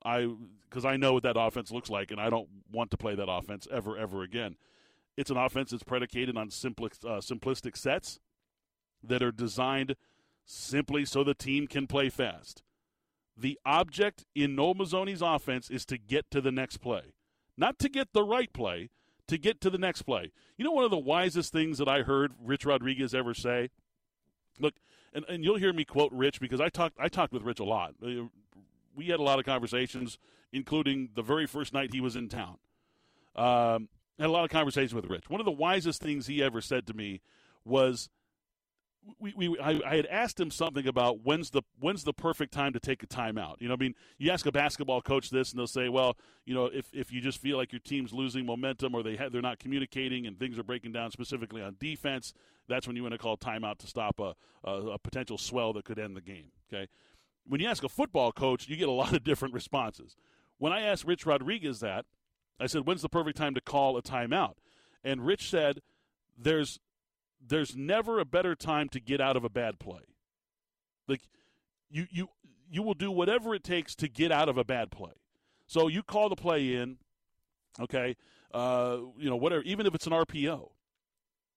I 0.04 0.28
because 0.70 0.86
I 0.86 0.98
know 0.98 1.14
what 1.14 1.24
that 1.24 1.40
offense 1.40 1.72
looks 1.72 1.90
like, 1.90 2.12
and 2.12 2.20
I 2.20 2.30
don't 2.30 2.50
want 2.72 2.92
to 2.92 2.98
play 2.98 3.16
that 3.16 3.30
offense 3.30 3.68
ever, 3.72 3.98
ever 3.98 4.24
again. 4.24 4.56
It's 5.16 5.32
an 5.32 5.38
offense 5.38 5.72
that's 5.72 5.84
predicated 5.84 6.38
on 6.38 6.48
uh, 6.48 6.50
simplistic 6.50 7.76
sets 7.76 8.20
that 9.04 9.24
are 9.24 9.32
designed 9.32 9.96
simply 10.46 11.06
so 11.06 11.24
the 11.24 11.34
team 11.34 11.68
can 11.68 11.88
play 11.88 12.10
fast. 12.10 12.64
The 13.36 13.60
object 13.66 14.26
in 14.36 14.56
Noel 14.56 14.76
Mazzone's 14.76 15.22
offense 15.22 15.70
is 15.70 15.86
to 15.88 15.98
get 15.98 16.30
to 16.32 16.42
the 16.42 16.52
next 16.52 16.78
play, 16.78 17.14
not 17.58 17.80
to 17.80 17.90
get 17.90 18.14
the 18.14 18.24
right 18.24 18.52
play, 18.52 18.90
to 19.28 19.38
get 19.38 19.62
to 19.62 19.70
the 19.70 19.78
next 19.78 20.04
play. 20.04 20.32
You 20.58 20.66
know, 20.66 20.72
one 20.72 20.86
of 20.86 20.92
the 20.92 20.98
wisest 20.98 21.52
things 21.52 21.78
that 21.78 21.88
I 21.88 22.04
heard 22.04 22.34
Rich 22.44 22.66
Rodriguez 22.66 23.14
ever 23.14 23.34
say. 23.34 23.70
Look, 24.60 24.76
and, 25.14 25.26
and 25.30 25.44
you'll 25.44 25.58
hear 25.58 25.74
me 25.74 25.86
quote 25.86 26.12
Rich 26.12 26.40
because 26.40 26.62
I 26.62 26.70
talked 26.70 26.98
I 27.00 27.10
talked 27.10 27.34
with 27.34 27.44
Rich 27.44 27.60
a 27.60 27.66
lot. 27.66 27.96
Uh, 28.04 28.28
we 28.96 29.08
had 29.08 29.20
a 29.20 29.24
lot 29.24 29.40
of 29.40 29.46
conversations, 29.46 30.18
including 30.52 31.10
the 31.16 31.22
very 31.22 31.46
first 31.46 31.74
night 31.74 31.94
he 31.94 32.02
was 32.02 32.16
in 32.16 32.30
town. 32.30 32.58
Um, 33.36 33.90
had 34.18 34.28
a 34.28 34.32
lot 34.32 34.44
of 34.44 34.50
conversation 34.50 34.96
with 34.96 35.06
Rich. 35.06 35.30
One 35.30 35.40
of 35.40 35.46
the 35.46 35.52
wisest 35.52 36.02
things 36.02 36.26
he 36.26 36.42
ever 36.42 36.62
said 36.62 36.88
to 36.88 36.94
me 36.96 37.22
was 37.64 38.10
we, 39.20 39.34
we 39.36 39.60
I, 39.60 39.80
I, 39.86 39.96
had 39.96 40.06
asked 40.08 40.40
him 40.40 40.52
something 40.52 40.88
about 40.88 41.22
when's 41.24 41.50
the 41.52 41.62
when's 41.80 42.04
the 42.04 42.14
perfect 42.14 42.54
time 42.54 42.74
to 42.74 42.80
take 42.80 43.04
a 43.04 43.08
timeout. 43.08 43.56
You 43.60 43.68
know, 43.68 43.74
I 43.74 43.78
mean, 43.78 43.96
you 44.18 44.32
ask 44.32 44.46
a 44.46 44.52
basketball 44.52 45.02
coach 45.02 45.30
this, 45.30 45.52
and 45.52 45.60
they'll 45.60 45.68
say, 45.68 45.90
well, 45.90 46.18
you 46.46 46.54
know, 46.54 46.66
if, 46.66 46.90
if 46.94 47.12
you 47.12 47.22
just 47.22 47.40
feel 47.40 47.58
like 47.58 47.72
your 47.72 47.80
team's 47.80 48.14
losing 48.14 48.46
momentum 48.46 48.94
or 48.94 49.04
they 49.04 49.16
they're 49.32 49.42
not 49.42 49.60
communicating 49.60 50.28
and 50.28 50.38
things 50.40 50.60
are 50.60 50.64
breaking 50.64 50.92
down 50.92 51.12
specifically 51.12 51.62
on 51.62 51.76
defense, 51.80 52.34
that's 52.68 52.88
when 52.88 52.96
you 52.96 53.04
want 53.04 53.14
to 53.14 53.18
call 53.18 53.38
timeout 53.38 53.78
to 53.80 53.88
stop 53.88 54.20
a, 54.20 54.36
a, 54.64 54.72
a 54.72 55.00
potential 55.00 55.38
swell 55.38 55.74
that 55.74 55.86
could 55.86 56.00
end 56.00 56.16
the 56.16 56.22
game. 56.22 56.52
Okay, 56.72 56.88
when 57.46 57.62
you 57.62 57.68
ask 57.68 57.84
a 57.84 57.90
football 57.90 58.32
coach, 58.32 58.68
you 58.68 58.76
get 58.76 58.90
a 58.90 58.92
lot 58.92 59.14
of 59.14 59.24
different 59.24 59.54
responses. 59.54 60.16
When 60.58 60.74
I 60.74 60.82
asked 60.82 61.06
Rich 61.06 61.26
Rodriguez 61.26 61.80
that, 61.80 62.06
I 62.60 62.66
said, 62.66 62.88
when's 62.88 63.04
the 63.04 63.10
perfect 63.10 63.38
time 63.38 63.54
to 63.54 63.62
call 63.62 63.98
a 63.98 64.02
timeout? 64.02 64.56
And 65.04 65.26
Rich 65.26 65.50
said, 65.50 65.82
there's 66.38 66.80
there's 67.46 67.76
never 67.76 68.20
a 68.20 68.26
better 68.26 68.56
time 68.56 68.90
to 68.90 69.00
get 69.00 69.22
out 69.22 69.36
of 69.38 69.44
a 69.44 69.50
bad 69.50 69.80
play. 69.80 70.02
Like 71.08 71.22
you 71.90 72.08
you 72.10 72.30
you 72.70 72.84
will 72.84 72.94
do 72.94 73.12
whatever 73.12 73.56
it 73.56 73.64
takes 73.64 73.96
to 73.96 74.08
get 74.08 74.32
out 74.32 74.50
of 74.50 74.58
a 74.58 74.64
bad 74.64 74.92
play. 74.92 75.14
So 75.68 75.88
you 75.88 76.04
call 76.04 76.30
the 76.30 76.36
play 76.36 76.76
in, 76.76 76.98
okay, 77.80 78.16
uh, 78.54 78.98
you 79.18 79.30
know, 79.30 79.36
whatever, 79.36 79.62
even 79.64 79.86
if 79.86 79.96
it's 79.96 80.08
an 80.08 80.14
RPO. 80.14 80.70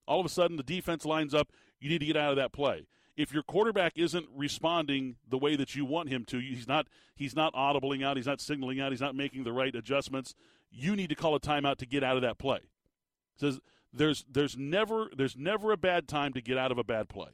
All 0.06 0.20
of 0.20 0.26
a 0.26 0.28
sudden 0.28 0.56
the 0.56 0.62
defense 0.62 1.04
lines 1.04 1.34
up, 1.34 1.50
you 1.78 1.88
need 1.88 2.00
to 2.00 2.06
get 2.06 2.16
out 2.16 2.30
of 2.30 2.36
that 2.36 2.52
play. 2.52 2.86
If 3.16 3.32
your 3.32 3.42
quarterback 3.42 3.92
isn't 3.96 4.26
responding 4.34 5.16
the 5.28 5.38
way 5.38 5.54
that 5.56 5.74
you 5.74 5.84
want 5.84 6.08
him 6.08 6.24
to, 6.26 6.38
he's 6.38 6.66
not 6.66 6.86
he's 7.14 7.36
not 7.36 7.54
audibling 7.54 8.04
out, 8.04 8.16
he's 8.16 8.26
not 8.26 8.40
signaling 8.40 8.80
out, 8.80 8.92
he's 8.92 9.00
not 9.00 9.14
making 9.14 9.44
the 9.44 9.52
right 9.52 9.74
adjustments, 9.74 10.34
you 10.70 10.96
need 10.96 11.10
to 11.10 11.14
call 11.14 11.34
a 11.34 11.40
timeout 11.40 11.76
to 11.78 11.86
get 11.86 12.02
out 12.02 12.16
of 12.16 12.22
that 12.22 12.38
play. 12.38 12.58
It 12.58 13.40
says 13.40 13.60
there's 13.92 14.24
there's 14.30 14.56
never 14.56 15.10
there's 15.16 15.36
never 15.36 15.72
a 15.72 15.76
bad 15.76 16.08
time 16.08 16.32
to 16.34 16.40
get 16.40 16.58
out 16.58 16.72
of 16.72 16.78
a 16.78 16.84
bad 16.84 17.08
play. 17.08 17.30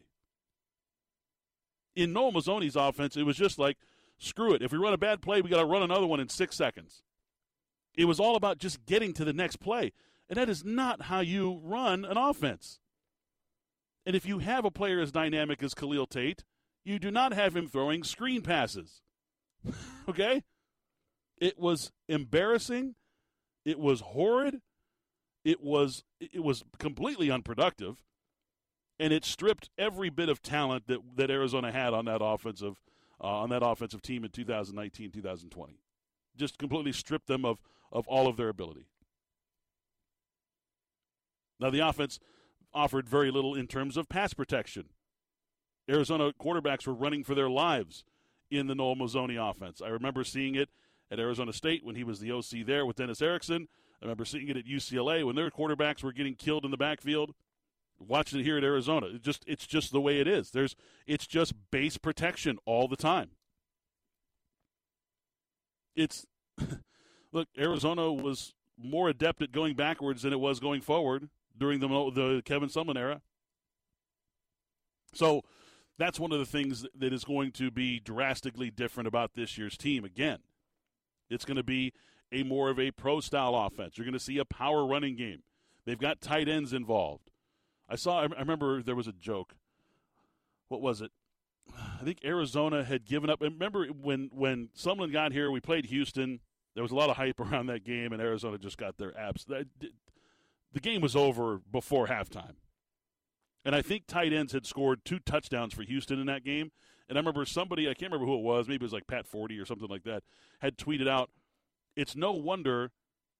In 1.94 2.12
Noel 2.12 2.32
Mazzone's 2.32 2.76
offense, 2.76 3.16
it 3.16 3.22
was 3.22 3.36
just 3.36 3.58
like, 3.58 3.78
screw 4.18 4.52
it. 4.52 4.62
If 4.62 4.72
we 4.72 4.78
run 4.78 4.92
a 4.92 4.98
bad 4.98 5.22
play, 5.22 5.40
we 5.40 5.48
got 5.48 5.60
to 5.60 5.66
run 5.66 5.82
another 5.82 6.06
one 6.06 6.20
in 6.20 6.28
six 6.28 6.54
seconds. 6.54 7.02
It 7.96 8.04
was 8.04 8.20
all 8.20 8.36
about 8.36 8.58
just 8.58 8.84
getting 8.84 9.14
to 9.14 9.24
the 9.24 9.32
next 9.32 9.56
play. 9.56 9.92
And 10.28 10.36
that 10.36 10.50
is 10.50 10.64
not 10.64 11.02
how 11.02 11.20
you 11.20 11.60
run 11.62 12.04
an 12.04 12.18
offense. 12.18 12.80
And 14.04 14.14
if 14.14 14.26
you 14.26 14.40
have 14.40 14.64
a 14.64 14.70
player 14.70 15.00
as 15.00 15.10
dynamic 15.10 15.62
as 15.62 15.74
Khalil 15.74 16.06
Tate, 16.06 16.44
you 16.84 16.98
do 16.98 17.10
not 17.10 17.32
have 17.32 17.56
him 17.56 17.66
throwing 17.66 18.04
screen 18.04 18.42
passes. 18.42 19.00
okay? 20.08 20.42
It 21.38 21.58
was 21.58 21.92
embarrassing. 22.08 22.94
It 23.64 23.78
was 23.78 24.00
horrid. 24.00 24.60
It 25.46 25.62
was 25.62 26.02
it 26.18 26.42
was 26.42 26.64
completely 26.80 27.30
unproductive, 27.30 28.02
and 28.98 29.12
it 29.12 29.24
stripped 29.24 29.70
every 29.78 30.10
bit 30.10 30.28
of 30.28 30.42
talent 30.42 30.88
that 30.88 30.98
that 31.14 31.30
Arizona 31.30 31.70
had 31.70 31.94
on 31.94 32.04
that 32.06 32.20
offensive 32.20 32.80
uh, 33.22 33.28
on 33.28 33.50
that 33.50 33.64
offensive 33.64 34.02
team 34.02 34.24
in 34.24 34.30
2019 34.32 35.12
2020. 35.12 35.78
Just 36.36 36.58
completely 36.58 36.90
stripped 36.90 37.28
them 37.28 37.44
of 37.44 37.58
of 37.92 38.08
all 38.08 38.26
of 38.26 38.36
their 38.36 38.48
ability. 38.48 38.88
Now 41.60 41.70
the 41.70 41.78
offense 41.78 42.18
offered 42.74 43.08
very 43.08 43.30
little 43.30 43.54
in 43.54 43.68
terms 43.68 43.96
of 43.96 44.08
pass 44.08 44.34
protection. 44.34 44.86
Arizona 45.88 46.32
quarterbacks 46.32 46.88
were 46.88 46.92
running 46.92 47.22
for 47.22 47.36
their 47.36 47.48
lives 47.48 48.02
in 48.50 48.66
the 48.66 48.74
Noel 48.74 48.96
Mazzone 48.96 49.38
offense. 49.38 49.80
I 49.80 49.90
remember 49.90 50.24
seeing 50.24 50.56
it 50.56 50.70
at 51.08 51.20
Arizona 51.20 51.52
State 51.52 51.84
when 51.84 51.94
he 51.94 52.02
was 52.02 52.18
the 52.18 52.32
OC 52.32 52.66
there 52.66 52.84
with 52.84 52.96
Dennis 52.96 53.22
Erickson. 53.22 53.68
I 54.00 54.04
remember 54.04 54.24
seeing 54.24 54.48
it 54.48 54.56
at 54.56 54.66
UCLA 54.66 55.24
when 55.24 55.36
their 55.36 55.50
quarterbacks 55.50 56.02
were 56.02 56.12
getting 56.12 56.34
killed 56.34 56.64
in 56.64 56.70
the 56.70 56.76
backfield. 56.76 57.34
Watching 57.98 58.40
it 58.40 58.42
here 58.42 58.58
at 58.58 58.64
Arizona, 58.64 59.06
it 59.06 59.22
just 59.22 59.42
it's 59.46 59.66
just 59.66 59.90
the 59.90 60.02
way 60.02 60.20
it 60.20 60.28
is. 60.28 60.50
There's 60.50 60.76
it's 61.06 61.26
just 61.26 61.54
base 61.70 61.96
protection 61.96 62.58
all 62.66 62.88
the 62.88 62.96
time. 62.96 63.30
It's 65.94 66.26
look, 67.32 67.48
Arizona 67.58 68.12
was 68.12 68.52
more 68.78 69.08
adept 69.08 69.40
at 69.40 69.50
going 69.50 69.76
backwards 69.76 70.22
than 70.22 70.34
it 70.34 70.40
was 70.40 70.60
going 70.60 70.82
forward 70.82 71.30
during 71.56 71.80
the 71.80 71.88
the 71.88 72.42
Kevin 72.44 72.68
Sumlin 72.68 72.98
era. 72.98 73.22
So 75.14 75.42
that's 75.98 76.20
one 76.20 76.32
of 76.32 76.38
the 76.38 76.44
things 76.44 76.84
that 76.94 77.12
is 77.12 77.24
going 77.24 77.52
to 77.52 77.70
be 77.70 77.98
drastically 77.98 78.70
different 78.70 79.06
about 79.06 79.34
this 79.34 79.56
year's 79.56 79.78
team. 79.78 80.04
Again, 80.04 80.40
it's 81.30 81.44
going 81.44 81.56
to 81.56 81.62
be 81.62 81.92
a 82.32 82.42
more 82.42 82.70
of 82.70 82.78
a 82.78 82.90
pro 82.90 83.20
style 83.20 83.54
offense. 83.54 83.96
You're 83.96 84.04
going 84.04 84.12
to 84.14 84.20
see 84.20 84.38
a 84.38 84.44
power 84.44 84.86
running 84.86 85.16
game. 85.16 85.42
They've 85.84 85.98
got 85.98 86.20
tight 86.20 86.48
ends 86.48 86.72
involved. 86.72 87.30
I 87.88 87.96
saw. 87.96 88.22
I 88.22 88.26
remember 88.40 88.82
there 88.82 88.96
was 88.96 89.06
a 89.06 89.12
joke. 89.12 89.54
What 90.68 90.80
was 90.80 91.00
it? 91.00 91.12
I 91.74 92.04
think 92.04 92.18
Arizona 92.24 92.84
had 92.84 93.04
given 93.04 93.30
up. 93.30 93.40
Remember 93.40 93.86
when 93.86 94.30
when 94.32 94.68
Sumlin 94.76 95.12
got 95.12 95.32
here, 95.32 95.50
we 95.50 95.60
played 95.60 95.86
Houston. 95.86 96.40
There 96.74 96.82
was 96.82 96.92
a 96.92 96.96
lot 96.96 97.10
of 97.10 97.16
hype 97.16 97.40
around 97.40 97.66
that 97.66 97.84
game, 97.84 98.12
and 98.12 98.20
Arizona 98.20 98.58
just 98.58 98.78
got 98.78 98.98
their 98.98 99.16
abs. 99.18 99.44
The 99.44 100.80
game 100.80 101.00
was 101.00 101.16
over 101.16 101.60
before 101.70 102.08
halftime. 102.08 102.56
And 103.64 103.74
I 103.74 103.82
think 103.82 104.06
tight 104.06 104.32
ends 104.32 104.52
had 104.52 104.64
scored 104.64 105.04
two 105.04 105.18
touchdowns 105.18 105.74
for 105.74 105.82
Houston 105.82 106.20
in 106.20 106.26
that 106.26 106.44
game. 106.44 106.70
And 107.08 107.18
I 107.18 107.20
remember 107.20 107.44
somebody, 107.44 107.88
I 107.88 107.94
can't 107.94 108.12
remember 108.12 108.26
who 108.26 108.38
it 108.38 108.42
was, 108.42 108.68
maybe 108.68 108.82
it 108.82 108.82
was 108.82 108.92
like 108.92 109.06
Pat 109.06 109.26
Forde 109.26 109.60
or 109.60 109.64
something 109.64 109.88
like 109.88 110.04
that, 110.04 110.22
had 110.60 110.76
tweeted 110.76 111.08
out, 111.08 111.30
it's 111.96 112.14
no 112.14 112.32
wonder 112.32 112.92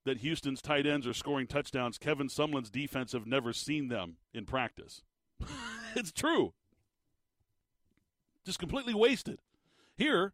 that 0.04 0.18
Houston's 0.18 0.62
tight 0.62 0.86
ends 0.86 1.07
are 1.07 1.12
scoring 1.12 1.46
touchdowns. 1.46 1.98
Kevin 1.98 2.28
Sumlin's 2.28 2.70
defense 2.70 3.12
have 3.12 3.26
never 3.26 3.52
seen 3.52 3.88
them 3.88 4.16
in 4.32 4.46
practice. 4.46 5.02
it's 5.96 6.12
true. 6.12 6.54
Just 8.44 8.59
completely 8.59 8.94
wasted. 8.94 9.40
Here, 9.96 10.32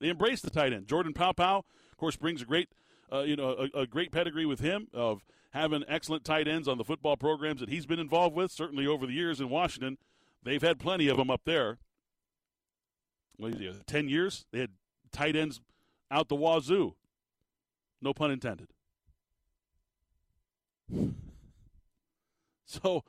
they 0.00 0.08
embrace 0.08 0.40
the 0.40 0.50
tight 0.50 0.72
end. 0.72 0.86
Jordan 0.86 1.12
Paopao, 1.12 1.58
of 1.58 1.96
course, 1.96 2.16
brings 2.16 2.40
a 2.40 2.44
great, 2.44 2.68
uh, 3.12 3.20
you 3.20 3.34
know, 3.34 3.68
a, 3.74 3.80
a, 3.80 3.86
great 3.86 4.12
pedigree 4.12 4.46
with 4.46 4.60
him 4.60 4.86
of 4.94 5.24
having 5.50 5.82
excellent 5.88 6.24
tight 6.24 6.46
ends 6.46 6.68
on 6.68 6.78
the 6.78 6.84
football 6.84 7.16
programs 7.16 7.60
that 7.60 7.68
he's 7.68 7.86
been 7.86 7.98
involved 7.98 8.36
with. 8.36 8.52
Certainly 8.52 8.86
over 8.86 9.06
the 9.06 9.12
years 9.12 9.40
in 9.40 9.48
Washington, 9.48 9.98
they've 10.44 10.62
had 10.62 10.78
plenty 10.78 11.08
of 11.08 11.16
them 11.16 11.30
up 11.30 11.42
there. 11.44 11.78
Well, 13.38 13.52
ten 13.86 14.08
years 14.08 14.46
they 14.52 14.60
had 14.60 14.70
tight 15.10 15.34
ends 15.34 15.60
out 16.10 16.28
the 16.28 16.36
wazoo. 16.36 16.94
No 18.00 18.12
pun 18.12 18.30
intended. 18.30 18.68
So, 22.70 23.02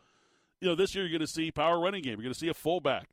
you 0.62 0.70
know, 0.70 0.76
this 0.76 0.96
year 0.96 1.04
you're 1.04 1.12
going 1.12 1.20
to 1.20 1.28
see 1.28 1.52
power 1.52 1.82
running 1.82 2.02
game. 2.02 2.14
You're 2.14 2.24
going 2.24 2.34
to 2.34 2.40
see 2.40 2.48
a 2.48 2.54
fullback. 2.54 3.10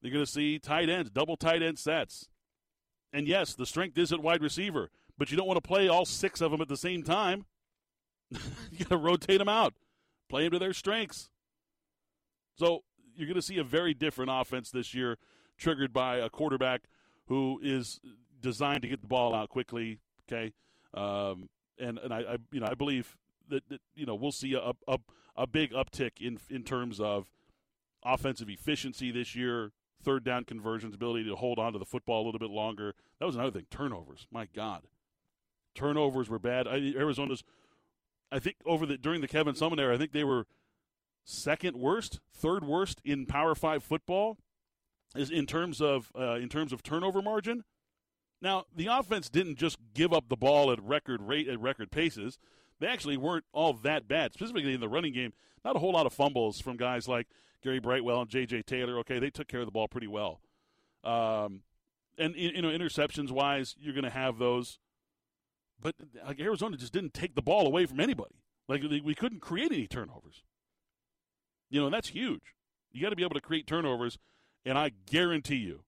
You're 0.00 0.12
going 0.12 0.24
to 0.24 0.30
see 0.30 0.58
tight 0.58 0.88
ends, 0.88 1.10
double 1.10 1.36
tight 1.36 1.62
end 1.62 1.78
sets. 1.78 2.30
And 3.12 3.28
yes, 3.28 3.54
the 3.54 3.66
strength 3.66 3.98
is 3.98 4.10
at 4.10 4.22
wide 4.22 4.42
receiver, 4.42 4.90
but 5.18 5.30
you 5.30 5.36
don't 5.36 5.46
want 5.46 5.62
to 5.62 5.68
play 5.68 5.86
all 5.86 6.06
six 6.06 6.40
of 6.40 6.50
them 6.50 6.62
at 6.62 6.68
the 6.68 6.78
same 6.78 7.02
time. 7.02 7.44
you 8.30 8.78
got 8.78 8.88
to 8.88 8.96
rotate 8.96 9.38
them 9.38 9.50
out, 9.50 9.74
play 10.30 10.44
them 10.44 10.52
to 10.52 10.58
their 10.58 10.72
strengths. 10.72 11.28
So 12.56 12.82
you're 13.14 13.26
going 13.26 13.36
to 13.36 13.42
see 13.42 13.58
a 13.58 13.64
very 13.64 13.94
different 13.94 14.30
offense 14.32 14.70
this 14.70 14.94
year, 14.94 15.18
triggered 15.58 15.92
by 15.92 16.16
a 16.16 16.30
quarterback 16.30 16.82
who 17.26 17.60
is 17.62 18.00
designed 18.40 18.82
to 18.82 18.88
get 18.88 19.02
the 19.02 19.06
ball 19.06 19.34
out 19.34 19.48
quickly. 19.48 19.98
Okay, 20.26 20.52
um, 20.94 21.48
and 21.78 21.98
and 21.98 22.12
I, 22.12 22.18
I, 22.20 22.36
you 22.52 22.60
know 22.60 22.66
I 22.66 22.74
believe 22.74 23.16
that, 23.48 23.68
that 23.68 23.80
you 23.94 24.06
know 24.06 24.14
we'll 24.14 24.32
see 24.32 24.54
a, 24.54 24.72
a 24.88 24.98
a 25.36 25.46
big 25.46 25.72
uptick 25.72 26.20
in 26.20 26.38
in 26.50 26.62
terms 26.62 27.00
of 27.00 27.30
offensive 28.04 28.48
efficiency 28.48 29.10
this 29.10 29.34
year, 29.34 29.72
third 30.02 30.24
down 30.24 30.44
conversions, 30.44 30.94
ability 30.94 31.24
to 31.24 31.36
hold 31.36 31.58
on 31.58 31.72
to 31.72 31.78
the 31.78 31.84
football 31.84 32.24
a 32.24 32.26
little 32.26 32.38
bit 32.38 32.50
longer. 32.50 32.94
That 33.18 33.26
was 33.26 33.34
another 33.34 33.50
thing. 33.50 33.66
Turnovers, 33.70 34.26
my 34.30 34.46
God, 34.54 34.84
turnovers 35.74 36.28
were 36.28 36.38
bad. 36.38 36.66
I, 36.66 36.92
Arizona's, 36.96 37.44
I 38.30 38.38
think 38.38 38.56
over 38.64 38.86
the 38.86 38.96
during 38.96 39.20
the 39.20 39.28
Kevin 39.28 39.54
Sumlin 39.54 39.80
era, 39.80 39.94
I 39.94 39.98
think 39.98 40.12
they 40.12 40.24
were 40.24 40.46
second 41.24 41.76
worst, 41.76 42.20
third 42.32 42.64
worst 42.64 43.00
in 43.04 43.26
Power 43.26 43.54
Five 43.54 43.82
football, 43.82 44.38
is 45.14 45.30
in 45.30 45.46
terms 45.46 45.80
of 45.80 46.10
uh, 46.18 46.34
in 46.34 46.48
terms 46.48 46.72
of 46.72 46.82
turnover 46.82 47.20
margin. 47.20 47.64
Now, 48.40 48.64
the 48.74 48.86
offense 48.86 49.28
didn't 49.28 49.56
just 49.56 49.78
give 49.94 50.12
up 50.12 50.28
the 50.28 50.36
ball 50.36 50.70
at 50.70 50.82
record 50.82 51.22
rate 51.22 51.48
at 51.48 51.60
record 51.60 51.90
paces. 51.90 52.38
They 52.78 52.86
actually 52.86 53.16
weren't 53.16 53.44
all 53.52 53.72
that 53.72 54.06
bad, 54.06 54.34
specifically 54.34 54.74
in 54.74 54.80
the 54.80 54.88
running 54.88 55.14
game. 55.14 55.32
Not 55.64 55.76
a 55.76 55.78
whole 55.78 55.92
lot 55.92 56.06
of 56.06 56.12
fumbles 56.12 56.60
from 56.60 56.76
guys 56.76 57.08
like 57.08 57.26
Gary 57.62 57.80
Brightwell 57.80 58.20
and 58.20 58.30
J.J. 58.30 58.62
Taylor. 58.62 58.98
Okay, 58.98 59.18
they 59.18 59.30
took 59.30 59.48
care 59.48 59.60
of 59.60 59.66
the 59.66 59.72
ball 59.72 59.88
pretty 59.88 60.06
well. 60.06 60.40
Um, 61.02 61.62
and 62.18 62.34
you 62.36 62.62
know, 62.62 62.68
interceptions 62.68 63.30
wise, 63.30 63.74
you're 63.78 63.94
going 63.94 64.04
to 64.04 64.10
have 64.10 64.38
those. 64.38 64.78
But 65.80 65.94
like 66.26 66.40
Arizona 66.40 66.76
just 66.76 66.92
didn't 66.92 67.14
take 67.14 67.34
the 67.34 67.42
ball 67.42 67.66
away 67.66 67.86
from 67.86 68.00
anybody. 68.00 68.36
Like 68.68 68.82
we 68.82 69.14
couldn't 69.14 69.40
create 69.40 69.72
any 69.72 69.86
turnovers. 69.86 70.42
You 71.70 71.80
know, 71.80 71.90
that's 71.90 72.08
huge. 72.08 72.54
You 72.92 73.02
got 73.02 73.10
to 73.10 73.16
be 73.16 73.22
able 73.22 73.34
to 73.34 73.40
create 73.40 73.66
turnovers, 73.66 74.18
and 74.64 74.78
I 74.78 74.92
guarantee 75.10 75.56
you, 75.56 75.82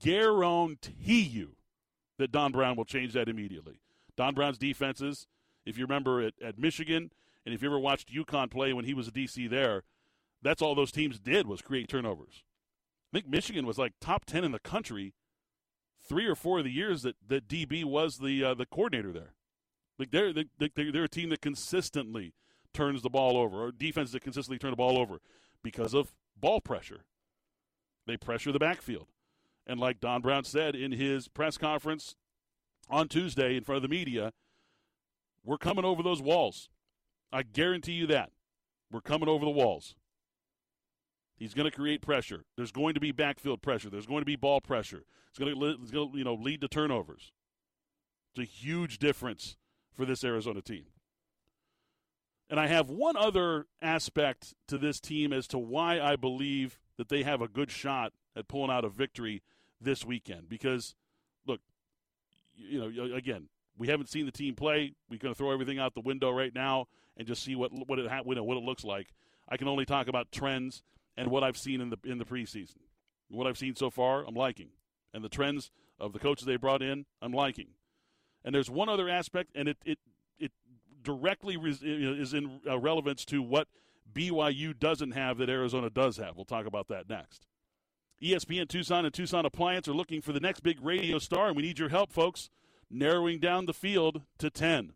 guarantee 0.00 1.20
you, 1.22 1.56
that 2.18 2.32
Don 2.32 2.52
Brown 2.52 2.76
will 2.76 2.84
change 2.84 3.12
that 3.14 3.28
immediately. 3.28 3.80
Don 4.16 4.34
Brown's 4.34 4.58
defenses, 4.58 5.26
if 5.64 5.78
you 5.78 5.84
remember 5.84 6.20
at, 6.20 6.34
at 6.42 6.58
Michigan, 6.58 7.10
and 7.44 7.54
if 7.54 7.62
you 7.62 7.68
ever 7.68 7.78
watched 7.78 8.12
UConn 8.12 8.50
play 8.50 8.72
when 8.72 8.84
he 8.84 8.94
was 8.94 9.08
a 9.08 9.12
DC 9.12 9.48
there, 9.48 9.84
That's 10.42 10.62
all 10.62 10.74
those 10.74 10.92
teams 10.92 11.18
did 11.18 11.46
was 11.46 11.62
create 11.62 11.88
turnovers. 11.88 12.44
I 13.12 13.16
think 13.16 13.28
Michigan 13.28 13.66
was 13.66 13.78
like 13.78 13.94
top 14.00 14.24
10 14.24 14.44
in 14.44 14.52
the 14.52 14.58
country 14.58 15.14
three 16.06 16.26
or 16.26 16.34
four 16.34 16.58
of 16.58 16.64
the 16.64 16.70
years 16.70 17.02
that, 17.02 17.16
that 17.26 17.48
DB 17.48 17.84
was 17.84 18.18
the 18.18 18.44
uh, 18.44 18.54
the 18.54 18.66
coordinator 18.66 19.12
there. 19.12 19.34
Like 19.98 20.10
they're, 20.10 20.32
they, 20.32 20.44
they're 20.58 21.04
a 21.04 21.08
team 21.08 21.30
that 21.30 21.40
consistently 21.40 22.34
turns 22.72 23.02
the 23.02 23.10
ball 23.10 23.36
over, 23.36 23.64
or 23.64 23.72
defenses 23.72 24.12
that 24.12 24.22
consistently 24.22 24.58
turn 24.58 24.70
the 24.70 24.76
ball 24.76 24.98
over 24.98 25.18
because 25.62 25.94
of 25.94 26.14
ball 26.36 26.60
pressure. 26.60 27.04
They 28.06 28.16
pressure 28.16 28.52
the 28.52 28.58
backfield. 28.58 29.08
And 29.68 29.78
like 29.78 30.00
Don 30.00 30.22
Brown 30.22 30.44
said 30.44 30.74
in 30.74 30.92
his 30.92 31.28
press 31.28 31.58
conference 31.58 32.16
on 32.88 33.06
Tuesday 33.06 33.56
in 33.56 33.64
front 33.64 33.76
of 33.76 33.82
the 33.82 33.94
media, 33.94 34.32
we're 35.44 35.58
coming 35.58 35.84
over 35.84 36.02
those 36.02 36.22
walls. 36.22 36.70
I 37.30 37.42
guarantee 37.42 37.92
you 37.92 38.06
that. 38.06 38.30
We're 38.90 39.02
coming 39.02 39.28
over 39.28 39.44
the 39.44 39.50
walls. 39.50 39.94
He's 41.36 41.54
going 41.54 41.70
to 41.70 41.76
create 41.76 42.00
pressure. 42.00 42.44
There's 42.56 42.72
going 42.72 42.94
to 42.94 43.00
be 43.00 43.12
backfield 43.12 43.62
pressure. 43.62 43.90
There's 43.90 44.06
going 44.06 44.22
to 44.22 44.26
be 44.26 44.36
ball 44.36 44.60
pressure. 44.60 45.04
It's 45.28 45.38
going 45.38 45.54
to, 45.54 45.66
it's 45.82 45.90
going 45.90 46.12
to 46.12 46.18
you 46.18 46.24
know, 46.24 46.34
lead 46.34 46.62
to 46.62 46.68
turnovers. 46.68 47.30
It's 48.34 48.48
a 48.48 48.50
huge 48.50 48.98
difference 48.98 49.56
for 49.94 50.04
this 50.04 50.24
Arizona 50.24 50.62
team. 50.62 50.86
And 52.50 52.58
I 52.58 52.66
have 52.66 52.88
one 52.88 53.16
other 53.16 53.66
aspect 53.82 54.54
to 54.68 54.78
this 54.78 55.00
team 55.00 55.32
as 55.32 55.46
to 55.48 55.58
why 55.58 56.00
I 56.00 56.16
believe 56.16 56.80
that 56.96 57.08
they 57.08 57.22
have 57.22 57.42
a 57.42 57.48
good 57.48 57.70
shot 57.70 58.14
at 58.34 58.48
pulling 58.48 58.70
out 58.70 58.84
a 58.84 58.88
victory 58.88 59.42
this 59.80 60.04
weekend. 60.04 60.48
Because, 60.48 60.94
look, 61.46 61.60
you 62.54 62.80
know, 62.80 63.14
again, 63.14 63.48
we 63.76 63.88
haven't 63.88 64.08
seen 64.08 64.26
the 64.26 64.32
team 64.32 64.54
play. 64.54 64.94
We're 65.08 65.18
going 65.18 65.34
to 65.34 65.38
throw 65.38 65.52
everything 65.52 65.78
out 65.78 65.94
the 65.94 66.00
window 66.00 66.30
right 66.30 66.54
now 66.54 66.86
and 67.16 67.26
just 67.26 67.42
see 67.42 67.54
what 67.54 67.70
what 67.72 67.98
it 67.98 68.10
what 68.24 68.36
it 68.36 68.62
looks 68.62 68.84
like. 68.84 69.08
I 69.48 69.56
can 69.56 69.68
only 69.68 69.84
talk 69.84 70.08
about 70.08 70.30
trends 70.32 70.82
and 71.16 71.30
what 71.30 71.42
I've 71.42 71.56
seen 71.56 71.80
in 71.80 71.90
the 71.90 71.98
in 72.04 72.18
the 72.18 72.24
preseason. 72.24 72.78
What 73.28 73.46
I've 73.46 73.58
seen 73.58 73.74
so 73.74 73.90
far, 73.90 74.24
I'm 74.26 74.34
liking, 74.34 74.70
and 75.12 75.22
the 75.22 75.28
trends 75.28 75.70
of 76.00 76.12
the 76.12 76.18
coaches 76.18 76.46
they 76.46 76.56
brought 76.56 76.82
in, 76.82 77.06
I'm 77.20 77.32
liking. 77.32 77.68
And 78.44 78.54
there's 78.54 78.70
one 78.70 78.88
other 78.88 79.08
aspect, 79.08 79.50
and 79.54 79.68
it 79.68 79.76
it 79.84 79.98
it 80.38 80.52
directly 81.02 81.56
is 81.62 82.34
in 82.34 82.60
uh, 82.68 82.78
relevance 82.78 83.24
to 83.26 83.42
what 83.42 83.68
BYU 84.12 84.78
doesn't 84.78 85.12
have 85.12 85.38
that 85.38 85.50
Arizona 85.50 85.90
does 85.90 86.16
have. 86.16 86.36
We'll 86.36 86.44
talk 86.44 86.66
about 86.66 86.88
that 86.88 87.08
next. 87.08 87.47
ESPN 88.22 88.68
Tucson 88.68 89.04
and 89.04 89.14
Tucson 89.14 89.46
Appliance 89.46 89.88
are 89.88 89.92
looking 89.92 90.20
for 90.20 90.32
the 90.32 90.40
next 90.40 90.60
big 90.60 90.78
radio 90.82 91.18
star, 91.18 91.48
and 91.48 91.56
we 91.56 91.62
need 91.62 91.78
your 91.78 91.88
help, 91.88 92.12
folks 92.12 92.50
narrowing 92.90 93.38
down 93.38 93.66
the 93.66 93.74
field 93.74 94.22
to 94.38 94.50
10. 94.50 94.92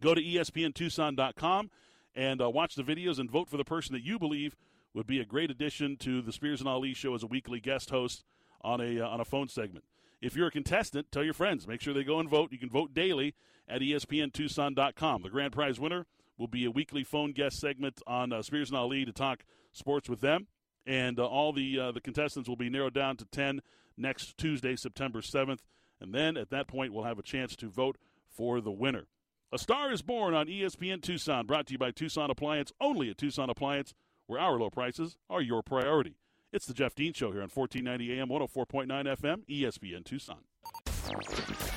Go 0.00 0.14
to 0.14 0.22
ESPNTucson.com 0.22 1.70
and 2.14 2.42
uh, 2.42 2.50
watch 2.50 2.74
the 2.74 2.82
videos 2.82 3.18
and 3.18 3.30
vote 3.30 3.48
for 3.48 3.56
the 3.56 3.64
person 3.64 3.94
that 3.94 4.04
you 4.04 4.18
believe 4.18 4.56
would 4.94 5.06
be 5.06 5.20
a 5.20 5.24
great 5.24 5.50
addition 5.50 5.96
to 5.98 6.22
the 6.22 6.32
Spears 6.32 6.60
and 6.60 6.68
Ali 6.68 6.94
show 6.94 7.14
as 7.14 7.22
a 7.22 7.26
weekly 7.26 7.60
guest 7.60 7.90
host 7.90 8.24
on 8.62 8.80
a, 8.80 9.00
uh, 9.00 9.08
on 9.08 9.20
a 9.20 9.24
phone 9.24 9.48
segment. 9.48 9.84
If 10.20 10.34
you're 10.34 10.48
a 10.48 10.52
contestant, 10.52 11.12
tell 11.12 11.22
your 11.22 11.34
friends. 11.34 11.66
Make 11.68 11.80
sure 11.80 11.94
they 11.94 12.04
go 12.04 12.18
and 12.18 12.28
vote. 12.28 12.50
You 12.52 12.58
can 12.58 12.70
vote 12.70 12.92
daily 12.92 13.34
at 13.68 13.80
ESPNTucson.com. 13.80 15.22
The 15.22 15.30
grand 15.30 15.52
prize 15.52 15.78
winner 15.78 16.06
will 16.36 16.48
be 16.48 16.64
a 16.64 16.70
weekly 16.70 17.04
phone 17.04 17.32
guest 17.32 17.60
segment 17.60 18.00
on 18.06 18.32
uh, 18.32 18.42
Spears 18.42 18.70
and 18.70 18.78
Ali 18.78 19.04
to 19.04 19.12
talk 19.12 19.44
sports 19.72 20.08
with 20.08 20.20
them. 20.20 20.48
And 20.88 21.20
uh, 21.20 21.26
all 21.26 21.52
the 21.52 21.78
uh, 21.78 21.92
the 21.92 22.00
contestants 22.00 22.48
will 22.48 22.56
be 22.56 22.70
narrowed 22.70 22.94
down 22.94 23.18
to 23.18 23.26
10 23.26 23.60
next 23.98 24.38
Tuesday, 24.38 24.74
September 24.74 25.20
7th. 25.20 25.58
And 26.00 26.14
then 26.14 26.36
at 26.38 26.48
that 26.50 26.66
point, 26.66 26.94
we'll 26.94 27.04
have 27.04 27.18
a 27.18 27.22
chance 27.22 27.54
to 27.56 27.68
vote 27.68 27.98
for 28.30 28.60
the 28.62 28.70
winner. 28.70 29.06
A 29.52 29.58
Star 29.58 29.92
is 29.92 30.02
Born 30.02 30.34
on 30.34 30.46
ESPN 30.46 31.02
Tucson, 31.02 31.46
brought 31.46 31.66
to 31.66 31.72
you 31.72 31.78
by 31.78 31.90
Tucson 31.90 32.30
Appliance, 32.30 32.72
only 32.80 33.10
at 33.10 33.18
Tucson 33.18 33.50
Appliance, 33.50 33.94
where 34.26 34.40
our 34.40 34.58
low 34.58 34.70
prices 34.70 35.18
are 35.28 35.42
your 35.42 35.62
priority. 35.62 36.16
It's 36.52 36.66
the 36.66 36.74
Jeff 36.74 36.94
Dean 36.94 37.12
Show 37.12 37.32
here 37.32 37.42
on 37.42 37.50
1490 37.52 38.18
AM, 38.18 38.28
104.9 38.28 38.88
FM, 39.18 39.44
ESPN 39.46 40.04
Tucson. 40.04 40.38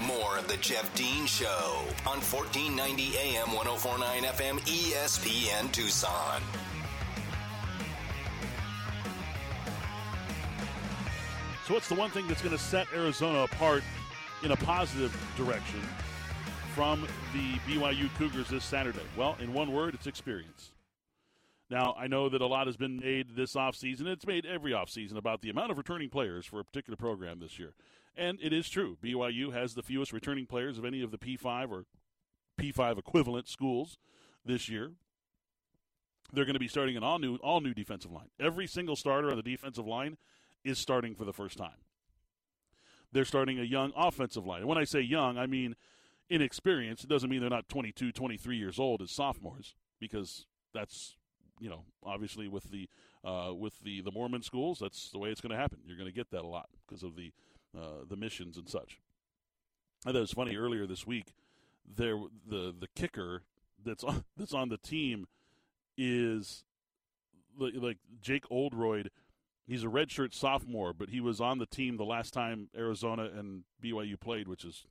More 0.06 0.38
of 0.38 0.48
the 0.48 0.58
Jeff 0.58 0.94
Dean 0.96 1.26
Show 1.26 1.86
on 2.06 2.20
1490 2.20 3.18
AM, 3.18 3.48
104.9 3.48 4.00
FM, 4.24 4.60
ESPN 4.60 5.72
Tucson. 5.72 6.42
So, 11.68 11.76
what's 11.76 11.88
the 11.88 11.96
one 11.96 12.10
thing 12.10 12.28
that's 12.28 12.42
going 12.42 12.58
to 12.58 12.64
set 12.64 12.88
Arizona 12.94 13.44
apart 13.44 13.84
in 14.44 14.52
a 14.52 14.56
positive 14.56 15.16
direction 15.38 15.80
from 16.74 17.08
the 17.34 17.54
BYU 17.68 18.14
Cougars 18.18 18.50
this 18.50 18.64
Saturday? 18.64 19.04
Well, 19.16 19.38
in 19.40 19.54
one 19.54 19.72
word, 19.72 19.94
it's 19.94 20.08
experience. 20.08 20.72
Now, 21.70 21.96
I 21.98 22.08
know 22.08 22.30
that 22.30 22.42
a 22.42 22.48
lot 22.48 22.66
has 22.66 22.78
been 22.78 23.00
made 23.00 23.36
this 23.36 23.54
offseason. 23.54 24.08
It's 24.08 24.26
made 24.26 24.46
every 24.46 24.72
offseason 24.72 25.18
about 25.18 25.42
the 25.42 25.52
amount 25.52 25.72
of 25.72 25.78
returning 25.78 26.10
players 26.10 26.48
for 26.48 26.60
a 26.60 26.66
particular 26.66 26.98
program 26.98 27.40
this 27.40 27.60
year. 27.60 27.74
And 28.18 28.40
it 28.42 28.52
is 28.52 28.68
true. 28.68 28.98
BYU 29.02 29.54
has 29.54 29.76
the 29.76 29.84
fewest 29.84 30.12
returning 30.12 30.48
players 30.48 30.80
of 30.80 30.84
any 30.84 31.02
of 31.02 31.12
the 31.12 31.18
P5 31.18 31.70
or 31.70 31.86
P5 32.60 32.98
equivalent 32.98 33.48
schools 33.48 34.00
this 34.44 34.68
year. 34.68 34.92
They're 36.34 36.46
going 36.46 36.56
to 36.56 36.60
be 36.60 36.68
starting 36.68 36.98
an 36.98 37.04
all 37.04 37.20
new 37.20 37.36
all 37.38 37.62
new 37.62 37.74
defensive 37.74 38.12
line. 38.12 38.30
Every 38.40 38.68
single 38.68 38.96
starter 38.96 39.30
on 39.30 39.38
the 39.38 39.44
defensive 39.44 39.86
line 39.86 40.18
is 40.64 40.78
starting 40.78 41.16
for 41.16 41.26
the 41.26 41.34
first 41.34 41.58
time 41.58 41.82
they're 43.12 43.26
starting 43.26 43.60
a 43.60 43.64
young 43.64 43.92
offensive 43.96 44.46
line. 44.46 44.60
And 44.60 44.68
when 44.68 44.78
I 44.78 44.84
say 44.84 45.02
young, 45.02 45.38
I 45.38 45.46
mean 45.46 45.76
inexperienced. 46.30 47.04
It 47.04 47.10
doesn't 47.10 47.30
mean 47.30 47.42
they're 47.42 47.50
not 47.50 47.68
22, 47.68 48.12
23 48.12 48.58
years 48.58 48.80
old 48.80 49.02
as 49.02 49.12
sophomores 49.12 49.76
because 50.00 50.46
that's 50.74 51.18
you 51.60 51.70
know 51.70 51.84
obviously 52.04 52.48
with 52.48 52.72
the 52.72 52.90
uh, 53.24 53.54
with 53.54 53.80
the 53.84 54.02
the 54.02 54.12
Mormon 54.12 54.42
schools 54.42 54.80
that's 54.80 55.12
the 55.12 55.20
way 55.20 55.30
it's 55.30 55.42
going 55.42 55.52
to 55.52 55.58
happen. 55.58 55.80
You're 55.86 55.98
going 55.98 56.10
to 56.10 56.16
get 56.16 56.32
that 56.32 56.42
a 56.42 56.48
lot 56.48 56.70
because 56.88 57.04
of 57.04 57.16
the 57.16 57.32
uh, 57.78 58.06
the 58.08 58.16
missions 58.16 58.58
and 58.58 58.68
such. 58.68 59.00
I 60.06 60.10
thought 60.10 60.18
it 60.18 60.22
was 60.22 60.32
funny 60.32 60.56
earlier 60.56 60.88
this 60.88 61.06
week. 61.06 61.34
There 61.86 62.18
the 62.48 62.74
the 62.78 62.88
kicker 62.96 63.44
that's 63.84 64.04
on 64.04 64.24
that's 64.38 64.54
on 64.54 64.70
the 64.70 64.78
team 64.78 65.28
is 65.98 66.64
like 67.60 67.98
Jake 68.22 68.46
Oldroyd 68.50 69.12
he's 69.72 69.86
a 69.86 69.88
redshirt 69.88 70.34
sophomore, 70.34 70.92
but 70.92 71.10
he 71.10 71.22
was 71.22 71.40
on 71.40 71.58
the 71.58 71.66
team 71.66 71.96
the 71.96 72.04
last 72.04 72.34
time 72.34 72.68
Arizona 72.78 73.30
and 73.34 73.64
BYU 73.82 74.20
played, 74.20 74.50
which 74.50 74.66
is 74.66 74.86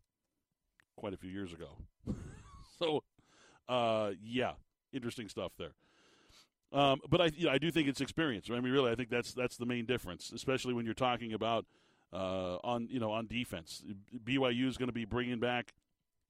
quite 0.96 1.12
a 1.12 1.18
few 1.18 1.30
years 1.30 1.52
ago. 1.52 1.76
so, 2.78 3.04
uh, 3.68 4.12
yeah, 4.22 4.52
interesting 4.90 5.28
stuff 5.28 5.52
there. 5.58 5.72
Um, 6.72 7.00
but 7.10 7.20
I, 7.20 7.26
you 7.26 7.44
know, 7.44 7.52
I 7.52 7.58
do 7.58 7.70
think 7.70 7.88
it's 7.88 8.00
experience. 8.00 8.48
I 8.50 8.58
mean, 8.58 8.72
really, 8.72 8.90
I 8.90 8.94
think 8.94 9.10
that's 9.10 9.34
that's 9.34 9.58
the 9.58 9.66
main 9.66 9.84
difference, 9.84 10.32
especially 10.32 10.72
when 10.72 10.86
you're 10.86 10.94
talking 10.94 11.34
about 11.34 11.66
uh, 12.10 12.56
on 12.64 12.88
you 12.90 13.00
know 13.00 13.10
on 13.10 13.26
defense. 13.26 13.82
BYU 14.24 14.66
is 14.66 14.78
going 14.78 14.88
to 14.88 14.94
be 14.94 15.04
bringing 15.04 15.40
back 15.40 15.74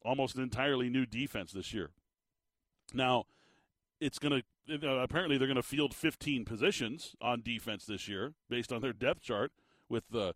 almost 0.04 0.36
an 0.36 0.42
entirely 0.42 0.88
new 0.88 1.06
defense 1.06 1.52
this 1.52 1.72
year. 1.72 1.90
Now, 2.92 3.26
it's 4.00 4.18
going 4.18 4.42
to 4.68 4.88
uh, 4.88 5.02
apparently 5.02 5.36
they're 5.36 5.48
going 5.48 5.56
to 5.56 5.62
field 5.62 5.94
15 5.94 6.44
positions 6.44 7.14
on 7.20 7.42
defense 7.42 7.84
this 7.86 8.08
year 8.08 8.34
based 8.48 8.72
on 8.72 8.80
their 8.80 8.92
depth 8.92 9.22
chart 9.22 9.52
with 9.88 10.04
the 10.10 10.34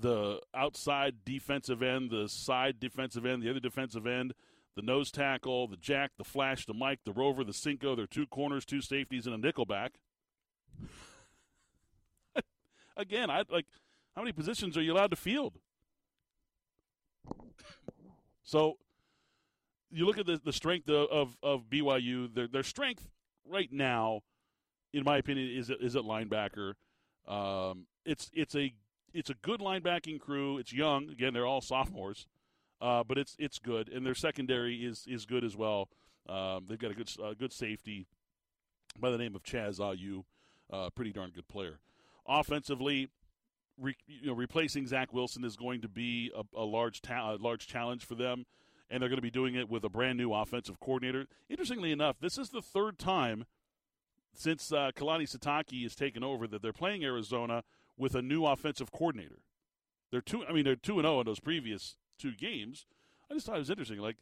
the 0.00 0.40
outside 0.54 1.16
defensive 1.24 1.82
end, 1.82 2.10
the 2.10 2.28
side 2.28 2.80
defensive 2.80 3.26
end, 3.26 3.42
the 3.42 3.50
other 3.50 3.60
defensive 3.60 4.06
end, 4.06 4.32
the 4.74 4.82
nose 4.82 5.10
tackle, 5.10 5.68
the 5.68 5.76
jack, 5.76 6.12
the 6.16 6.24
flash, 6.24 6.64
the 6.64 6.72
Mike, 6.72 7.00
the 7.04 7.12
rover, 7.12 7.44
the 7.44 7.52
cinco. 7.52 7.94
There 7.94 8.04
are 8.04 8.08
two 8.08 8.26
corners, 8.26 8.64
two 8.64 8.80
safeties, 8.80 9.26
and 9.26 9.34
a 9.34 9.52
nickelback. 9.52 9.90
Again, 12.96 13.30
I 13.30 13.42
like 13.50 13.66
how 14.16 14.22
many 14.22 14.32
positions 14.32 14.76
are 14.76 14.82
you 14.82 14.94
allowed 14.94 15.10
to 15.10 15.16
field? 15.16 15.58
So 18.44 18.78
you 19.92 20.06
look 20.06 20.18
at 20.18 20.26
the, 20.26 20.40
the 20.42 20.52
strength 20.52 20.88
of, 20.88 21.08
of, 21.10 21.36
of 21.42 21.70
BYU, 21.70 22.34
their, 22.34 22.48
their 22.48 22.62
strength 22.62 23.08
right 23.46 23.70
now, 23.70 24.20
in 24.92 25.04
my 25.04 25.18
opinion, 25.18 25.50
is 25.50 25.70
is 25.70 25.96
at 25.96 26.02
linebacker. 26.02 26.74
Um, 27.28 27.86
it's 28.04 28.30
it's 28.34 28.54
a 28.54 28.74
it's 29.14 29.30
a 29.30 29.34
good 29.34 29.60
linebacking 29.60 30.20
crew. 30.20 30.58
It's 30.58 30.72
young. 30.72 31.10
Again, 31.10 31.32
they're 31.34 31.46
all 31.46 31.60
sophomores, 31.60 32.26
uh, 32.80 33.04
but 33.04 33.18
it's 33.18 33.36
it's 33.38 33.58
good, 33.58 33.88
and 33.88 34.04
their 34.04 34.14
secondary 34.14 34.76
is 34.76 35.06
is 35.06 35.26
good 35.26 35.44
as 35.44 35.56
well. 35.56 35.88
Um, 36.28 36.66
they've 36.68 36.78
got 36.78 36.90
a 36.90 36.94
good 36.94 37.10
uh, 37.22 37.34
good 37.38 37.52
safety 37.52 38.06
by 38.98 39.10
the 39.10 39.18
name 39.18 39.34
of 39.34 39.42
Chaz 39.42 39.78
Ayu, 39.78 40.24
uh, 40.70 40.90
pretty 40.90 41.12
darn 41.12 41.30
good 41.30 41.48
player. 41.48 41.78
Offensively, 42.26 43.08
re, 43.78 43.96
you 44.06 44.28
know, 44.28 44.34
replacing 44.34 44.86
Zach 44.86 45.12
Wilson 45.12 45.44
is 45.44 45.56
going 45.56 45.80
to 45.80 45.88
be 45.88 46.30
a, 46.36 46.42
a 46.58 46.64
large 46.64 47.02
ta- 47.02 47.34
a 47.34 47.36
large 47.36 47.66
challenge 47.66 48.04
for 48.04 48.14
them 48.14 48.44
and 48.92 49.00
they're 49.00 49.08
going 49.08 49.16
to 49.16 49.22
be 49.22 49.30
doing 49.30 49.54
it 49.54 49.70
with 49.70 49.82
a 49.82 49.88
brand 49.88 50.18
new 50.18 50.32
offensive 50.32 50.78
coordinator. 50.78 51.26
Interestingly 51.48 51.90
enough, 51.90 52.20
this 52.20 52.36
is 52.36 52.50
the 52.50 52.60
third 52.60 52.98
time 52.98 53.46
since 54.34 54.70
uh, 54.70 54.90
Kalani 54.94 55.24
Sitake 55.24 55.82
has 55.82 55.94
taken 55.94 56.22
over 56.22 56.46
that 56.46 56.60
they're 56.60 56.72
playing 56.72 57.02
Arizona 57.02 57.64
with 57.96 58.14
a 58.14 58.22
new 58.22 58.44
offensive 58.44 58.92
coordinator. 58.92 59.40
They're 60.10 60.20
two. 60.20 60.44
I 60.44 60.52
mean, 60.52 60.64
they're 60.64 60.76
two 60.76 60.98
and 60.98 61.04
zero 61.04 61.16
oh 61.16 61.20
in 61.20 61.26
those 61.26 61.40
previous 61.40 61.96
two 62.18 62.32
games. 62.32 62.86
I 63.30 63.34
just 63.34 63.46
thought 63.46 63.56
it 63.56 63.60
was 63.60 63.70
interesting. 63.70 63.98
Like 63.98 64.16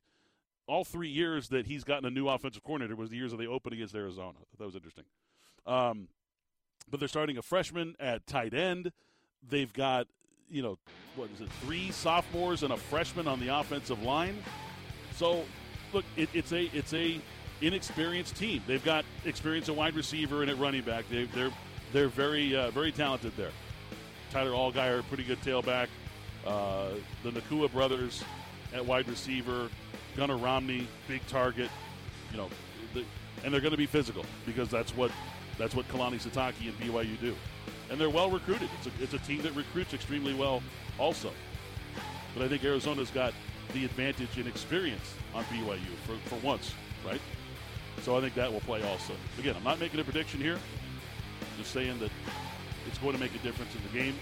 all 0.68 0.84
three 0.84 1.08
years 1.08 1.48
that 1.48 1.66
he's 1.66 1.82
gotten 1.82 2.04
a 2.04 2.10
new 2.10 2.28
offensive 2.28 2.62
coordinator 2.62 2.94
was 2.94 3.10
the 3.10 3.16
years 3.16 3.32
that 3.32 3.38
they 3.38 3.46
opened 3.46 3.74
against 3.74 3.94
Arizona. 3.94 4.38
That 4.56 4.66
was 4.66 4.76
interesting. 4.76 5.04
Um, 5.66 6.06
but 6.88 7.00
they're 7.00 7.08
starting 7.08 7.36
a 7.38 7.42
freshman 7.42 7.96
at 7.98 8.26
tight 8.26 8.54
end. 8.54 8.92
They've 9.42 9.72
got, 9.72 10.06
you 10.51 10.62
know, 10.62 10.78
what 11.16 11.30
is 11.34 11.40
it, 11.40 11.48
three 11.62 11.90
sophomores 11.90 12.62
and 12.62 12.72
a 12.72 12.76
freshman 12.76 13.28
on 13.28 13.40
the 13.40 13.48
offensive 13.48 14.03
line. 14.03 14.36
So, 15.16 15.44
look, 15.92 16.05
it, 16.16 16.28
it's 16.34 16.53
a 16.53 16.64
it's 16.74 16.92
a 16.92 17.20
inexperienced 17.61 18.36
team. 18.36 18.62
They've 18.66 18.84
got 18.84 19.05
experience 19.24 19.68
at 19.68 19.76
wide 19.76 19.94
receiver 19.94 20.42
and 20.42 20.51
at 20.51 20.59
running 20.59 20.82
back. 20.82 21.09
They, 21.09 21.24
they're 21.26 21.53
they're 21.92 22.09
very 22.09 22.57
uh, 22.57 22.70
very 22.70 22.92
talented 22.92 23.36
there. 23.36 23.51
Tyler 24.30 24.53
Allgeier, 24.53 25.07
pretty 25.09 25.24
good 25.24 25.40
tailback. 25.40 25.88
Uh, 26.46 26.90
the 27.22 27.30
Nacua 27.30 27.70
brothers 27.70 28.22
at 28.72 28.84
wide 28.84 29.09
receiver. 29.09 29.68
Gunnar 30.16 30.36
Romney, 30.36 30.88
big 31.07 31.24
target. 31.26 31.70
You 32.30 32.38
know, 32.38 32.48
the, 32.94 33.05
and 33.44 33.53
they're 33.53 33.61
going 33.61 33.72
to 33.72 33.76
be 33.76 33.86
physical 33.86 34.24
because 34.46 34.68
that's 34.68 34.94
what 34.96 35.11
that's 35.59 35.74
what 35.74 35.86
Kalani 35.88 36.20
Sitake 36.20 36.55
and 36.66 36.78
BYU 36.78 37.20
do. 37.20 37.34
And 37.91 38.01
they're 38.01 38.11
well 38.11 38.30
recruited. 38.30 38.70
It's 38.78 38.86
a, 38.86 39.03
it's 39.03 39.14
a 39.14 39.26
team 39.26 39.43
that 39.43 39.55
recruits 39.55 39.93
extremely 39.93 40.32
well, 40.32 40.62
also. 40.99 41.32
But 42.34 42.45
I 42.45 42.49
think 42.49 42.64
Arizona's 42.64 43.11
got 43.11 43.34
the 43.72 43.84
advantage 43.84 44.38
in 44.38 44.47
experience 44.47 45.14
on 45.34 45.45
BYU 45.45 45.95
for, 46.07 46.16
for 46.28 46.36
once, 46.47 46.72
right? 47.05 47.20
So 48.03 48.16
I 48.16 48.20
think 48.20 48.34
that 48.34 48.53
will 48.53 48.61
play 48.61 48.82
also. 48.82 49.12
Again, 49.38 49.57
I'm 49.57 49.64
not 49.64 49.80
making 49.80 50.01
a 50.01 50.05
prediction 50.05 50.41
here. 50.41 50.59
Just 51.59 51.72
saying 51.72 51.99
that 51.99 52.11
it's 52.86 52.99
going 52.99 53.14
to 53.14 53.20
make 53.20 53.34
a 53.34 53.38
difference 53.38 53.74
in 53.74 53.82
the 53.82 53.99
game, 53.99 54.14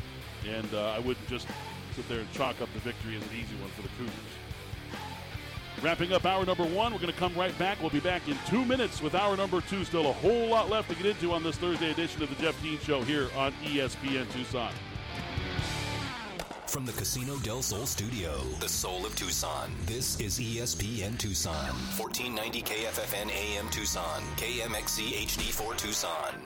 and 0.49 0.75
uh, 0.75 0.91
I 0.91 0.99
wouldn't 0.99 1.27
just 1.29 1.47
sit 1.95 2.09
there 2.09 2.21
and 2.21 2.33
chalk 2.33 2.61
up 2.61 2.73
the 2.73 2.81
victory 2.81 3.17
as 3.17 3.23
an 3.23 3.29
easy 3.35 3.55
one 3.61 3.71
for 3.71 3.83
the 3.83 3.89
Cougars. 3.99 4.48
Wrapping 5.81 6.13
up 6.13 6.27
hour 6.27 6.45
number 6.45 6.65
one, 6.65 6.93
we're 6.93 6.99
going 6.99 7.13
to 7.13 7.19
come 7.19 7.35
right 7.37 7.57
back. 7.57 7.81
We'll 7.81 7.91
be 7.91 8.01
back 8.01 8.27
in 8.27 8.37
two 8.49 8.65
minutes 8.65 9.01
with 9.01 9.15
hour 9.15 9.37
number 9.37 9.61
two. 9.61 9.85
Still 9.85 10.11
a 10.11 10.13
whole 10.13 10.49
lot 10.49 10.69
left 10.69 10.89
to 10.91 10.97
get 10.97 11.07
into 11.07 11.33
on 11.33 11.45
this 11.45 11.57
Thursday 11.57 11.93
edition 11.93 12.21
of 12.23 12.29
the 12.29 12.43
Jeff 12.43 12.61
Dean 12.63 12.79
Show 12.81 13.03
here 13.03 13.29
on 13.37 13.53
ESPN 13.65 14.31
Tucson. 14.33 14.73
From 16.67 16.85
the 16.85 16.93
Casino 16.93 17.37
del 17.39 17.63
Sol 17.63 17.87
studio, 17.87 18.43
the 18.61 18.69
soul 18.69 19.07
of 19.07 19.17
Tucson, 19.17 19.71
this 19.87 20.21
is 20.21 20.39
ESPN 20.39 21.17
Tucson, 21.17 21.55
1490 21.97 22.63
KFFN 22.63 23.31
AM 23.31 23.71
Tucson, 23.71 24.23
KMXC 24.37 25.13
HD4 25.13 25.77
Tucson. 25.79 26.35